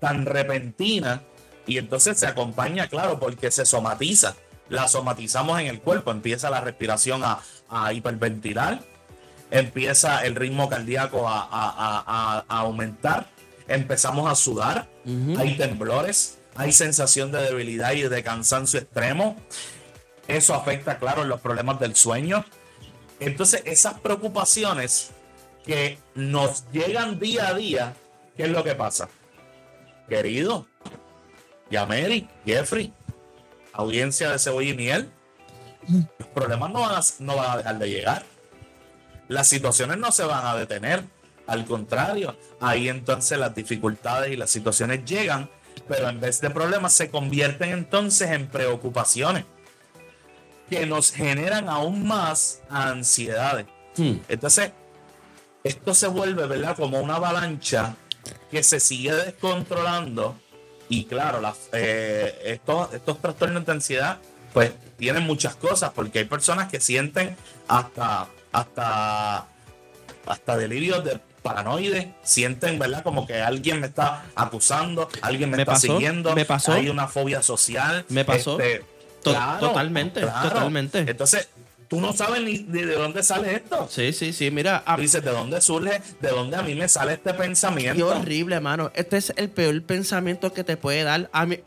[0.00, 1.22] tan repentina
[1.66, 4.34] y entonces se acompaña, claro, porque se somatiza.
[4.68, 8.80] La somatizamos en el cuerpo, empieza la respiración a, hiperventilar,
[9.50, 13.26] empieza el ritmo cardíaco a, aumentar,
[13.68, 14.88] empezamos a sudar,
[15.38, 19.36] hay temblores, hay sensación de debilidad y de cansancio extremo.
[20.28, 22.44] Eso afecta, claro, los problemas del sueño.
[23.20, 25.10] Entonces, esas preocupaciones
[25.64, 27.94] que nos llegan día a día,
[28.36, 29.08] ¿qué es lo que pasa?
[30.08, 30.66] Querido,
[31.70, 32.92] Yameri, Jeffrey,
[33.72, 35.10] audiencia de cebolla y miel,
[36.18, 38.24] los problemas no van, a, no van a dejar de llegar.
[39.28, 41.04] Las situaciones no se van a detener.
[41.46, 45.48] Al contrario, ahí entonces las dificultades y las situaciones llegan
[45.88, 49.44] pero en vez de problemas se convierten entonces en preocupaciones
[50.68, 53.66] que nos generan aún más ansiedades.
[53.96, 54.16] Hmm.
[54.28, 54.72] Entonces,
[55.62, 56.76] esto se vuelve, ¿verdad?
[56.76, 57.96] Como una avalancha
[58.50, 60.36] que se sigue descontrolando.
[60.88, 61.40] Y claro,
[61.72, 64.18] eh, estos, estos trastornos de ansiedad,
[64.52, 67.36] pues tienen muchas cosas, porque hay personas que sienten
[67.66, 69.46] hasta, hasta,
[70.26, 73.02] hasta delirios de paranoides, sienten, ¿verdad?
[73.02, 77.42] Como que alguien me está acusando, alguien me, está siguiendo, me pasó, hay una fobia
[77.42, 78.04] social.
[78.08, 78.58] Me pasó.
[78.60, 78.84] Este,
[79.32, 80.98] totalmente, totalmente.
[81.00, 81.48] Entonces,
[81.88, 83.88] tú no sabes ni de dónde sale esto.
[83.90, 84.84] Sí, sí, sí, mira.
[84.98, 86.00] Dices, ¿de dónde surge?
[86.20, 87.94] ¿De dónde a mí me sale este pensamiento?
[87.94, 88.90] Qué horrible, hermano.
[88.94, 91.28] Este es el peor pensamiento que te puede dar.
[91.32, 91.58] A mí,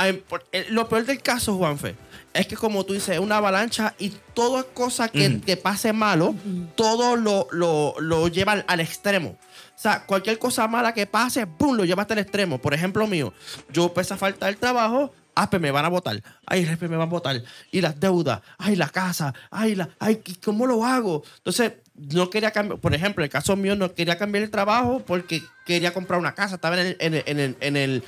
[0.69, 1.95] lo peor del caso, Juanfe,
[2.33, 6.35] es que como tú dices, es una avalancha y toda cosa que, que pase malo,
[6.75, 9.37] todo lo, lo, lo lleva al extremo.
[9.77, 11.75] O sea, cualquier cosa mala que pase, ¡pum!
[11.75, 12.57] lo lleva hasta el extremo.
[12.57, 13.31] Por ejemplo, mío,
[13.71, 16.97] yo empecé a faltar el trabajo, ah, pues me van a votar, ay, pues me
[16.97, 21.23] van a votar, y las deudas, ay, la casa, ay, la, ay, ¿cómo lo hago?
[21.37, 25.43] Entonces, no quería cambiar, por ejemplo, el caso mío no quería cambiar el trabajo porque
[25.65, 28.03] quería comprar una casa, estaba en el, en el, en el,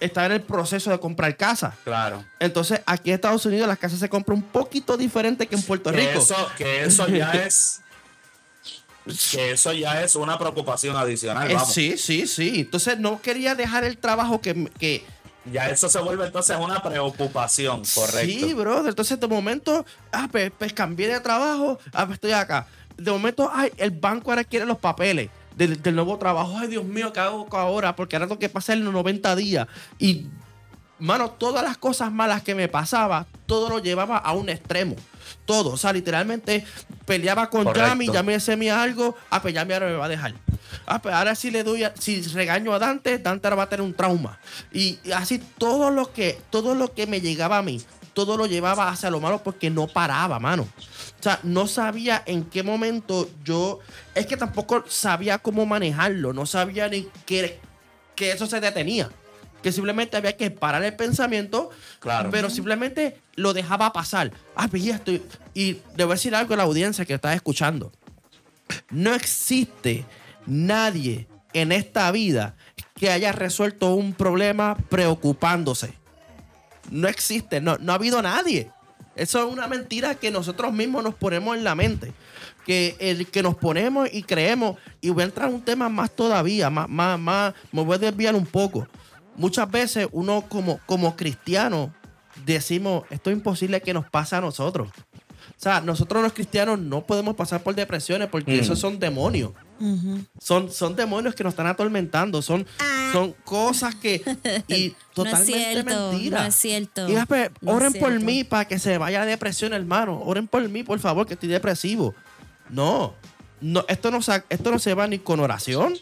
[0.00, 1.74] estaba en el proceso de comprar casa.
[1.84, 2.24] Claro.
[2.38, 5.90] Entonces, aquí en Estados Unidos las casas se compran un poquito diferente que en Puerto
[5.90, 6.18] Rico.
[6.18, 7.82] Eso, que eso ya es
[9.30, 11.50] que eso ya es una preocupación adicional.
[11.50, 12.60] Eh, sí, sí, sí.
[12.60, 15.04] Entonces no quería dejar el trabajo que,
[15.44, 18.46] ya eso se vuelve entonces una preocupación, correcto.
[18.46, 18.90] Sí, brother.
[18.90, 22.66] Entonces, de momento, ah, pues, pues, cambié de trabajo, ah, pues estoy acá.
[22.96, 26.56] De momento, ay, el banco ahora quiere los papeles del, nuevo trabajo.
[26.58, 27.96] Ay, Dios mío, ¿qué hago ahora?
[27.96, 29.66] Porque ahora tengo que pasar los 90 días.
[29.98, 30.26] Y,
[30.98, 34.96] mano, todas las cosas malas que me pasaba, todo lo llevaba a un extremo
[35.44, 35.70] todo.
[35.70, 36.64] O sea, literalmente
[37.06, 40.34] peleaba con Yami, Yami me algo, ah, pues Yami ahora me va a dejar.
[40.86, 43.84] Ah, pues ahora sí le doy, si regaño a Dante, Dante ahora va a tener
[43.84, 44.38] un trauma.
[44.72, 47.80] Y, así todo lo que, todo lo que me llegaba a mí,
[48.12, 50.62] todo lo llevaba hacia lo malo porque no paraba, mano.
[50.62, 53.80] O sea, no sabía en qué momento yo.
[54.14, 56.32] Es que tampoco sabía cómo manejarlo.
[56.32, 57.60] No sabía ni que,
[58.14, 59.10] que eso se detenía
[59.62, 62.30] que simplemente había que parar el pensamiento, claro.
[62.30, 64.32] pero simplemente lo dejaba pasar.
[64.54, 65.22] Ah, pues ya estoy.
[65.54, 67.92] Y debo decir algo a la audiencia que está escuchando.
[68.90, 70.04] No existe
[70.46, 72.54] nadie en esta vida
[72.94, 75.92] que haya resuelto un problema preocupándose.
[76.90, 78.70] No existe, no, no ha habido nadie.
[79.16, 82.12] Eso es una mentira que nosotros mismos nos ponemos en la mente.
[82.66, 86.10] Que el que nos ponemos y creemos, y voy a entrar en un tema más
[86.10, 88.86] todavía, más, más, más, me voy a desviar un poco.
[89.36, 91.92] Muchas veces uno como, como cristiano
[92.44, 94.88] decimos, esto es imposible que nos pase a nosotros.
[95.50, 98.60] O sea, nosotros los cristianos no podemos pasar por depresiones porque Mm.
[98.60, 99.52] esos son demonios.
[100.38, 102.42] Son, son demonios que nos están atormentando.
[102.42, 102.66] Son,
[103.12, 104.22] son cosas que.
[104.68, 106.40] Y totalmente no es cierto, mentira.
[106.42, 107.08] no es cierto.
[107.08, 110.20] Y después, No es oren por mí para que se vaya la depresión, hermano.
[110.22, 112.14] Oren por mí, por favor, que estoy depresivo.
[112.68, 113.14] No.
[113.60, 114.18] no esto, no
[114.48, 115.94] esto no se va ni con oración.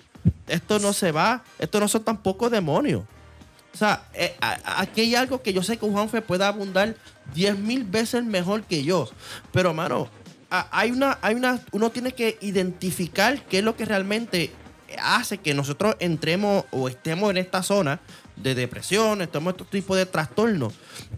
[0.49, 1.43] Esto no se va.
[1.59, 3.05] Esto no son tampoco demonios.
[3.74, 6.96] O sea, eh, aquí hay algo que yo sé que Juanfe puede abundar
[7.34, 9.08] 10 mil veces mejor que yo.
[9.52, 10.08] Pero, mano,
[10.50, 14.50] hay una, hay una, uno tiene que identificar qué es lo que realmente
[15.00, 18.00] hace que nosotros entremos o estemos en esta zona
[18.43, 20.72] de depresión, estemos en este tipo de trastornos.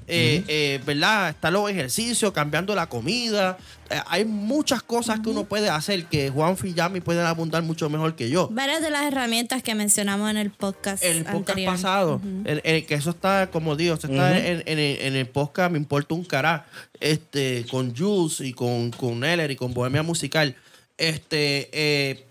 [0.06, 1.30] Eh, eh, ¿Verdad?
[1.30, 3.58] Está los ejercicios, cambiando la comida.
[3.90, 8.14] Eh, hay muchas cosas que uno puede hacer que Juan Fillami pueden abundar mucho mejor
[8.16, 11.02] que yo Varias de las herramientas que mencionamos en el podcast.
[11.04, 11.72] el podcast anterior.
[11.74, 15.26] pasado, el- el que eso está, como digo, eso está en, en el, en el
[15.26, 16.66] podcast Me Importa un Cará,
[17.00, 20.56] este, con Juice y con, con Neller y con Bohemia Musical.
[20.98, 22.26] Este, eh,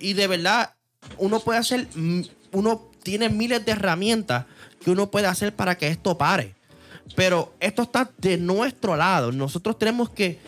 [0.00, 0.72] y de verdad,
[1.18, 2.22] uno puede hacer, mm,
[2.52, 4.46] uno tiene miles de herramientas
[4.82, 6.54] que uno puede hacer para que esto pare.
[7.16, 9.32] Pero esto está de nuestro lado.
[9.32, 10.38] Nosotros tenemos que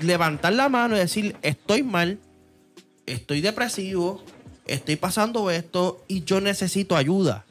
[0.00, 2.18] levantar la mano y decir, estoy mal,
[3.06, 4.22] estoy depresivo,
[4.66, 7.44] estoy pasando esto y yo necesito ayuda.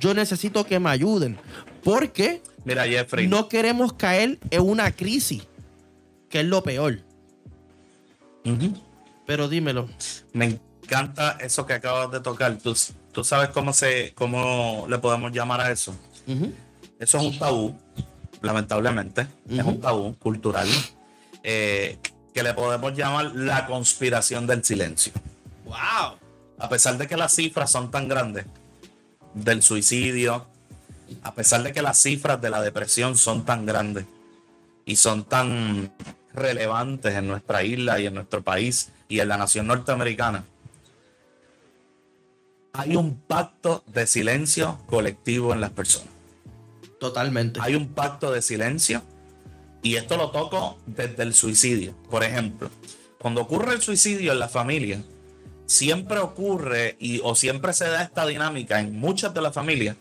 [0.00, 1.38] Yo necesito que me ayuden.
[1.84, 3.28] Porque Mira, Jeffrey.
[3.28, 5.42] no queremos caer en una crisis,
[6.28, 7.00] que es lo peor.
[9.26, 9.88] Pero dímelo.
[10.32, 12.56] Me encanta eso que acabas de tocar.
[12.58, 12.74] ¿Tú,
[13.12, 15.94] tú sabes cómo, se, cómo le podemos llamar a eso?
[16.98, 17.78] Eso es un tabú,
[18.40, 19.26] lamentablemente.
[19.48, 20.68] Es un tabú cultural
[21.42, 21.98] eh,
[22.32, 25.12] que le podemos llamar la conspiración del silencio.
[25.64, 26.18] ¡Wow!
[26.58, 28.46] A pesar de que las cifras son tan grandes
[29.34, 30.46] del suicidio,
[31.22, 34.06] a pesar de que las cifras de la depresión son tan grandes
[34.84, 35.92] y son tan
[36.32, 40.44] relevantes en nuestra isla y en nuestro país y en la nación norteamericana,
[42.72, 46.08] hay un pacto de silencio colectivo en las personas.
[46.98, 47.60] Totalmente.
[47.62, 49.02] Hay un pacto de silencio
[49.82, 51.94] y esto lo toco desde el suicidio.
[52.10, 52.70] Por ejemplo,
[53.18, 55.02] cuando ocurre el suicidio en la familia,
[55.66, 59.96] siempre ocurre y o siempre se da esta dinámica en muchas de las familias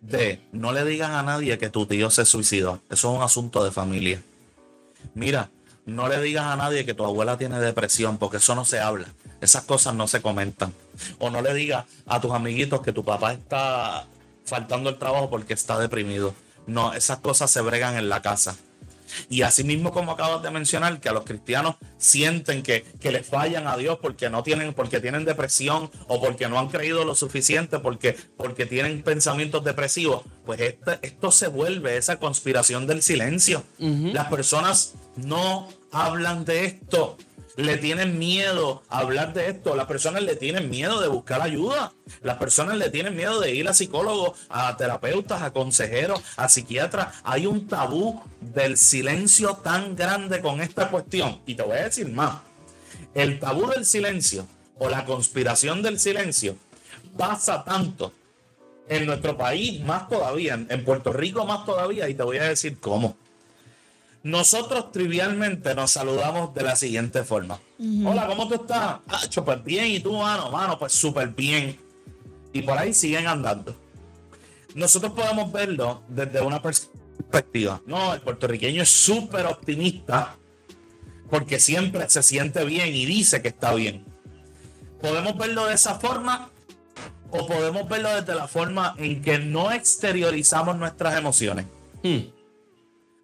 [0.00, 2.80] de no le digas a nadie que tu tío se suicidó.
[2.88, 4.22] Eso es un asunto de familia.
[5.14, 5.50] Mira,
[5.88, 9.06] no le digas a nadie que tu abuela tiene depresión porque eso no se habla.
[9.40, 10.74] Esas cosas no se comentan.
[11.18, 14.06] O no le digas a tus amiguitos que tu papá está
[14.44, 16.34] faltando el trabajo porque está deprimido.
[16.66, 18.56] No, esas cosas se bregan en la casa.
[19.30, 23.26] Y así mismo como acabas de mencionar, que a los cristianos sienten que, que les
[23.26, 27.14] fallan a Dios porque no tienen, porque tienen depresión o porque no han creído lo
[27.14, 33.64] suficiente, porque, porque tienen pensamientos depresivos, pues este- esto se vuelve esa conspiración del silencio.
[33.78, 37.16] Las personas no hablan de esto.
[37.56, 39.74] Le tienen miedo a hablar de esto.
[39.74, 41.92] Las personas le tienen miedo de buscar ayuda.
[42.22, 47.16] Las personas le tienen miedo de ir a psicólogos, a terapeutas, a consejeros, a psiquiatras.
[47.24, 51.40] Hay un tabú del silencio tan grande con esta cuestión.
[51.46, 52.36] Y te voy a decir más.
[53.14, 54.46] El tabú del silencio
[54.78, 56.56] o la conspiración del silencio
[57.16, 58.12] pasa tanto
[58.88, 62.78] en nuestro país más todavía, en Puerto Rico más todavía, y te voy a decir
[62.78, 63.16] cómo.
[64.22, 67.60] Nosotros trivialmente nos saludamos de la siguiente forma.
[68.04, 68.98] Hola, ¿cómo tú estás?
[69.08, 69.86] Ah, súper bien.
[69.86, 70.50] ¿Y tú, mano?
[70.50, 71.78] Mano, pues súper bien.
[72.52, 73.76] Y por ahí siguen andando.
[74.74, 77.80] Nosotros podemos verlo desde una perspectiva.
[77.86, 80.36] No, el puertorriqueño es súper optimista
[81.30, 84.04] porque siempre se siente bien y dice que está bien.
[85.00, 86.50] Podemos verlo de esa forma
[87.30, 91.66] o podemos verlo desde la forma en que no exteriorizamos nuestras emociones.
[92.02, 92.37] Hmm.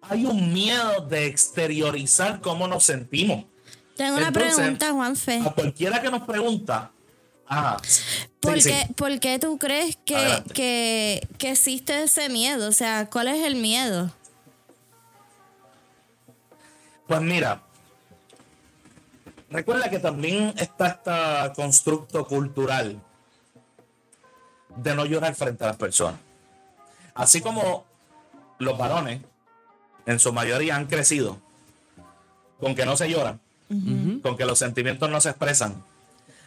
[0.09, 3.45] Hay un miedo de exteriorizar cómo nos sentimos.
[3.95, 5.41] Tengo una Entonces, pregunta, Juanfe.
[5.45, 6.91] A cualquiera que nos pregunta,
[7.47, 7.77] ajá,
[8.39, 8.69] ¿Por, sí.
[8.69, 12.67] qué, por qué tú crees que, que, que existe ese miedo?
[12.67, 14.11] O sea, ¿cuál es el miedo?
[17.07, 17.61] Pues mira,
[19.49, 23.01] recuerda que también está este constructo cultural
[24.75, 26.19] de no llorar frente a las personas.
[27.13, 27.85] Así como
[28.57, 29.21] los varones,
[30.05, 31.39] en su mayoría, han crecido
[32.59, 33.39] con que no se lloran,
[34.21, 35.83] con que los sentimientos no se expresan.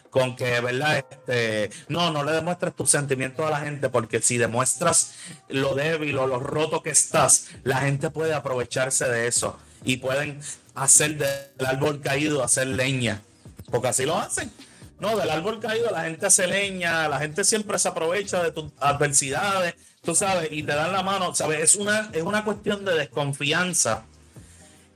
[0.09, 0.97] con que, ¿verdad?
[0.97, 5.13] Este, no, no le demuestres tus sentimientos a la gente porque si demuestras
[5.49, 10.39] lo débil o lo roto que estás, la gente puede aprovecharse de eso y pueden
[10.75, 13.21] hacer del árbol caído, hacer leña,
[13.69, 14.51] porque así lo hacen.
[14.99, 18.71] No, del árbol caído la gente hace leña, la gente siempre se aprovecha de tus
[18.79, 21.61] adversidades, tú sabes, y te dan la mano, ¿sabes?
[21.61, 24.05] Es una, es una cuestión de desconfianza,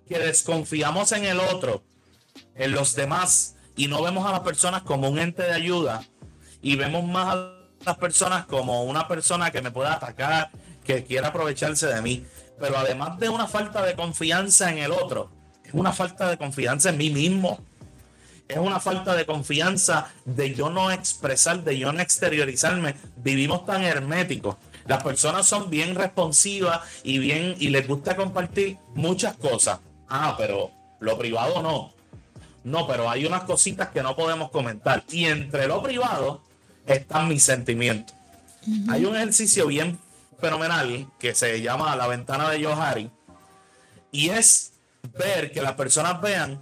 [0.08, 1.84] que desconfiamos en el otro,
[2.56, 6.04] en los demás, y no vemos a las personas como un ente de ayuda,
[6.62, 7.54] y vemos más a
[7.86, 10.51] las personas como una persona que me pueda atacar,
[10.84, 12.26] que quiera aprovecharse de mí.
[12.60, 15.32] Pero además de una falta de confianza en el otro,
[15.66, 17.60] es una falta de confianza en mí mismo
[18.47, 22.95] es una falta de confianza de yo no expresar, de yo no exteriorizarme.
[23.18, 24.58] Vivimos tan herméticos.
[24.86, 29.79] Las personas son bien responsivas y bien y les gusta compartir muchas cosas.
[30.09, 31.93] Ah, pero lo privado no.
[32.63, 35.03] No, pero hay unas cositas que no podemos comentar.
[35.11, 36.41] Y entre lo privado
[36.86, 38.15] están mis sentimientos.
[38.89, 39.99] Hay un ejercicio bien
[40.39, 43.09] fenomenal que se llama la ventana de Johari
[44.11, 44.73] y es
[45.17, 46.61] ver que las personas vean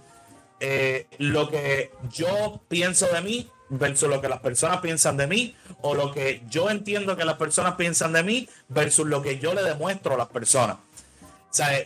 [0.58, 5.56] eh, lo que yo pienso de mí versus lo que las personas piensan de mí
[5.80, 9.54] o lo que yo entiendo que las personas piensan de mí versus lo que yo
[9.54, 10.76] le demuestro a las personas.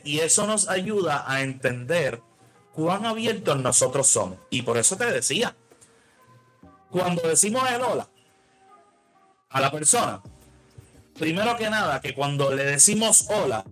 [0.05, 2.20] Y eso nos ayuda a entender
[2.72, 4.39] cuán abiertos nosotros somos.
[4.51, 5.57] Y por eso te decía,
[6.91, 8.09] cuando decimos el hola
[9.51, 10.20] a la persona,
[11.18, 13.64] primero que nada, que cuando le decimos hola,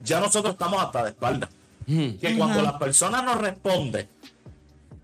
[0.00, 1.48] ya nosotros estamos hasta de espalda.
[1.86, 4.08] Que cuando la persona nos responde,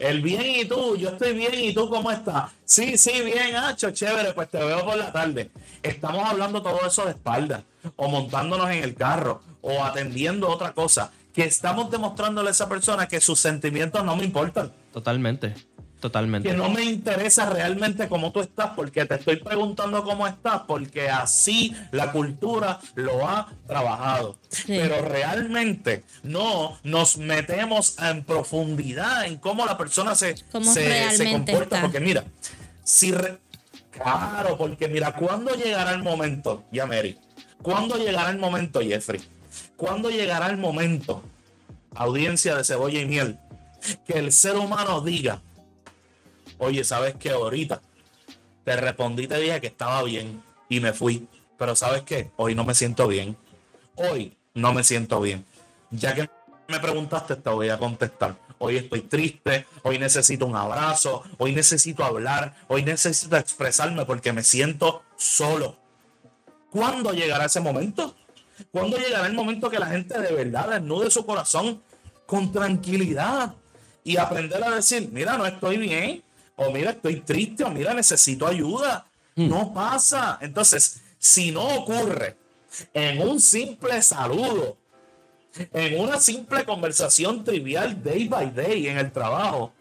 [0.03, 2.50] el bien y tú, yo estoy bien y tú cómo estás.
[2.64, 5.50] Sí, sí, bien, Hacho, chévere, pues te veo por la tarde.
[5.80, 7.62] Estamos hablando todo eso de espalda,
[7.94, 13.07] o montándonos en el carro, o atendiendo otra cosa, que estamos demostrándole a esa persona
[13.07, 14.72] que sus sentimientos no me importan.
[14.92, 15.55] Totalmente.
[16.03, 16.48] Totalmente.
[16.48, 21.09] Que no me interesa realmente cómo tú estás, porque te estoy preguntando cómo estás, porque
[21.09, 24.36] así la cultura lo ha trabajado.
[24.66, 31.80] Pero realmente no nos metemos en profundidad en cómo la persona se, se, comporta.
[31.80, 32.24] Porque mira,
[32.82, 33.14] si.
[33.92, 37.16] claro, porque mira, ¿cuándo llegará el momento, ya Mary?
[37.62, 39.20] ¿Cuándo llegará el momento, Jeffrey?
[39.76, 41.22] ¿Cuándo llegará el momento,
[41.94, 43.38] audiencia de cebolla y miel,
[44.05, 45.40] que el ser humano diga,
[46.62, 47.30] oye, ¿sabes qué?
[47.30, 47.80] Ahorita
[48.64, 51.26] te respondí, te dije que estaba bien y me fui.
[51.58, 52.30] Pero ¿sabes qué?
[52.36, 53.36] Hoy no me siento bien.
[53.96, 55.44] Hoy no me siento bien.
[55.90, 56.30] Ya que
[56.68, 58.36] me preguntaste, te voy a contestar.
[58.58, 64.44] Hoy estoy triste, hoy necesito un abrazo, hoy necesito hablar, hoy necesito expresarme porque me
[64.44, 65.76] siento solo.
[66.70, 68.14] ¿Cuándo llegará ese momento?
[68.70, 71.82] ¿Cuándo llegará el momento que la gente de verdad desnude su corazón
[72.24, 73.56] con tranquilidad
[74.04, 76.22] y aprender a decir, mira, no estoy bien,
[76.57, 79.07] o mira, estoy triste, o mira, necesito ayuda.
[79.34, 79.48] Hmm.
[79.48, 80.38] No pasa.
[80.40, 82.36] Entonces, si no ocurre
[82.92, 84.76] en un simple saludo,
[85.72, 89.72] en una simple conversación trivial day by day en el trabajo,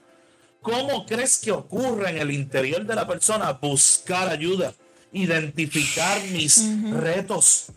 [0.61, 4.73] ¿cómo crees que ocurre en el interior de la persona buscar ayuda,
[5.11, 7.67] identificar mis retos,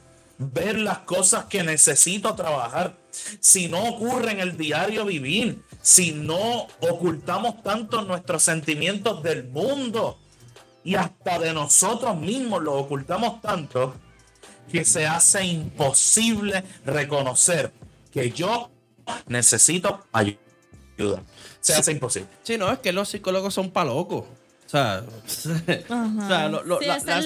[0.53, 2.97] ver las cosas que necesito trabajar?
[3.41, 10.19] Si no ocurre en el diario vivir, si no ocultamos tanto nuestros sentimientos del mundo
[10.83, 13.95] y hasta de nosotros mismos los ocultamos tanto
[14.71, 17.73] que se hace imposible reconocer
[18.11, 18.71] que yo
[19.27, 21.23] necesito ayuda.
[21.61, 22.29] Se hace imposible.
[22.43, 23.71] Sí, no, es que los psicólogos son
[24.71, 25.23] pa' locos.
[25.27, 27.25] O sea, esa es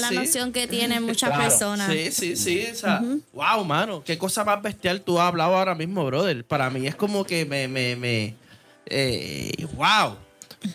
[0.00, 1.90] la, noción que tienen muchas personas.
[1.92, 2.66] Sí, sí, sí.
[2.70, 3.02] O sea,
[3.32, 6.44] wow, mano, qué cosa más bestial tú has hablado ahora mismo, brother.
[6.44, 8.34] Para mí es como que me, me, me
[8.86, 10.16] eh, wow.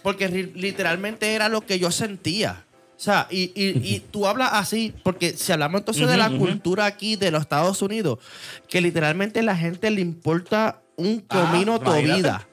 [0.02, 2.64] Porque literalmente era lo que yo sentía.
[2.96, 7.18] O sea, y, y, tú hablas así, porque si hablamos entonces de la cultura aquí
[7.18, 8.20] de los Estados Unidos,
[8.70, 12.48] que literalmente la gente le importa un ah, comino tu vida.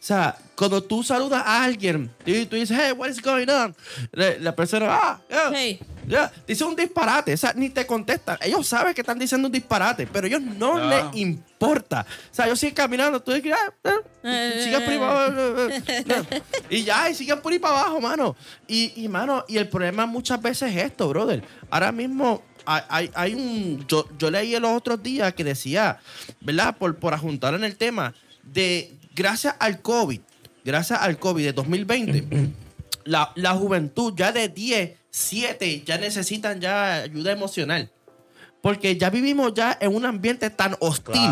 [0.00, 3.76] O sea, cuando tú saludas a alguien y tú dices, hey, what is going on?
[4.12, 5.20] La, persona, ah,
[6.08, 7.34] yeah, dice un disparate.
[7.34, 8.38] O sea, ni te contesta.
[8.40, 12.06] Ellos saben que están diciendo un disparate, pero a ellos no, les importa.
[12.30, 13.20] O sea, ellos siguen caminando.
[13.20, 15.68] Tú dices, ah, eh, sigan por ahí para abajo.
[16.70, 18.36] y ya, y siguen por ahí para abajo, mano.
[18.66, 21.44] Y, y, mano, y el problema muchas veces es esto, brother.
[21.68, 23.86] Ahora mismo hay, hay, un.
[23.86, 25.98] Yo, yo leí los otros días que decía,
[26.40, 26.74] ¿verdad?
[26.78, 30.18] Por, por ajuntar en el tema de gracias al COVID,
[30.64, 32.24] gracias al COVID de 2020,
[33.04, 37.90] la, la juventud ya de 10, 7 ya necesitan ya ayuda emocional.
[38.62, 41.30] Porque ya vivimos ya en un ambiente tan hostil.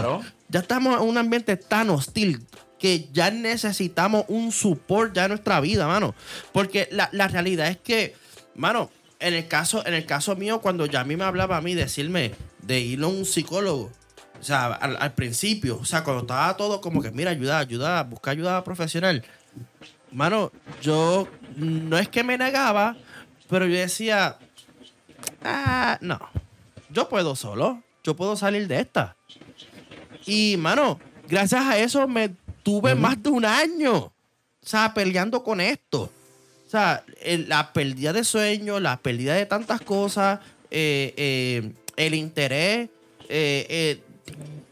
[0.48, 2.46] Ya estamos en un ambiente tan hostil
[2.78, 6.14] que ya necesitamos un support ya en nuestra vida, mano.
[6.52, 8.14] Porque la, la realidad es que,
[8.54, 11.60] mano, en el caso, en el caso mío, cuando ya a mí me hablaba a
[11.60, 12.32] mí, decirme
[12.62, 13.90] de ir a un psicólogo,
[14.40, 18.02] o sea, al, al principio, o sea, cuando estaba todo como que, mira, ayuda, ayuda,
[18.04, 19.24] busca ayuda profesional.
[20.12, 22.96] Mano, yo no es que me negaba,
[23.48, 24.38] pero yo decía,
[25.44, 26.18] ah, no,
[26.90, 29.16] yo puedo solo, yo puedo salir de esta.
[30.24, 32.30] Y, mano, gracias a eso me
[32.62, 34.12] tuve más de un año, o
[34.62, 36.10] sea, peleando con esto.
[36.66, 42.90] O sea, la pérdida de sueño, la pérdida de tantas cosas, eh, eh, el interés,
[43.30, 44.02] eh, eh,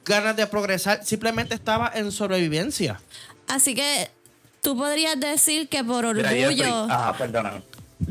[0.06, 3.00] ganas de progresar, simplemente estaba en sobrevivencia.
[3.48, 4.08] Así que
[4.62, 7.62] tú podrías decir que por orgullo, ajá, perdóname.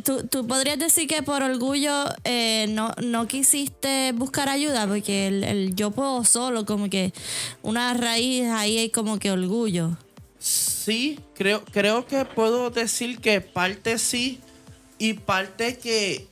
[0.03, 5.43] tú, tú podrías decir que por orgullo eh, no, no quisiste buscar ayuda, porque el,
[5.43, 7.13] el yo puedo solo, como que
[7.61, 9.97] una raíz ahí hay como que orgullo.
[10.39, 14.39] Sí, creo, creo que puedo decir que parte sí
[14.99, 16.27] y parte que...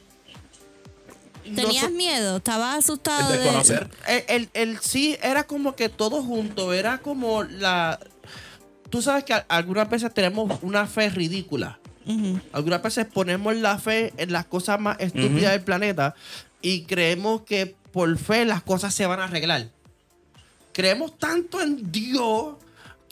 [1.46, 2.38] no ¿Tenías so- miedo?
[2.38, 3.32] ¿Estabas asustado?
[3.34, 3.89] El de- desconocer.
[4.08, 8.00] el, el- el sí era como que todo junto, era como la...
[8.89, 11.80] Tú sabes que a- algunas veces tenemos una fe ridícula.
[12.52, 16.16] Algunas veces ponemos la fe en las cosas más estúpidas del planeta
[16.62, 19.70] y creemos que por fe las cosas se van a arreglar.
[20.74, 22.56] Creemos tanto en Dios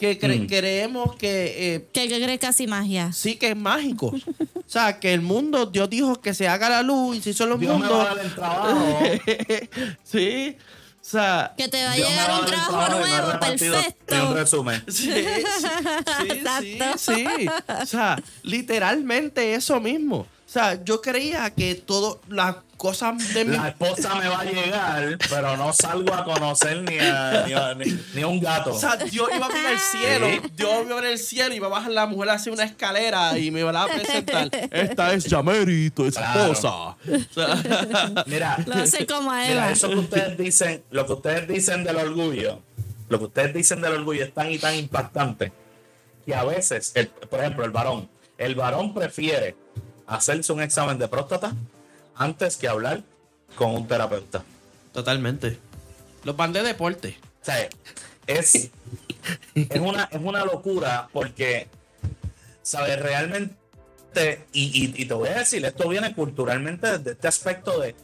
[0.02, 0.48] que cre- Mm.
[0.48, 3.12] creemos que eh, ¿Qué, qué crees casi magia?
[3.14, 4.08] sí que es mágico.
[4.08, 7.50] o sea, que el mundo, Dios dijo que se haga la luz y si son
[7.50, 8.08] los Dios me va mundos.
[8.08, 9.00] a dar el trabajo.
[10.04, 10.58] sí.
[11.04, 14.34] O sea, Que te va a llegar un trabajo nuevo, repartido En un perfecto.
[14.36, 14.84] resumen.
[14.88, 15.14] sí, sí,
[16.20, 17.48] sí, sí, sí.
[17.82, 20.26] O sea, literalmente eso mismo.
[20.52, 24.44] O sea, yo creía que todas las cosas de mi La esposa me va a
[24.44, 28.74] llegar, pero no salgo a conocer ni a, ni a- ni- ni a un gato.
[28.74, 30.28] O sea, Dios iba a abrir el cielo.
[30.30, 30.52] Sí.
[30.58, 33.38] Dios iba a abrir el cielo y va a bajar la mujer hacia una escalera
[33.40, 34.50] y me va a presentar.
[34.72, 36.42] Esta es Yameri, tu Claro.
[36.42, 36.70] esposa.
[36.74, 36.98] O
[37.34, 41.86] sea, Mira, Lo hace como a mira, eso que ustedes dicen, lo que ustedes dicen
[41.86, 42.62] del orgullo,
[43.08, 45.54] lo que ustedes dicen del orgullo es tan y tan impactante
[46.26, 49.56] que a veces, el- por ejemplo, el varón, el varón prefiere
[50.16, 51.54] hacerse un examen de próstata
[52.16, 53.02] antes que hablar
[53.56, 54.44] con un terapeuta.
[54.94, 55.58] Totalmente.
[56.24, 57.18] Los van de deporte.
[57.42, 57.68] O sea,
[58.28, 58.70] es,
[59.56, 61.68] es, una, es una locura porque,
[62.62, 63.00] ¿sabes?
[63.02, 64.64] Realmente, y,
[64.98, 67.96] y- y te voy a decir, esto viene culturalmente desde este aspecto de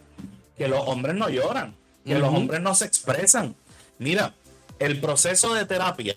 [0.57, 3.55] que los hombres no lloran, que los hombres no se expresan.
[3.99, 4.33] Mira,
[4.79, 6.15] el proceso de terapia,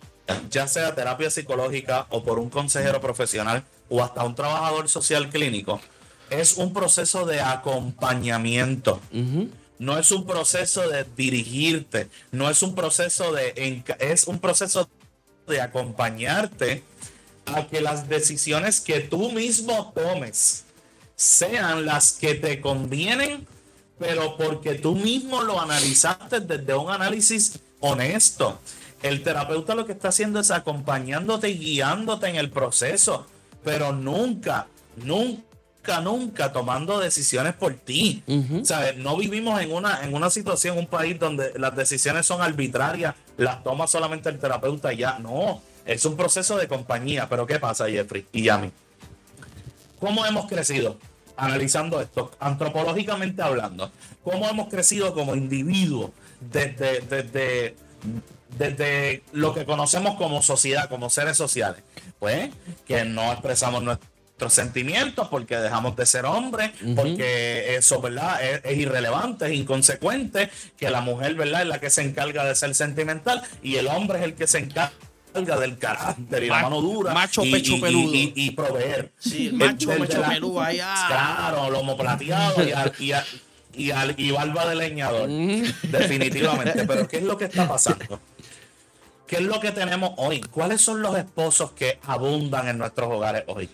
[0.50, 5.80] ya sea terapia psicológica o por un consejero profesional o hasta un trabajador social clínico,
[6.30, 9.00] es un proceso de acompañamiento.
[9.78, 14.88] No es un proceso de dirigirte, no es un proceso de es un proceso
[15.46, 16.84] de acompañarte
[17.46, 20.64] a que las decisiones que tú mismo tomes
[21.16, 23.46] sean las que te convienen,
[23.98, 28.60] pero porque tú mismo lo analizaste desde un análisis honesto.
[29.02, 33.26] El terapeuta lo que está haciendo es acompañándote y guiándote en el proceso,
[33.64, 38.22] pero nunca, nunca, nunca tomando decisiones por ti.
[38.64, 38.96] ¿Sabes?
[38.96, 43.62] No vivimos en una, en una situación, un país donde las decisiones son arbitrarias, las
[43.62, 45.18] toma solamente el terapeuta y ya.
[45.18, 47.28] No, es un proceso de compañía.
[47.28, 48.70] Pero ¿qué pasa, Jeffrey y Yami?
[49.98, 50.96] ¿Cómo hemos crecido?
[51.36, 53.90] Analizando esto, antropológicamente hablando,
[54.22, 57.76] ¿cómo hemos crecido como individuos desde, desde,
[58.58, 61.82] desde lo que conocemos como sociedad, como seres sociales?
[62.18, 62.50] Pues
[62.86, 68.42] que no expresamos nuestros sentimientos porque dejamos de ser hombres, porque eso, ¿verdad?
[68.42, 71.62] Es, es irrelevante, es inconsecuente, que la mujer, ¿verdad?
[71.62, 74.58] Es la que se encarga de ser sentimental y el hombre es el que se
[74.58, 74.92] encarga
[75.32, 78.14] del carácter y la Ma- mano dura macho y, pecho y- peludo.
[78.14, 79.12] y- y proveer.
[79.18, 81.04] Sí, el El- macho el de pecho la- peludo ahí, ah.
[81.08, 83.24] Claro, lomo plateado y, al- y, al-
[83.74, 85.28] y, al- y barba de leñador.
[85.82, 86.84] Definitivamente.
[86.86, 88.20] Pero ¿qué es lo que está pasando?
[89.30, 90.40] ¿Qué es lo que tenemos hoy?
[90.40, 93.70] ¿Cuáles son los esposos que abundan en nuestros hogares hoy?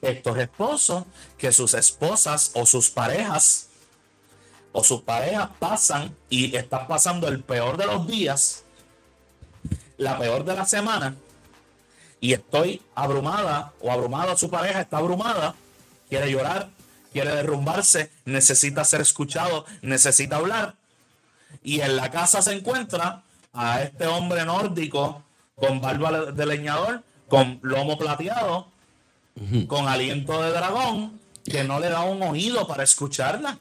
[0.00, 1.04] Estos esposos
[1.38, 3.68] que sus esposas o sus parejas
[4.72, 8.64] o sus parejas pasan y están pasando el peor de los días,
[9.98, 11.14] la peor de la semana,
[12.20, 15.54] y estoy abrumada o abrumada su pareja está abrumada,
[16.08, 16.70] quiere llorar,
[17.12, 20.74] quiere derrumbarse, necesita ser escuchado, necesita hablar.
[21.62, 23.22] Y en la casa se encuentra
[23.52, 25.22] a este hombre nórdico
[25.54, 28.68] con barba de leñador, con lomo plateado,
[29.66, 33.58] con aliento de dragón, que no le da un oído para escucharla,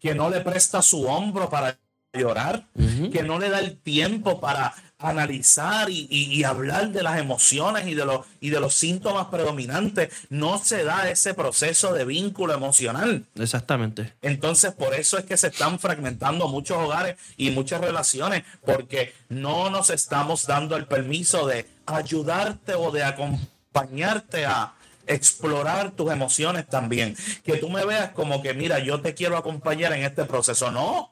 [0.00, 1.78] que no le presta su hombro para
[2.12, 2.64] llorar,
[3.12, 7.86] que no le da el tiempo para analizar y, y- y hablar de las emociones
[7.86, 10.12] y de, los, y de los síntomas predominantes.
[10.28, 13.24] No se da ese proceso de vínculo emocional.
[13.36, 14.12] Exactamente.
[14.22, 19.70] Entonces, por eso es que se están fragmentando muchos hogares y muchas relaciones, porque no
[19.70, 24.74] nos estamos dando el permiso de ayudarte o de acompañarte a
[25.06, 27.16] explorar tus emociones también.
[27.44, 30.70] Que tú me veas como que, mira, yo te quiero acompañar en este proceso.
[30.70, 31.10] No,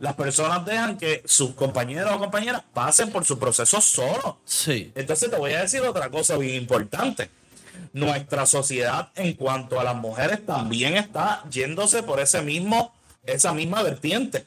[0.00, 4.36] las personas dejan que sus compañeros o compañeras pasen por su proceso solos.
[4.44, 4.90] Sí.
[4.94, 7.30] Entonces te voy a decir otra cosa bien importante.
[7.92, 12.94] Nuestra sociedad en cuanto a las mujeres también está yéndose por ese mismo,
[13.24, 14.46] esa misma vertiente.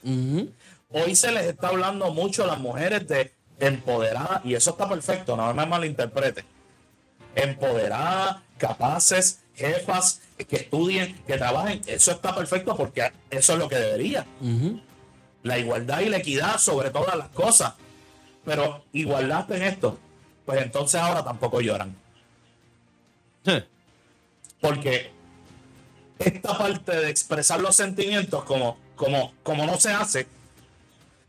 [0.89, 5.37] Hoy se les está hablando mucho a las mujeres de empoderadas, y eso está perfecto,
[5.37, 6.43] no me malinterprete.
[7.35, 13.75] Empoderadas, capaces, jefas, que estudien, que trabajen, eso está perfecto porque eso es lo que
[13.75, 14.25] debería.
[15.43, 17.73] La igualdad y la equidad sobre todas las cosas.
[18.45, 19.97] Pero igualdad en esto,
[20.45, 21.95] pues entonces ahora tampoco lloran.
[24.61, 25.11] Porque
[26.19, 30.27] esta parte de expresar los sentimientos como, como, como no se hace,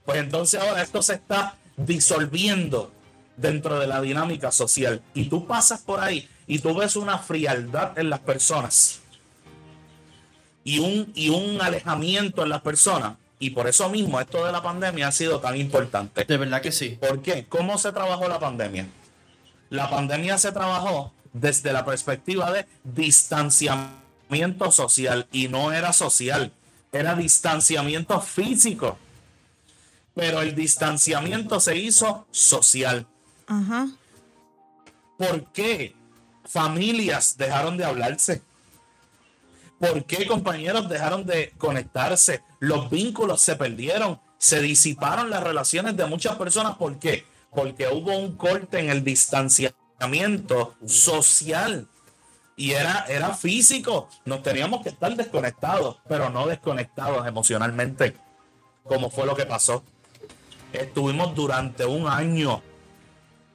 [0.05, 2.93] pues entonces ahora esto se está disolviendo
[3.37, 5.03] dentro de la dinámica social.
[5.15, 9.01] Y tú pasas por ahí y tú ves una frialdad en las personas
[10.63, 13.17] y un, y un alejamiento en las personas.
[13.39, 16.25] Y por eso mismo esto de la pandemia ha sido tan importante.
[16.25, 16.99] De verdad que sí.
[17.01, 17.47] ¿Por qué?
[17.47, 18.87] ¿Cómo se trabajó la pandemia?
[19.71, 26.53] La pandemia se trabajó desde la perspectiva de distanciamiento social y no era social,
[26.93, 28.99] era distanciamiento físico.
[30.15, 33.07] Pero el distanciamiento se hizo social.
[33.49, 33.89] Ajá.
[35.19, 35.97] ¿Por qué
[36.45, 38.43] familias dejaron de hablarse?
[39.79, 42.43] ¿Por qué compañeros dejaron de conectarse?
[42.61, 46.77] Los vínculos se perdieron, se disiparon las relaciones de muchas personas.
[46.77, 47.27] ¿Por qué?
[47.51, 51.89] Porque hubo un corte en el distanciamiento social
[52.57, 54.09] y era, era físico.
[54.25, 58.17] Nos teníamos que estar desconectados, pero no desconectados emocionalmente,
[58.85, 59.85] como fue lo que pasó.
[60.73, 62.63] Estuvimos durante un año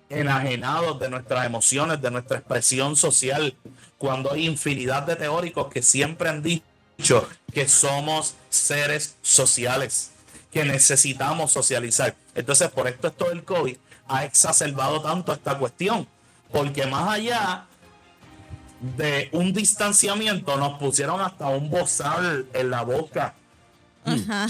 [0.10, 3.56] enajenados de nuestras emociones, de nuestra expresión social,
[4.00, 10.12] cuando hay infinidad de teóricos que siempre han dicho que somos seres sociales,
[10.52, 12.16] que necesitamos socializar.
[12.34, 13.78] Entonces, por esto esto del COVID
[14.08, 16.08] ha exacerbado tanto esta cuestión,
[16.52, 17.66] porque más allá
[18.98, 23.36] de un distanciamiento nos pusieron hasta un bozal en la boca.
[24.06, 24.48] Ajá.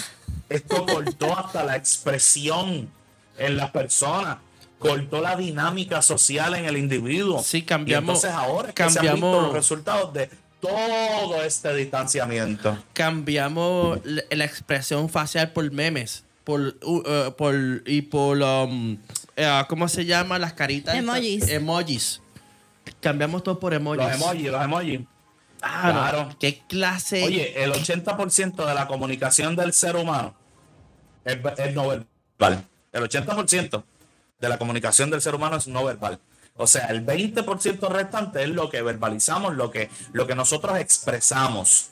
[0.47, 2.89] Esto cortó hasta la expresión
[3.38, 4.38] en las personas,
[4.80, 7.43] cortó la dinámica social en el individuo.
[7.43, 10.30] Sí, cambiamos- Y entonces ahora es que se han visto cambiamos- los resultados de
[10.61, 12.77] todo este distanciamiento.
[12.93, 16.23] Cambiamos la, expresión facial por memes.
[16.43, 17.53] Por, uh, por
[17.86, 18.97] y por um,
[19.36, 20.39] eh, ¿cómo se llama?
[20.39, 20.95] Las caritas.
[20.95, 21.15] estas?
[21.17, 21.47] Emojis.
[21.49, 22.21] Emojis.
[23.01, 24.01] Cambiamos todo por emojis.
[24.03, 24.99] Los emojis, los emojis.
[25.61, 25.91] Ah, no.
[25.91, 26.36] Claro.
[26.39, 27.23] ¿Qué clase?
[27.23, 30.34] Oye, el 80% de la comunicación del ser humano
[31.23, 32.65] es, es no verbal.
[32.91, 33.84] El 80%
[34.40, 36.20] de la comunicación del ser humano es no verbal.
[36.56, 41.90] O sea, el 20% restante es lo que verbalizamos, lo que, lo que nosotros expresamos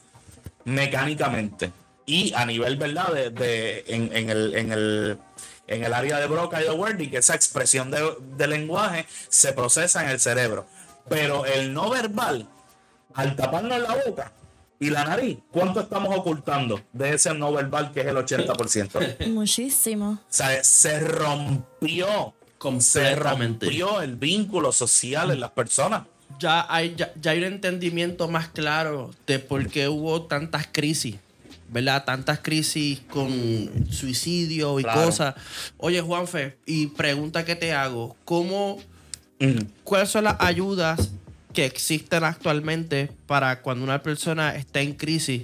[0.65, 1.71] mecánicamente.
[2.05, 3.11] Y a nivel, ¿verdad?
[3.13, 5.19] De, de- en, en el, en, el,
[5.67, 8.01] en el área de Broca y de Wording, que esa expresión de,
[8.37, 10.67] de lenguaje se procesa en el cerebro.
[11.09, 12.47] Pero el no verbal
[13.13, 14.31] al taparnos la boca
[14.79, 19.17] y la nariz, ¿cuánto estamos ocultando de ese no verbal que es el 80%?
[19.25, 20.19] O Muchísimo.
[20.29, 23.65] sea, se rompió, se Completamente.
[23.67, 26.03] rompió el vínculo social en las personas.
[26.39, 31.15] ya hay, ya, ya hay un entendimiento más claro de por qué hubo tantas crisis,
[31.69, 32.03] ¿verdad?
[32.05, 35.03] Tantas crisis con suicidio y Claro.
[35.05, 35.35] cosas.
[35.77, 38.79] Oye, Juanfe, y pregunta que te hago, ¿cómo,
[39.39, 39.59] Mm.
[39.83, 41.09] cuáles son las ayudas
[41.53, 45.43] que existen actualmente para cuando una persona está en crisis,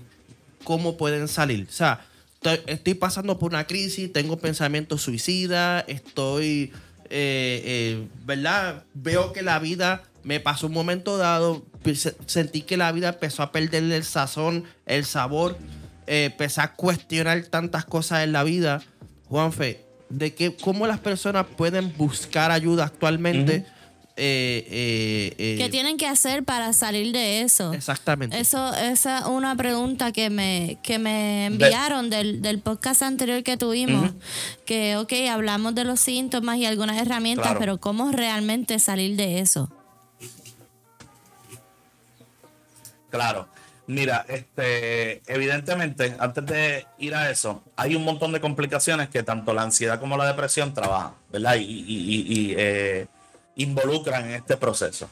[0.64, 1.66] cómo pueden salir?
[1.70, 2.06] O sea,
[2.36, 6.72] estoy, estoy pasando por una crisis, tengo pensamientos suicidas, estoy,
[7.16, 8.86] eh, eh, ¿verdad?
[8.96, 13.44] Veo que la vida me pasó un momento dado, pues, sentí que la vida empezó
[13.44, 15.56] a perderle el sazón, el sabor,
[16.08, 18.82] eh, empecé a cuestionar tantas cosas en la vida.
[19.30, 23.64] Juanfe, de que, cómo las personas pueden buscar ayuda actualmente.
[24.16, 27.74] Eh, eh, eh, ¿Qué tienen que hacer para salir de eso?
[27.74, 28.40] Exactamente.
[28.40, 33.58] Eso, esa es una pregunta que me, que me enviaron del, del podcast anterior que
[33.58, 34.12] tuvimos.
[34.66, 37.60] Que, ok, hablamos de los síntomas y algunas herramientas, Claro.
[37.60, 39.72] pero ¿cómo realmente salir de eso?
[43.10, 43.48] Claro.
[43.86, 49.54] Mira, este, evidentemente, antes de ir a eso, hay un montón de complicaciones que tanto
[49.54, 51.56] la ansiedad como la depresión trabajan, ¿verdad?
[51.60, 53.08] Y, eh,
[53.56, 55.10] involucran en este proceso.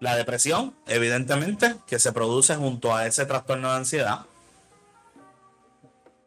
[0.00, 4.26] La depresión, evidentemente, que se produce junto a ese trastorno de ansiedad.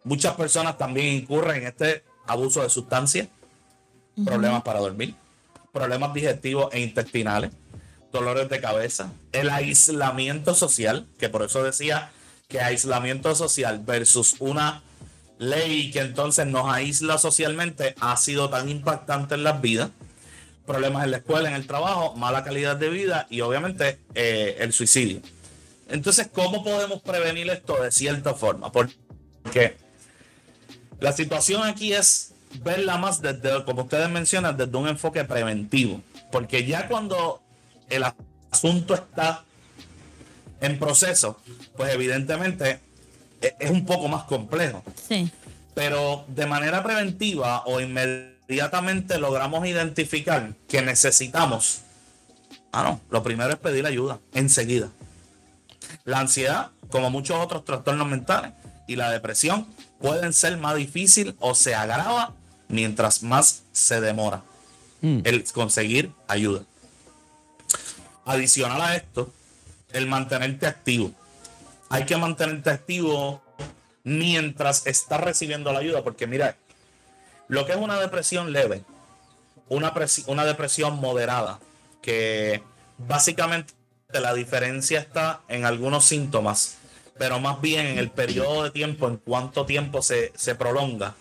[0.04, 3.28] Muchas personas también incurren en este abuso de sustancias,
[4.26, 5.16] problemas para dormir,
[5.72, 7.52] problemas digestivos e intestinales
[8.12, 12.12] dolores de cabeza, el aislamiento social, que por eso decía
[12.48, 14.82] que aislamiento social versus una
[15.38, 19.92] ley que entonces nos aísla socialmente ha sido tan impactante en las vidas.
[20.70, 24.72] Problemas en la escuela, en el trabajo, mala calidad de vida y obviamente eh, el
[24.72, 25.20] suicidio.
[25.88, 28.72] Entonces, ¿cómo podemos prevenir esto de cierta forma?
[28.72, 29.78] Porque
[31.00, 36.04] la situación aquí es verla más desde, como ustedes mencionan, desde un enfoque preventivo.
[36.32, 37.42] Porque ya cuando
[37.90, 38.06] el
[38.52, 39.44] asunto está
[40.62, 41.40] en proceso,
[41.78, 42.80] pues evidentemente
[43.42, 44.84] e-, es un poco más complejo.
[45.08, 45.32] Sí.
[45.74, 47.80] Pero de manera preventiva o
[48.50, 51.82] inmediatamente logramos identificar que necesitamos.
[52.72, 53.00] Ah, no.
[53.12, 54.90] Lo primero es pedir ayuda, enseguida.
[56.04, 58.52] La ansiedad, como muchos otros trastornos mentales,
[58.88, 59.68] y la depresión
[60.02, 62.34] pueden ser más difícil o se agrava
[62.70, 64.42] mientras más se demora
[65.02, 65.20] mm.
[65.26, 66.64] el conseguir ayuda.
[68.26, 69.32] Adicional a esto,
[69.92, 71.12] el mantenerte activo.
[71.90, 73.44] Hay que mantenerte activo
[74.04, 76.58] mientras estás recibiendo la ayuda, porque mira,
[77.50, 78.84] lo que es una depresión leve,
[79.68, 79.94] una,
[80.28, 81.60] una depresión moderada,
[82.02, 82.64] que
[82.98, 83.74] básicamente
[84.14, 86.78] la diferencia está en algunos síntomas,
[87.18, 91.16] pero más bien en el periodo de tiempo, en cuánto tiempo se, se prolonga,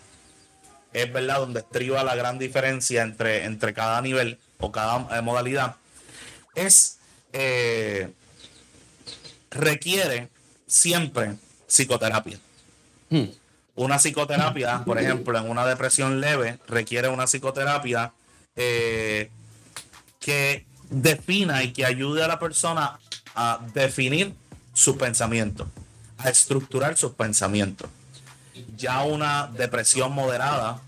[0.93, 5.75] es verdad donde estriba la gran diferencia entre, entre cada nivel o cada eh, modalidad,
[6.55, 6.99] es
[7.33, 8.11] eh,
[9.51, 10.29] requiere
[10.67, 11.35] siempre
[11.67, 12.39] psicoterapia.
[13.09, 13.25] Hmm.
[13.79, 18.11] Una psicoterapia, por ejemplo, en una depresión leve, requiere una psicoterapia
[18.57, 19.31] eh,
[20.19, 22.99] que defina y que ayude a la persona
[23.35, 24.33] a definir
[24.73, 25.65] su pensamiento,
[26.17, 27.89] a estructurar sus pensamientos.
[28.75, 30.81] Ya una depresión moderada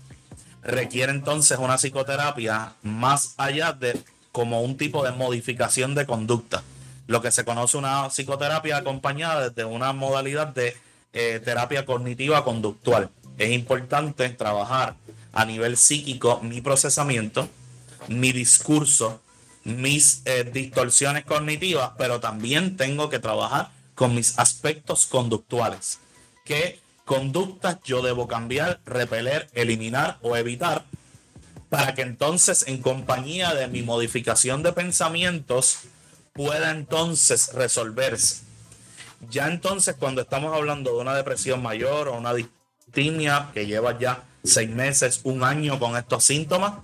[0.62, 3.98] requiere entonces una psicoterapia más allá de
[4.32, 6.62] como un tipo de modificación de conducta.
[7.06, 10.76] Lo que se conoce una psicoterapia acompañada de una modalidad de
[11.12, 13.10] eh, terapia cognitiva conductual.
[13.38, 14.96] Es importante trabajar
[15.32, 17.48] a nivel psíquico mi procesamiento,
[18.08, 19.20] mi discurso,
[19.64, 26.00] mis eh, distorsiones cognitivas, pero también tengo que trabajar con mis aspectos conductuales.
[26.44, 30.84] ¿Qué conductas yo debo cambiar, repeler, eliminar o evitar
[31.68, 35.78] para que entonces en compañía de mi modificación de pensamientos
[36.34, 38.42] pueda entonces resolverse.
[39.30, 44.24] Ya entonces cuando estamos hablando de una depresión mayor o una distimia que lleva ya
[44.42, 46.74] seis meses, un año con estos síntomas,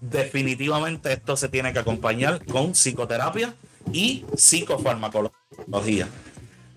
[0.00, 3.54] definitivamente esto se tiene que acompañar con psicoterapia
[3.92, 6.08] y psicofarmacología.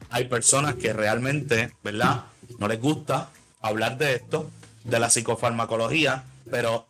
[0.10, 2.26] Hay personas que realmente, ¿verdad?
[2.60, 3.30] No les gusta
[3.62, 4.50] hablar de esto,
[4.84, 6.88] de la psicofarmacología, pero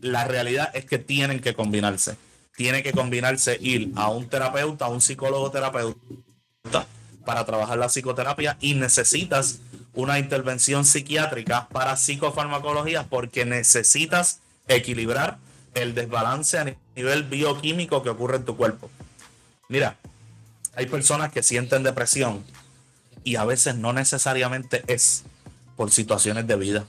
[0.00, 2.16] la realidad es que tienen que combinarse.
[2.56, 6.86] Tiene que combinarse ir a un terapeuta, a un psicólogo terapeuta
[7.30, 9.60] para trabajar la psicoterapia y necesitas
[9.94, 15.38] una intervención psiquiátrica para psicofarmacología porque necesitas equilibrar
[15.74, 18.90] el desbalance a nivel bioquímico que ocurre en tu cuerpo.
[19.68, 19.96] Mira,
[20.74, 22.44] hay personas que sienten depresión
[23.22, 25.22] y a veces no necesariamente es
[25.76, 26.84] por situaciones de vida.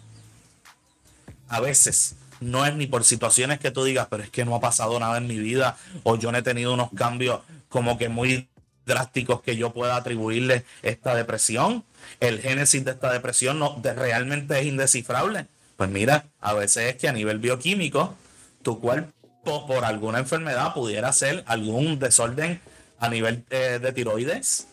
[1.50, 4.59] A veces no es ni por situaciones que tú digas, pero es que no ha
[4.59, 8.47] pasado nada en mi vida o yo no he tenido unos cambios como que muy
[8.86, 11.83] drásticos que yo pueda atribuirle esta depresión.
[12.20, 15.47] El génesis de esta depresión no realmente es indescifrable.
[15.78, 18.16] Pues mira, a veces es que a nivel bioquímico
[18.62, 22.62] tu cuerpo por alguna enfermedad pudiera ser algún desorden
[22.99, 24.67] a nivel eh, de tiroides,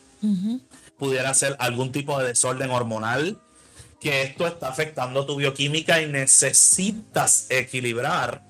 [0.99, 3.39] pudiera ser algún tipo de desorden hormonal,
[4.01, 8.43] que esto está afectando tu bioquímica y necesitas equilibrar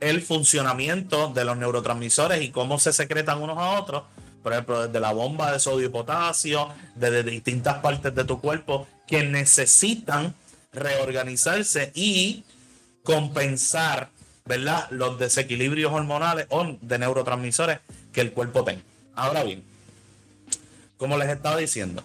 [0.00, 4.04] el funcionamiento de los neurotransmisores y cómo se secretan unos a otros.
[4.42, 8.86] Por ejemplo, desde la bomba de sodio y potasio, desde distintas partes de tu cuerpo
[9.06, 10.34] que necesitan
[10.72, 12.44] reorganizarse y
[13.02, 14.10] compensar,
[14.44, 14.88] ¿verdad?
[14.90, 17.80] Los desequilibrios hormonales o de neurotransmisores
[18.12, 18.82] que el cuerpo tenga.
[19.14, 19.64] Ahora bien,
[20.96, 22.02] como les estaba diciendo,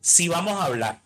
[0.00, 0.98] si vamos a hablar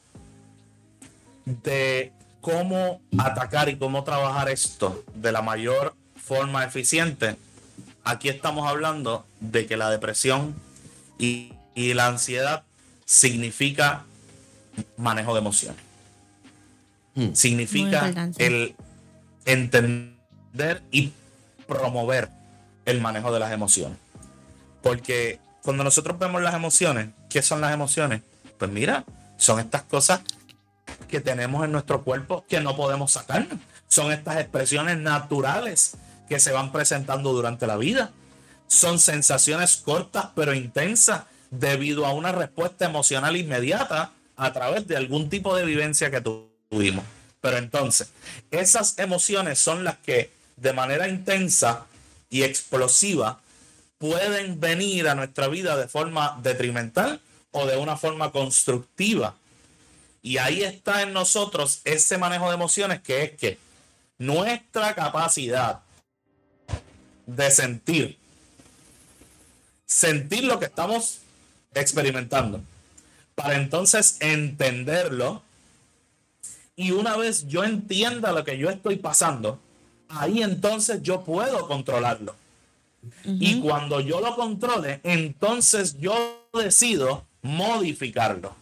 [1.44, 7.36] de cómo atacar y cómo trabajar esto de la mayor forma eficiente,
[8.08, 10.54] aquí estamos hablando de que la depresión
[11.18, 12.64] y, y la ansiedad
[13.04, 14.04] significa
[14.96, 15.80] manejo de emociones.
[17.14, 17.34] Hmm.
[17.34, 18.74] Significa el
[19.44, 21.12] entender y
[21.66, 22.30] promover
[22.86, 23.98] el manejo de las emociones.
[24.82, 28.22] Porque cuando nosotros vemos las emociones, ¿qué son las emociones?
[28.56, 29.04] Pues mira,
[29.36, 30.20] son estas cosas
[31.08, 33.46] que tenemos en nuestro cuerpo que no podemos sacar.
[33.86, 35.96] Son estas expresiones naturales
[36.28, 38.12] que se van presentando durante la vida.
[38.66, 45.30] Son sensaciones cortas pero intensas debido a una respuesta emocional inmediata a través de algún
[45.30, 47.04] tipo de vivencia que tu- tuvimos.
[47.40, 48.10] Pero entonces,
[48.50, 51.86] esas emociones son las que de manera intensa
[52.30, 53.40] y explosiva
[53.96, 57.20] pueden venir a nuestra vida de forma detrimental
[57.52, 59.34] o de una forma constructiva.
[60.20, 63.58] Y ahí está en nosotros ese manejo de emociones que es que
[64.18, 65.80] nuestra capacidad
[67.28, 68.16] de sentir,
[69.84, 71.18] sentir lo que estamos
[71.74, 72.60] experimentando,
[73.34, 75.42] para entonces entenderlo.
[76.74, 79.60] Y una vez yo entienda lo que yo estoy pasando,
[80.08, 82.34] ahí entonces yo puedo controlarlo.
[83.24, 88.54] Y cuando yo lo controle, entonces yo decido modificarlo.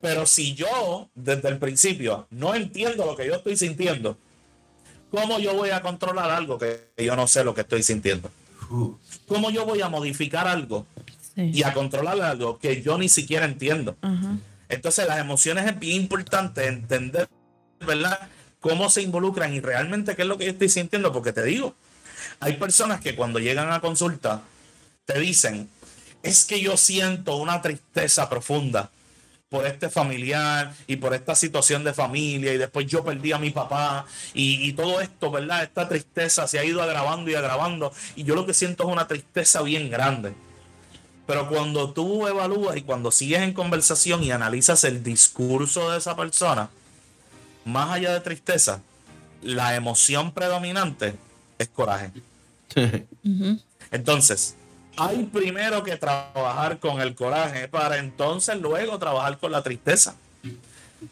[0.00, 4.18] Pero si yo desde el principio no entiendo lo que yo estoy sintiendo,
[5.16, 8.30] ¿cómo yo voy a controlar algo que yo no sé lo que estoy sintiendo?
[9.26, 10.86] ¿Cómo yo voy a modificar algo
[11.34, 11.50] Sí.
[11.52, 13.96] y a controlar algo que yo ni siquiera entiendo?
[14.00, 14.36] Ajá.
[14.68, 17.28] Entonces las emociones es bien importante entender,
[17.80, 18.28] ¿verdad?
[18.60, 21.74] Cómo se involucran y realmente qué es lo que yo estoy sintiendo, porque te digo,
[22.40, 24.42] hay personas que cuando llegan a consulta
[25.04, 25.68] te dicen,
[26.22, 28.90] es que yo siento una tristeza profunda
[29.48, 33.50] por este familiar y por esta situación de familia y después yo perdí a mi
[33.50, 34.04] papá
[34.34, 35.62] y, y todo esto, ¿verdad?
[35.62, 39.06] Esta tristeza se ha ido agravando y agravando y yo lo que siento es una
[39.06, 40.34] tristeza bien grande.
[41.26, 46.14] Pero cuando tú evalúas y cuando sigues en conversación y analizas el discurso de esa
[46.14, 46.70] persona,
[47.64, 48.80] más allá de tristeza,
[49.42, 51.14] la emoción predominante
[51.58, 52.12] es coraje.
[53.90, 54.56] Entonces,
[54.96, 60.14] hay primero que trabajar con el coraje para entonces luego trabajar con la tristeza.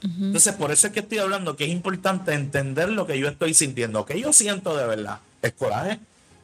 [0.03, 3.55] Entonces, por eso es que estoy hablando que es importante entender lo que yo estoy
[3.55, 4.05] sintiendo.
[4.05, 5.19] que yo siento de verdad?
[5.43, 6.01] ¿Es coraje?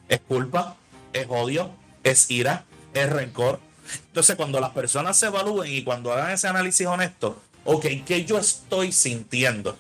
[0.09, 0.77] ¿Es culpa?
[1.13, 1.71] ¿Es odio?
[2.05, 2.65] ¿Es ira?
[2.95, 3.59] ¿Es rencor?
[4.09, 8.39] Entonces, cuando las personas se evalúen y cuando hagan ese análisis honesto, ok, ¿qué yo
[8.39, 9.77] estoy sintiendo?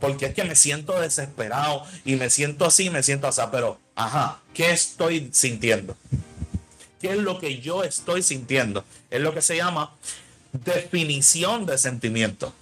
[0.00, 4.40] Porque es que me siento desesperado y me siento así, me siento así, pero, ajá,
[4.54, 5.96] ¿qué estoy sintiendo?
[7.00, 8.84] ¿Qué es lo que yo estoy sintiendo?
[9.10, 9.92] Es lo que se llama
[10.52, 12.52] definición de sentimiento.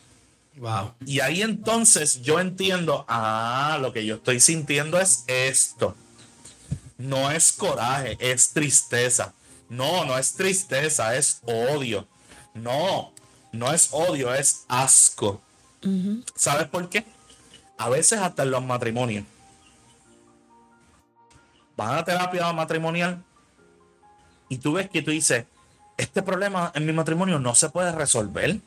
[0.57, 0.95] Wow.
[1.05, 5.97] Y ahí entonces yo entiendo, ah, lo que yo estoy sintiendo es esto.
[6.97, 9.35] No es coraje, es tristeza.
[9.69, 12.07] No, no es tristeza, es odio.
[12.55, 13.13] No,
[13.53, 15.41] no es odio, es asco.
[16.35, 17.05] ¿Sabes por qué?
[17.77, 19.25] A veces hasta en los matrimonios.
[21.77, 23.23] Van a terapia matrimonial
[24.49, 25.45] y tú ves que tú dices,
[25.97, 28.59] este problema en mi matrimonio no se puede resolver.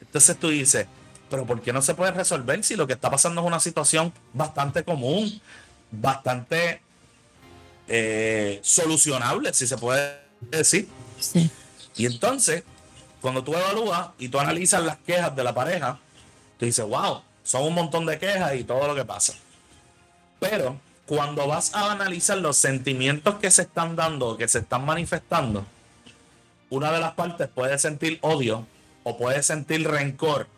[0.00, 0.86] Entonces tú dices,
[1.30, 4.12] pero ¿por qué no se puede resolver si lo que está pasando es una situación
[4.32, 5.40] bastante común,
[5.90, 6.80] bastante
[7.88, 10.20] eh, solucionable, si se puede
[10.50, 10.88] decir?
[11.18, 11.50] Sí.
[11.96, 12.62] Y entonces,
[13.20, 15.98] cuando tú evalúas y tú analizas las quejas de la pareja,
[16.58, 19.34] tú dices, wow, son un montón de quejas y todo lo que pasa.
[20.38, 25.66] Pero cuando vas a analizar los sentimientos que se están dando, que se están manifestando,
[26.70, 28.66] una de las partes puede sentir odio
[29.02, 30.48] o puede sentir rencor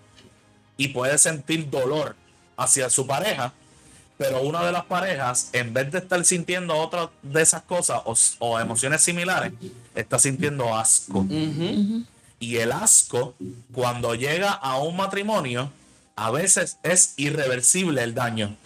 [0.76, 2.16] y puede sentir dolor
[2.56, 3.52] hacia su pareja,
[4.18, 8.14] pero una de las parejas, en vez de estar sintiendo otra de esas cosas o,
[8.38, 9.52] o emociones similares,
[9.94, 11.26] está sintiendo asco.
[12.38, 13.34] Y el asco,
[13.72, 15.70] cuando llega a un matrimonio,
[16.14, 18.56] a veces es irreversible el daño.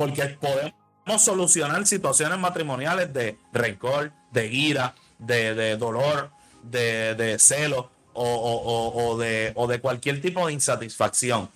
[0.00, 6.30] Porque podemos solucionar situaciones matrimoniales de rencor, de ira, de, de dolor,
[6.62, 11.50] de, de celo o, o- o- de, o de cualquier tipo de insatisfacción.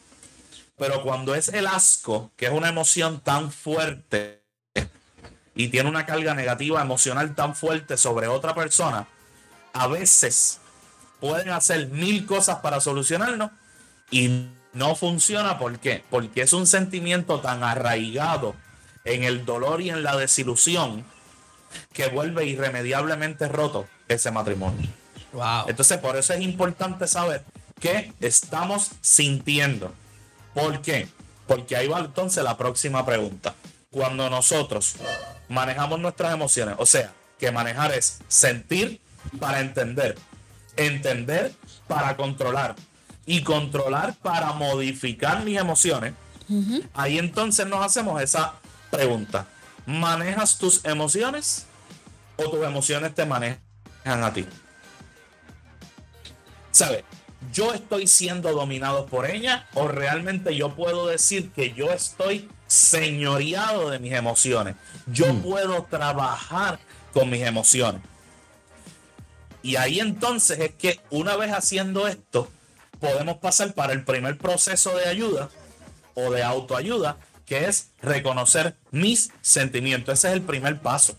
[0.76, 4.42] Pero cuando es el asco, que es una emoción tan fuerte
[5.54, 9.08] y tiene una carga negativa emocional tan fuerte sobre otra persona,
[9.72, 10.60] a veces
[11.18, 13.50] pueden hacer mil cosas para solucionarlo
[14.10, 15.59] y no funciona.
[15.59, 16.05] ¿Por qué?
[16.10, 18.55] Porque es un sentimiento tan arraigado
[19.05, 21.05] en el dolor y en la desilusión
[21.92, 24.88] que vuelve irremediablemente roto ese matrimonio.
[25.32, 25.66] Wow.
[25.68, 27.44] Entonces, por eso es importante saber
[27.80, 29.92] qué estamos sintiendo.
[30.55, 31.09] ¿Por qué?
[31.46, 33.55] Porque ahí va entonces la próxima pregunta.
[33.90, 34.96] Cuando nosotros
[35.48, 39.01] manejamos nuestras emociones, o sea, que que manejar es sentir
[39.38, 40.16] para entender,
[40.76, 41.52] entender
[41.86, 42.74] para controlar
[43.26, 46.12] y controlar para modificar mis emociones.
[46.94, 48.55] Ahí entonces nos hacemos esa
[48.90, 49.46] pregunta.
[49.86, 51.66] ¿Manejas tus emociones
[52.36, 53.59] o tus emociones te manejan
[54.05, 54.46] a ti?
[56.70, 57.05] ¿Sabes?
[57.52, 63.90] ¿Yo estoy siendo dominado por ella o realmente yo puedo decir que yo estoy señoreado
[63.90, 64.74] de mis emociones?
[65.06, 65.42] Yo Mm.
[65.42, 66.78] puedo trabajar
[67.12, 68.02] con mis emociones.
[69.62, 72.51] Y ahí entonces es que una vez haciendo esto,
[73.00, 75.48] podemos pasar para el primer proceso de ayuda
[76.14, 77.16] o de autoayuda,
[77.46, 80.18] que es reconocer mis sentimientos.
[80.18, 81.16] Ese es el primer paso.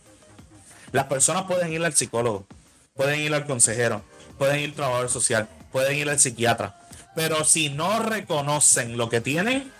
[0.92, 2.48] Las personas pueden ir al psicólogo,
[2.96, 4.04] pueden ir al consejero,
[4.38, 6.80] pueden ir al trabajador social, pueden ir al psiquiatra,
[7.16, 9.72] pero si no reconocen lo que tienen,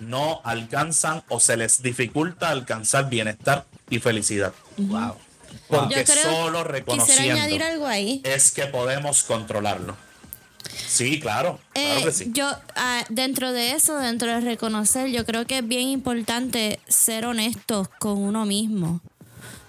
[0.00, 4.52] no alcanzan o se les dificulta alcanzar bienestar y felicidad.
[4.76, 5.16] Wow.
[5.68, 8.20] Porque Yo creo- solo reconociendo añadir algo ahí.
[8.24, 9.96] es que podemos controlarlo.
[10.74, 12.30] Sí, claro, claro Eh, que sí.
[12.32, 17.24] Yo, ah, dentro de eso, dentro de reconocer, yo creo que es bien importante ser
[17.26, 19.00] honestos con uno mismo.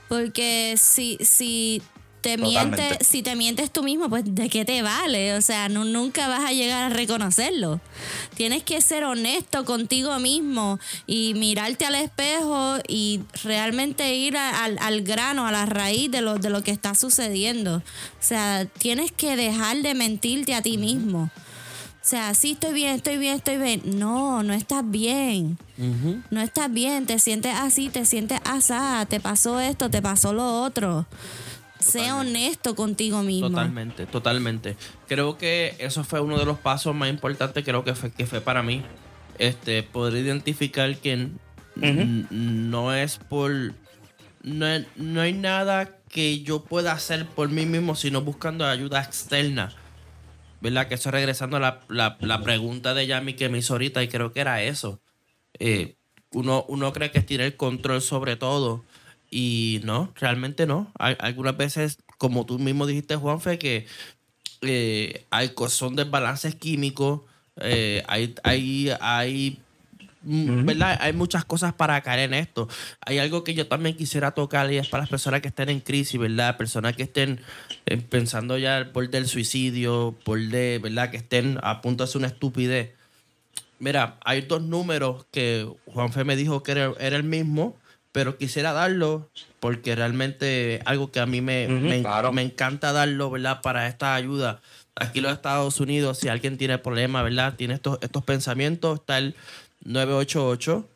[0.10, 1.82] Porque si, si
[2.24, 5.36] te mientes, si te mientes tú mismo, pues de qué te vale.
[5.36, 7.80] O sea, no, nunca vas a llegar a reconocerlo.
[8.36, 14.78] Tienes que ser honesto contigo mismo y mirarte al espejo y realmente ir a- al,
[14.80, 17.78] al grano, a la raíz de lo, de lo que está sucediendo.
[17.78, 17.82] O
[18.22, 21.30] sea, tienes que dejar de mentirte a ti mismo.
[22.02, 23.82] O sea, sí estoy bien, estoy bien, estoy bien.
[23.98, 25.58] No, no estás bien.
[26.32, 30.62] No estás bien, te sientes así, te sientes asá, te pasó esto, te pasó lo
[30.64, 31.06] otro.
[31.84, 33.50] Sé honesto contigo mismo.
[33.50, 34.76] Totalmente, totalmente.
[35.08, 38.42] Creo que eso fue uno de los pasos más importantes, creo que fue, que fue
[38.42, 38.82] para mí.
[39.40, 41.30] Este, poder identificar que
[42.32, 43.74] no es por.
[44.44, 49.02] No, hay- no hay nada que yo pueda hacer por mí mismo, sino buscando ayuda
[49.02, 49.74] externa.
[50.62, 50.88] ¿Verdad?
[50.88, 54.08] Que eso regresando a la, la- la pregunta de Yami que me hizo ahorita, y
[54.08, 55.02] creo que era eso.
[55.60, 55.96] Eh,
[56.32, 58.84] uno, uno cree que tiene el control sobre todo.
[59.36, 60.92] Y no, realmente no.
[61.00, 63.88] Hay, algunas veces, como tú mismo dijiste, Juanfe, que
[64.62, 67.22] eh, hay co- son desbalances químicos,
[67.60, 69.60] eh, hay, hay, hay,
[70.22, 71.00] mm, ¿verdad?
[71.02, 72.70] hay muchas cosas para caer en esto.
[73.02, 75.80] Hay algo que yo también quisiera tocar y es para las personas que estén en
[75.80, 76.56] crisis, ¿verdad?
[76.56, 77.42] Personas que estén
[77.88, 81.10] eh, pensando ya por del suicidio, por de, ¿verdad?
[81.10, 82.92] Que estén a punto de hacer una estupidez.
[83.80, 87.76] Mira, hay dos números que Juanfe me dijo que era, era el mismo,
[88.14, 89.30] pero quisiera darlo
[89.60, 92.32] porque realmente algo que a mí me, Ujú, me, claro.
[92.32, 93.62] me encanta darlo, ¿verdad?
[93.62, 94.62] Para esta ayuda.
[94.96, 97.56] Aquí en los Estados Unidos, si alguien tiene problemas, ¿verdad?
[97.56, 99.36] Tiene estos, estos pensamientos, está el
[99.86, 100.88] 988.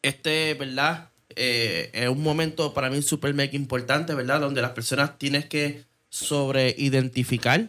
[0.00, 1.10] este, ¿verdad?
[1.36, 4.40] Eh, es un momento para mí súper mega importante, ¿verdad?
[4.40, 7.68] Donde las personas tienes que sobre identificar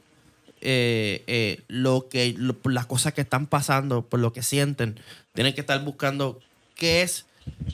[0.61, 4.99] eh, eh, lo que las cosas que están pasando, por lo que sienten.
[5.33, 6.39] Tienen que estar buscando
[6.75, 7.25] qué es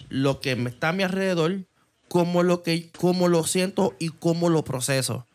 [0.10, 1.60] lo que me está a mi alrededor,
[2.08, 5.26] cómo lo que cómo lo siento y cómo lo proceso.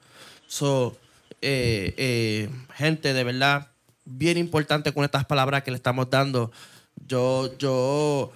[0.46, 0.96] So,
[1.40, 3.68] gente, de verdad,
[4.04, 6.50] bien importante con estas palabras que le estamos dando.
[7.06, 8.32] Yo, yo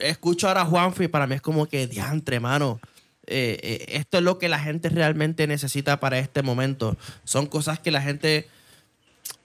[0.00, 2.80] escucho ahora a Juanfi y para mí es como que diantre, mano.
[3.26, 6.96] Eh, eh, esto es lo que la gente realmente necesita para este momento.
[7.24, 8.48] Son cosas que la gente.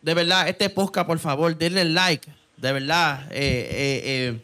[0.02, 2.30] De verdad, este podcast, por favor, denle like.
[2.58, 4.40] De verdad, eh,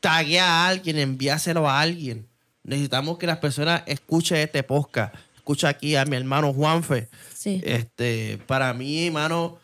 [0.00, 2.26] taguea a alguien, envíaselo a alguien.
[2.64, 5.14] Necesitamos que las personas escuchen este podcast.
[5.36, 7.08] Escucha aquí a mi hermano Juanfe.
[7.34, 7.62] Sí.
[7.64, 9.58] Este, para mí, mano,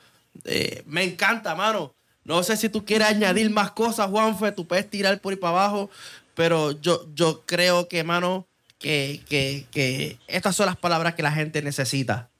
[0.44, 1.93] eh, me encanta, mano.
[2.24, 5.50] No sé si tú quieres añadir más cosas, Juanfe, tú puedes tirar por ahí para
[5.58, 5.90] abajo,
[6.34, 8.46] pero yo, yo creo que, mano,
[8.78, 12.30] que, que, que estas son las palabras que la gente necesita.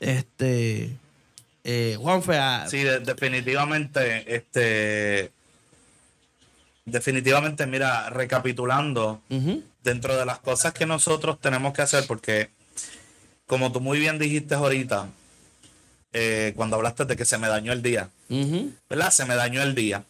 [0.00, 0.96] Este,
[1.64, 5.30] eh, Juanfe, ah, Sí, de- definitivamente, este,
[6.84, 9.20] definitivamente, mira, recapitulando,
[9.82, 12.50] dentro de las cosas que nosotros tenemos que hacer, porque
[13.46, 15.08] como tú muy bien dijiste ahorita,
[16.12, 18.10] eh, cuando hablaste de que se me dañó el día,
[18.88, 19.10] ¿verdad?
[19.10, 20.04] Se me dañó el día.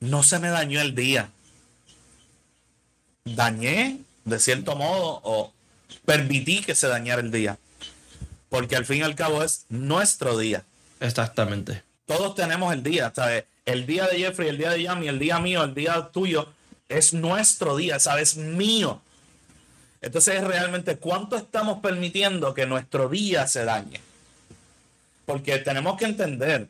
[0.00, 1.30] no se me dañó el día.
[3.24, 5.52] Dañé, de cierto modo, o
[6.04, 7.58] permití que se dañara el día.
[8.48, 10.62] Porque al fin y al cabo es nuestro día.
[11.00, 11.82] Exactamente.
[12.06, 13.44] Todos tenemos el día, ¿sabes?
[13.64, 16.48] El día de Jeffrey, el día de Yami, el día mío, el día tuyo,
[16.88, 18.36] es nuestro día, ¿sabes?
[18.36, 19.02] Mío.
[20.06, 24.00] Entonces, realmente, ¿cuánto estamos permitiendo que nuestro día se dañe?
[25.24, 26.68] Porque tenemos que entender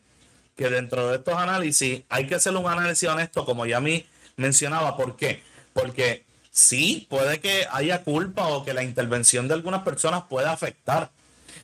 [0.56, 4.06] que dentro de estos análisis hay que hacer un análisis honesto, como ya mí
[4.36, 4.96] mencionaba.
[4.96, 5.42] ¿Por qué?
[5.74, 11.10] Porque sí, puede que haya culpa o que la intervención de algunas personas pueda afectar,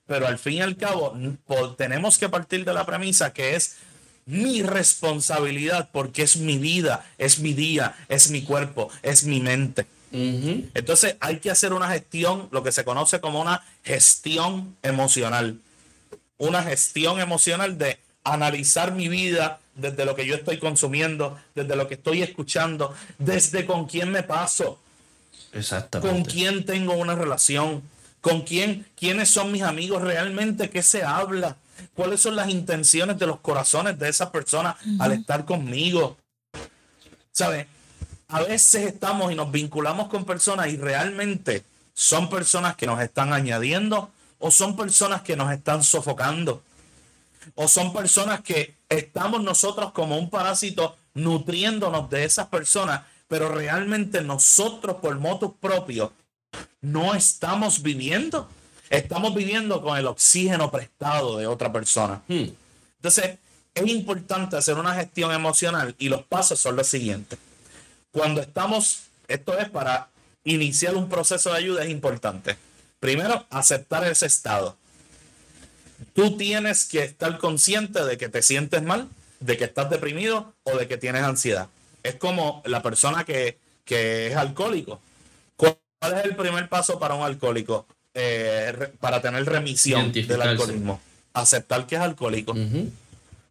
[0.06, 1.16] pero al fin y al cabo
[1.78, 3.76] tenemos que partir de la premisa que es
[4.26, 9.86] mi responsabilidad porque es mi vida, es mi día, es mi cuerpo, es mi mente.
[10.12, 15.58] Entonces hay que hacer una gestión, lo que se conoce como una gestión emocional.
[16.38, 21.88] Una gestión emocional de analizar mi vida desde lo que yo estoy consumiendo, desde lo
[21.88, 24.78] que estoy escuchando, desde con quién me paso.
[25.52, 26.14] Exactamente.
[26.14, 27.82] Con quién tengo una relación,
[28.20, 31.56] con quién, quiénes son mis amigos realmente, qué se habla,
[31.94, 36.16] cuáles son las intenciones de los corazones de esa persona al estar conmigo.
[37.32, 37.66] ¿Sabes?
[38.32, 43.34] A veces estamos y nos vinculamos con personas y realmente son personas que nos están
[43.34, 46.62] añadiendo o son personas que nos están sofocando
[47.54, 54.22] o son personas que estamos nosotros como un parásito nutriéndonos de esas personas, pero realmente
[54.22, 56.10] nosotros por motos propios
[56.80, 58.48] no estamos viviendo.
[58.88, 62.22] Estamos viviendo con el oxígeno prestado de otra persona.
[62.28, 62.48] Hmm.
[62.96, 63.38] Entonces,
[63.74, 67.38] es importante hacer una gestión emocional y los pasos son los siguientes.
[68.12, 70.08] Cuando estamos, esto es para
[70.44, 72.56] iniciar un proceso de ayuda, es importante.
[73.00, 74.76] Primero, aceptar ese estado.
[76.14, 79.08] Tú tienes que estar consciente de que te sientes mal,
[79.40, 81.68] de que estás deprimido o de que tienes ansiedad.
[82.02, 85.00] Es como la persona que, es alcohólico.
[85.56, 85.74] ¿Cuál
[86.18, 87.86] es el primer paso para un alcohólico?
[88.14, 91.00] Eh, para tener remisión del alcoholismo.
[91.32, 92.54] Aceptar que es alcohólico.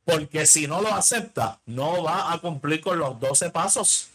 [0.05, 4.10] Porque si no lo acepta, no va a cumplir con los 12 pasos.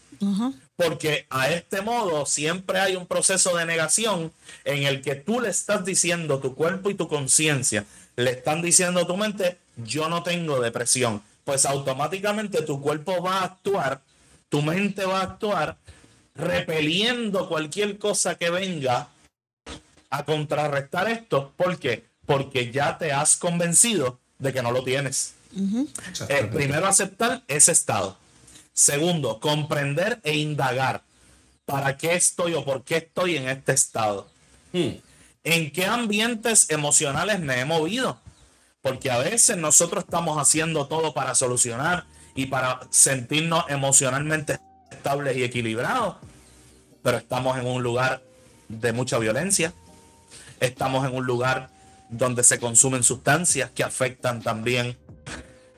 [0.77, 4.33] Porque a este modo siempre hay un proceso de negación
[4.65, 7.87] en el que tú le estás diciendo tu cuerpo y tu conciencia,
[8.17, 11.23] le están diciendo a tu mente, yo no tengo depresión.
[11.45, 14.03] Pues automáticamente tu cuerpo va a actuar,
[14.49, 15.77] tu mente va a actuar
[16.35, 19.09] repeliendo cualquier cosa que venga
[20.11, 21.53] a contrarrestar esto.
[21.57, 22.05] ¿Por qué?
[22.27, 25.35] Porque ya te has convencido de que no lo tienes.
[26.29, 28.19] Eh, primero, aceptar ese estado.
[28.77, 31.03] Segundo, comprender e indagar
[31.65, 34.29] para qué estoy o por qué estoy en este estado.
[34.71, 34.99] Hmm.
[35.45, 38.21] ¿En qué ambientes emocionales me he movido?
[38.83, 42.05] Porque a veces nosotros estamos haciendo todo para solucionar
[42.35, 44.59] y para sentirnos emocionalmente
[44.91, 46.17] estables y equilibrados,
[47.03, 48.23] pero estamos en un lugar
[48.69, 49.73] de mucha violencia,
[50.61, 51.71] estamos en un lugar
[52.11, 54.99] donde se consumen sustancias que afectan también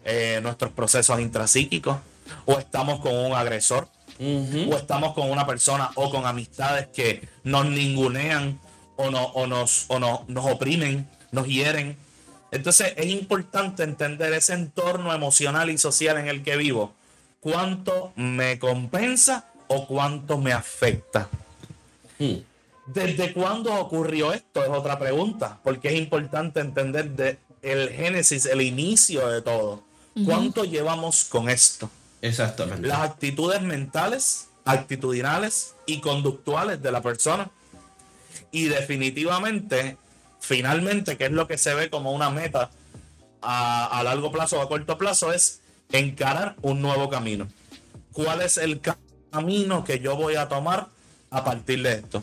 [0.04, 1.98] eh, nuestros procesos intrapsíquicos,
[2.46, 3.88] o estamos con un agresor,
[4.20, 8.58] o estamos con una persona o con amistades que nos ningunean
[8.96, 11.96] o, no, o, nos, o no, nos oprimen, nos hieren.
[12.50, 16.94] Entonces es importante entender ese entorno emocional y social en el que vivo.
[17.40, 21.28] ¿Cuánto me compensa o cuánto me afecta?
[22.18, 22.38] Hmm.
[22.86, 24.64] ¿Desde cuándo ocurrió esto?
[24.64, 29.82] Es otra pregunta, porque es importante entender de el génesis, el inicio de todo.
[30.24, 31.90] ¿Cuánto llevamos con esto?
[32.22, 32.86] Exactamente.
[32.86, 37.50] Las actitudes mentales, actitudinales y conductuales de la persona.
[38.50, 39.96] Y definitivamente,
[40.40, 42.70] finalmente, que es lo que se ve como una meta
[43.42, 45.60] a, a largo plazo o a corto plazo, es
[45.92, 47.48] encarar un nuevo camino.
[48.12, 48.80] ¿Cuál es el
[49.30, 50.88] camino que yo voy a tomar
[51.30, 52.22] a partir de esto?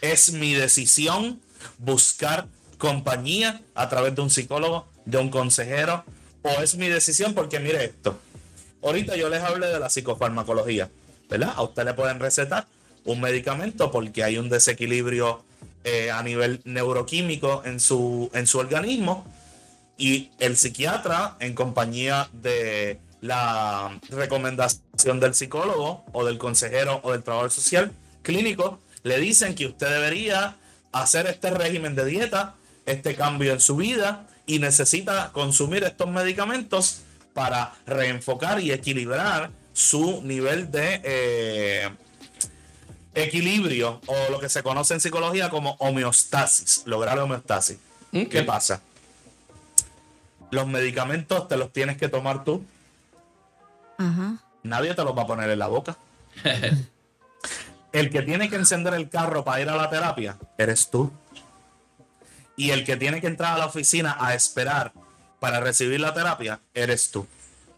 [0.00, 1.40] Es mi decisión
[1.78, 2.46] buscar
[2.78, 6.04] compañía a través de un psicólogo, de un consejero,
[6.42, 8.18] o es mi decisión porque mire esto.
[8.82, 10.90] Ahorita yo les hablé de la psicofarmacología,
[11.28, 11.52] ¿verdad?
[11.56, 12.66] A usted le pueden recetar
[13.04, 15.42] un medicamento porque hay un desequilibrio
[15.84, 19.26] eh, a nivel neuroquímico en su, en su organismo
[19.96, 27.22] y el psiquiatra en compañía de la recomendación del psicólogo o del consejero o del
[27.22, 27.92] trabajador social
[28.22, 30.56] clínico le dicen que usted debería
[30.92, 32.54] hacer este régimen de dieta,
[32.86, 37.02] este cambio en su vida y necesita consumir estos medicamentos
[37.34, 41.90] para reenfocar y equilibrar su nivel de eh,
[43.14, 47.78] equilibrio o lo que se conoce en psicología como homeostasis, lograr homeostasis.
[48.12, 48.80] ¿Qué pasa?
[50.50, 52.64] Los medicamentos te los tienes que tomar tú.
[54.62, 55.96] nadie te los va a poner en la boca.
[57.92, 61.12] el que tiene que encender el carro para ir a la terapia, eres tú.
[62.56, 64.92] Y el que tiene que entrar a la oficina a esperar
[65.40, 67.26] para recibir la terapia, eres tú.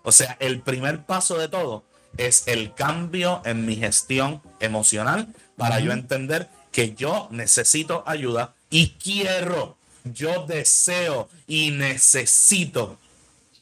[0.03, 1.85] O sea, el primer paso de todo
[2.19, 8.91] es el cambio en mi gestión emocional para yo entender que yo necesito ayuda y
[9.03, 12.99] quiero, yo deseo y necesito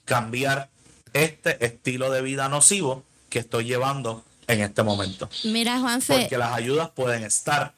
[0.05, 0.71] cambiar
[1.13, 5.29] este estilo de vida nocivo que estoy llevando en este momento.
[5.45, 6.21] Mira, Juanfe.
[6.21, 7.73] Porque las ayudas pueden estar.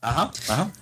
[0.00, 0.72] Ajá, ajá.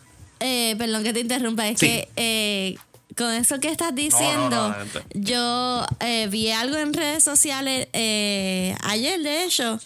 [0.41, 2.77] Eh, perdón que te interrumpa, es que eh,
[3.17, 4.75] con eso que estás diciendo,
[5.15, 9.81] yo eh, vi algo en redes sociales ayer, de hecho,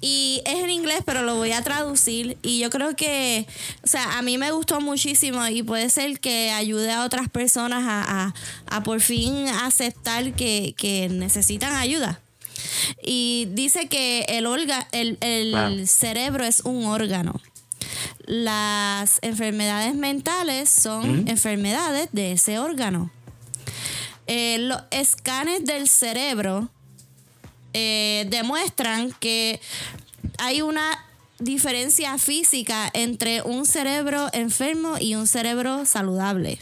[0.00, 2.38] y es en inglés, pero lo voy a traducir.
[2.42, 3.46] Y yo creo que,
[3.82, 7.84] o sea, a mí me gustó muchísimo y puede ser que ayude a otras personas
[7.86, 8.34] a,
[8.66, 12.20] a, por fin aceptar que, que necesitan ayuda.
[13.02, 14.46] Y dice que el,
[14.92, 17.40] el, el cerebro es un órgano.
[18.26, 23.10] Las enfermedades mentales son enfermedades de ese órgano.
[24.26, 26.68] Eh, los escanes del cerebro
[27.72, 29.60] eh, demuestran que
[30.38, 31.04] hay una
[31.38, 36.58] diferencia física entre un cerebro enfermo y un cerebro saludable.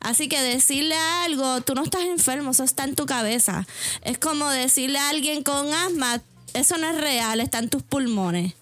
[0.00, 3.66] Así que decirle algo, tú no estás enfermo, eso está en tu cabeza.
[4.02, 6.22] Es como decirle a alguien con asma,
[6.54, 8.54] eso no es real, está en tus pulmones.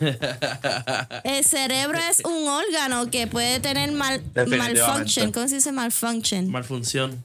[1.24, 5.32] El cerebro es un órgano que puede tener mal, malfunction.
[5.32, 6.50] ¿Cómo se dice malfunction?
[6.50, 7.22] Malfunción.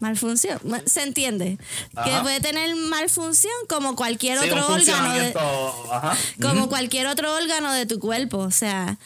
[0.00, 1.58] Malfunción, ¿se entiende?
[2.04, 5.32] Que puede tener malfunción como cualquier otro órgano.
[6.40, 8.38] como cualquier otro órgano de tu cuerpo.
[8.38, 8.98] O sea,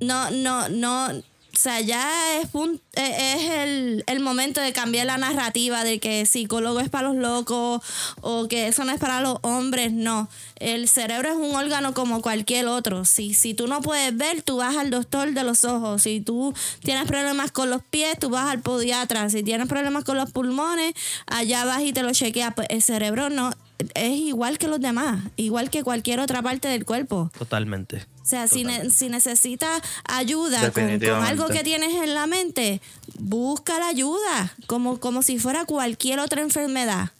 [0.00, 1.22] no, no, no
[1.58, 2.50] o sea, ya es,
[2.94, 7.82] e, es el, momento de cambiar la narrativa de que psicólogo es para los locos
[8.20, 9.92] o que eso no es para los hombres.
[9.92, 10.28] No,
[10.60, 13.04] el cerebro es un órgano como cualquier otro.
[13.04, 16.02] Si, si tú no puedes ver, tú vas al doctor de los ojos.
[16.02, 16.54] Si tú
[16.84, 19.28] tienes problemas con los pies, tú vas al podiatra.
[19.28, 20.94] Si tienes problemas con los pulmones,
[21.26, 22.54] allá vas y te lo chequeas.
[22.54, 23.50] Pues el cerebro no
[23.94, 27.32] es igual que los demás, igual que cualquier otra parte del cuerpo.
[27.36, 28.06] Totalmente.
[28.28, 32.82] O sea, si, si necesitas ayuda con, algo que tienes en la mente,
[33.18, 37.12] busca la ayuda, como, como si fuera cualquier otra enfermedad.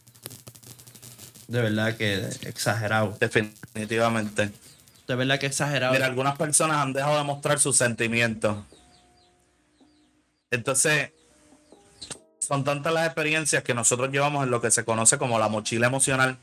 [1.47, 3.17] De verdad que exagerado.
[3.19, 4.53] Definitivamente.
[5.07, 5.95] De verdad que exagerado.
[5.95, 8.59] Mira, algunas personas han dejado de mostrar sus sentimientos.
[10.51, 11.13] Entonces,
[12.39, 15.87] son tantas las experiencias que nosotros llevamos en lo que se conoce como la mochila
[15.87, 16.37] emocional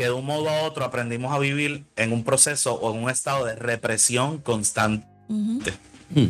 [0.00, 3.10] que de un modo a otro aprendimos a vivir en un proceso o en un
[3.10, 5.06] estado de represión constante.
[5.28, 6.28] Hmm.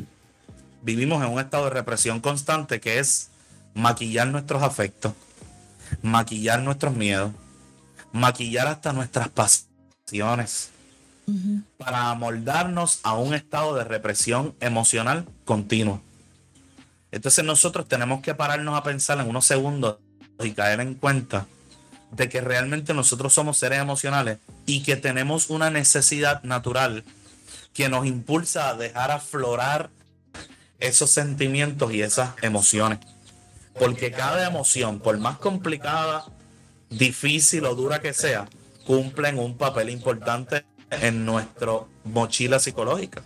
[0.82, 3.30] Vivimos en un estado de represión constante que es
[3.74, 5.12] maquillar nuestros afectos,
[6.02, 7.30] maquillar nuestros miedos,
[8.10, 10.70] maquillar hasta nuestras pasiones,
[11.78, 16.00] para amoldarnos a un estado de represión emocional continua.
[17.12, 19.98] Entonces nosotros tenemos que pararnos a pensar en unos segundos
[20.40, 21.46] y caer en cuenta
[22.12, 27.04] de que realmente nosotros somos seres emocionales y que tenemos una necesidad natural
[27.72, 29.90] que nos impulsa a dejar aflorar
[30.80, 32.98] esos sentimientos y esas emociones.
[33.78, 36.24] Porque cada emoción, por más complicada,
[36.88, 38.48] difícil o dura que sea,
[38.86, 41.72] cumplen un papel importante en nuestra
[42.04, 43.22] mochila psicológica.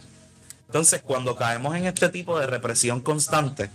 [0.67, 3.71] Entonces, cuando caemos en este tipo de represión constante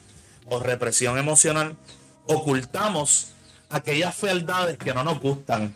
[0.46, 1.76] o represión emocional,
[2.28, 3.34] ocultamos
[3.70, 5.74] aquellas fealdades que no nos gustan.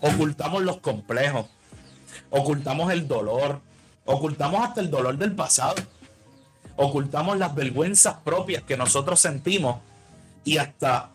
[0.00, 1.46] Ocultamos los complejos.
[2.30, 3.60] Ocultamos el dolor.
[4.04, 5.76] Ocultamos hasta el dolor del pasado.
[6.76, 9.80] Ocultamos las vergüenzas propias que nosotros sentimos.
[10.44, 11.10] Y hasta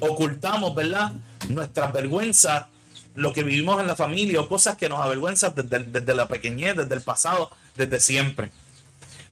[0.00, 1.12] ocultamos, ¿verdad?
[1.48, 2.66] Nuestras vergüenzas,
[3.14, 6.76] lo que vivimos en la familia o cosas que nos avergüenzan desde, desde la pequeñez,
[6.76, 8.50] desde el pasado, desde siempre.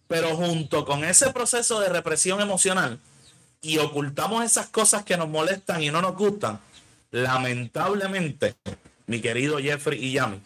[0.09, 3.01] Pero junto con ese proceso de represión emocional,
[3.67, 6.61] y ocultamos esas cosas que nos molestan y no nos gustan,
[7.11, 8.55] lamentablemente,
[9.07, 10.41] mi querido Jeffrey y Yami,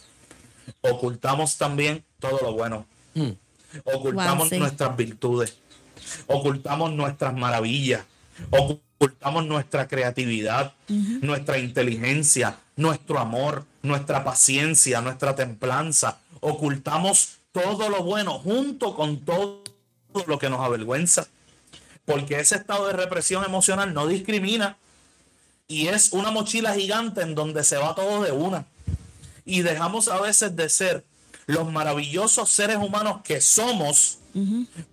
[0.81, 2.87] ocultamos también todo lo bueno.
[3.15, 3.31] Mm.
[3.85, 5.59] Ocultamos nuestras virtudes,
[6.27, 8.05] ocultamos nuestras maravillas,
[8.51, 16.19] ocultamos nuestra creatividad, nuestra inteligencia, nuestro amor, nuestra paciencia, nuestra templanza.
[16.41, 19.63] Ocultamos todo lo bueno junto con todo
[20.27, 21.29] lo que nos avergüenza
[22.11, 24.77] porque ese estado de represión emocional no discrimina
[25.69, 28.67] y es una mochila gigante en donde se va todo de una.
[29.45, 31.05] Y dejamos a veces de ser
[31.47, 34.19] los maravillosos seres humanos que somos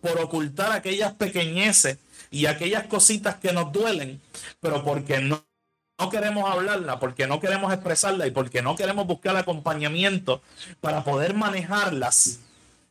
[0.02, 1.98] por ocultar aquellas pequeñeces
[2.30, 4.22] y aquellas cositas que nos duelen,
[4.60, 5.44] pero porque no,
[6.00, 10.42] no queremos hablarla, porque no queremos expresarla y porque no queremos buscar acompañamiento
[10.82, 12.40] para poder manejarlas,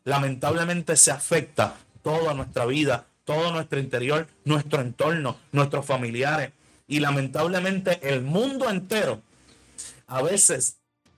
[0.04, 6.52] lamentablemente se afecta toda nuestra vida, todo nuestro interior, nuestro entorno, nuestros familiares
[6.88, 9.20] y lamentablemente el mundo entero
[10.06, 10.76] a veces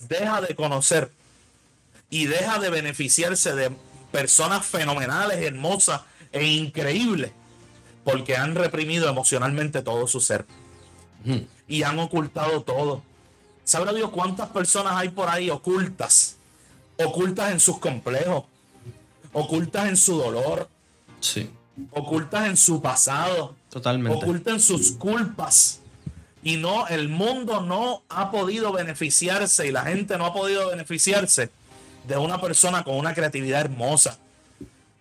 [0.09, 1.13] deja de conocer
[2.09, 3.71] y deja de beneficiarse de
[4.11, 6.01] personas fenomenales, hermosas
[6.33, 7.31] e increíbles
[8.05, 10.47] porque han reprimido emocionalmente todo su ser
[11.69, 13.03] y han ocultado todo.
[13.65, 16.37] ¿Sabrá Dios cuántas personas hay por ahí ocultas?
[16.97, 18.45] Ocultas en sus complejos,
[19.33, 20.71] ocultas en su dolor,
[21.21, 21.51] Sí.
[21.91, 24.17] Ocultas en su pasado, Totalmente.
[24.17, 25.81] ocultas en sus culpas.
[26.43, 31.51] Y no, el mundo no ha podido beneficiarse y la gente no ha podido beneficiarse
[32.07, 34.19] de una persona con una creatividad hermosa,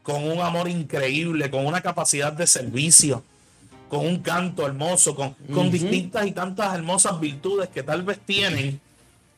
[0.04, 3.24] con un amor increíble, con una capacidad de servicio,
[3.88, 8.82] con un canto hermoso, con, con distintas y tantas hermosas virtudes que tal vez tienen,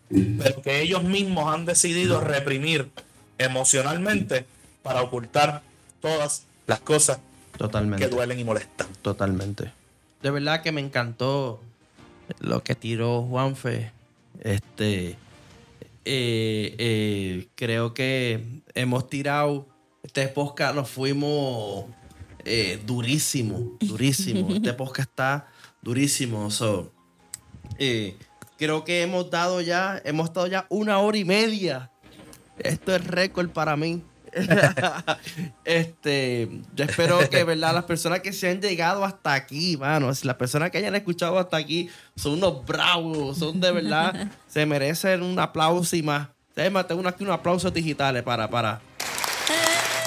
[0.09, 2.89] pero que ellos mismos han decidido reprimir
[3.37, 4.45] emocionalmente
[4.81, 5.61] para ocultar
[6.01, 7.19] todas las cosas
[7.59, 8.05] Totalmente.
[8.05, 8.87] que duelen y molestan.
[9.03, 9.71] Totalmente.
[10.23, 11.61] De verdad que me encantó
[12.39, 13.91] lo que tiró Juanfe.
[14.41, 15.17] Este.
[16.05, 19.67] eh, eh, creo que hemos tirado.
[20.01, 21.85] Este podcast nos fuimos
[22.45, 24.49] eh, durísimo, durísimo.
[24.55, 25.47] Este podcast está
[25.81, 26.49] durísimo.
[26.51, 26.91] So,
[27.77, 28.15] eh,
[28.57, 31.91] creo que hemos dado ya, hemos estado ya una hora y media.
[32.59, 34.01] Esto es récord para mí.
[35.65, 37.73] este, yo espero que, ¿verdad?
[37.73, 41.39] Las personas que se han llegado hasta aquí, mano, si las personas que hayan escuchado
[41.39, 46.27] hasta aquí son unos bravos, son de verdad, se merecen un aplauso y más.
[46.55, 48.81] Además, tengo aquí unos aplausos digitales para, para.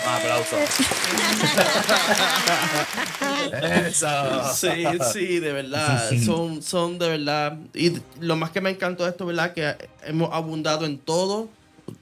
[0.04, 0.56] Un aplauso.
[3.86, 4.54] Eso.
[4.54, 6.10] Sí, sí, de verdad.
[6.24, 7.56] Son, son de verdad.
[7.72, 9.54] Y lo más que me encantó de esto, ¿verdad?
[9.54, 11.48] Que hemos abundado en todo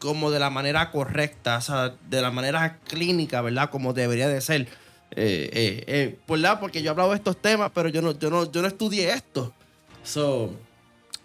[0.00, 3.70] como de la manera correcta, o sea, de la manera clínica, ¿verdad?
[3.70, 4.62] Como debería de ser.
[5.12, 6.58] Eh, eh, eh, ¿verdad?
[6.58, 9.12] Porque yo he hablado de estos temas, pero yo no, yo no, yo no estudié
[9.12, 9.52] esto.
[10.02, 10.52] So,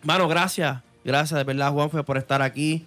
[0.04, 0.78] mano, gracias.
[1.04, 2.86] Gracias de verdad, Juanfe, por estar aquí.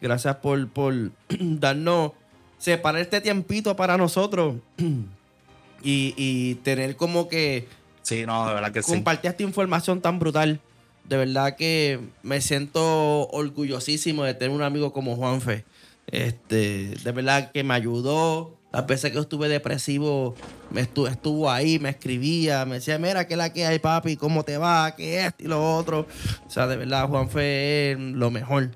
[0.00, 0.94] Gracias por, por
[1.28, 2.12] darnos,
[2.58, 4.56] separar este tiempito para nosotros.
[5.82, 7.68] y, y tener como que
[8.08, 8.90] Sí, no, de verdad que sí.
[8.90, 10.60] compartir esta información tan brutal.
[11.08, 15.64] De verdad que me siento orgullosísimo de tener un amigo como Juanfe.
[16.06, 18.56] Este, de verdad que me ayudó.
[18.70, 20.34] Las veces que yo estuve depresivo,
[20.70, 24.16] me estuvo, estuvo ahí, me escribía, me decía, mira, ¿qué es la que hay, papi?
[24.16, 24.94] ¿Cómo te va?
[24.94, 26.06] ¿Qué es esto y lo otro?
[26.46, 28.72] O sea, de verdad, Juanfe es lo mejor.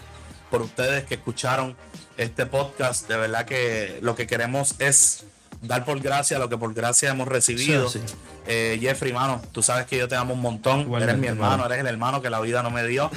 [0.50, 1.76] por ustedes que escucharon
[2.16, 3.08] este podcast.
[3.08, 5.24] De verdad que lo que queremos es
[5.62, 7.88] dar por gracia lo que por gracia hemos recibido.
[7.88, 8.14] Sí, sí.
[8.46, 10.80] Eh, Jeffrey, mano, tú sabes que yo te amo un montón.
[10.80, 11.66] Igualmente, eres mi hermano, hermano.
[11.74, 13.10] eres el hermano que la vida no me dio.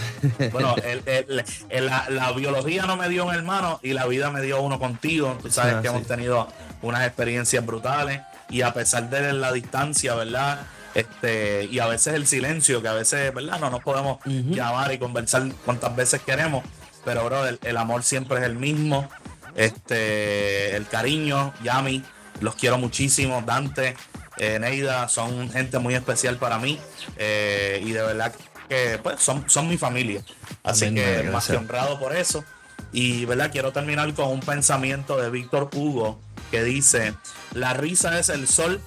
[0.51, 4.29] Bueno, el- el- el- la, la biología no me dio un hermano y la vida
[4.29, 5.37] me dio uno contigo.
[5.41, 5.95] Tú sabes Ah, que sí.
[5.95, 6.47] hemos tenido
[6.81, 10.59] unas experiencias brutales y a pesar de la distancia, ¿verdad?
[10.93, 13.59] Este, y a veces el silencio, que a veces, ¿verdad?
[13.59, 16.63] No nos podemos llamar y conversar cuantas veces queremos,
[17.03, 19.09] pero, bro, el, el amor siempre es el mismo.
[19.55, 22.03] Este, el cariño, Yami,
[22.41, 23.43] los quiero muchísimo.
[23.45, 23.95] Dante,
[24.37, 26.79] eh, Neida, son gente muy especial para mí
[27.17, 28.33] eh, y de verdad
[28.67, 30.23] que pues, son, son mi familia.
[30.63, 32.43] Así Amén, que más que honrado por eso.
[32.91, 36.19] Y verdad, quiero terminar con un pensamiento de Víctor Hugo
[36.51, 37.13] que dice:
[37.53, 38.81] La risa es el sol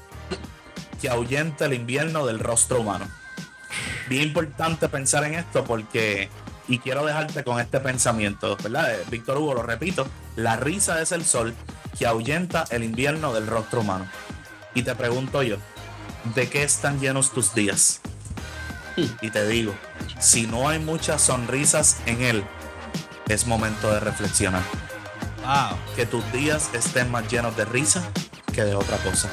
[1.01, 3.07] que ahuyenta el invierno del rostro humano.
[4.09, 6.29] Bien importante pensar en esto porque
[6.69, 8.95] y quiero dejarte con este pensamiento, ¿verdad?
[8.95, 11.55] Eh, Víctor Hugo, lo repito, la risa es el sol
[11.99, 14.07] que ahuyenta el invierno del rostro humano.
[14.75, 15.57] Y te pregunto yo,
[16.35, 18.01] ¿de qué están llenos tus días?
[18.97, 19.75] Y te digo,
[20.19, 22.45] si no hay muchas sonrisas en él,
[23.29, 24.63] es momento de reflexionar.
[25.45, 25.79] Wow.
[25.95, 28.03] Que tus días estén más llenos de risa
[28.53, 29.31] que de otra cosa.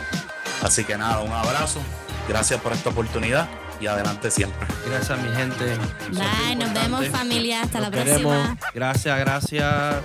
[0.64, 1.81] Así que nada, un abrazo.
[2.27, 3.48] Gracias por esta oportunidad
[3.80, 4.65] y adelante siempre.
[4.88, 5.77] Gracias, mi gente.
[6.11, 7.64] Bye, nos vemos familia.
[7.64, 8.15] Hasta la próxima.
[8.15, 8.57] Queremos.
[8.73, 9.95] Gracias, gracias.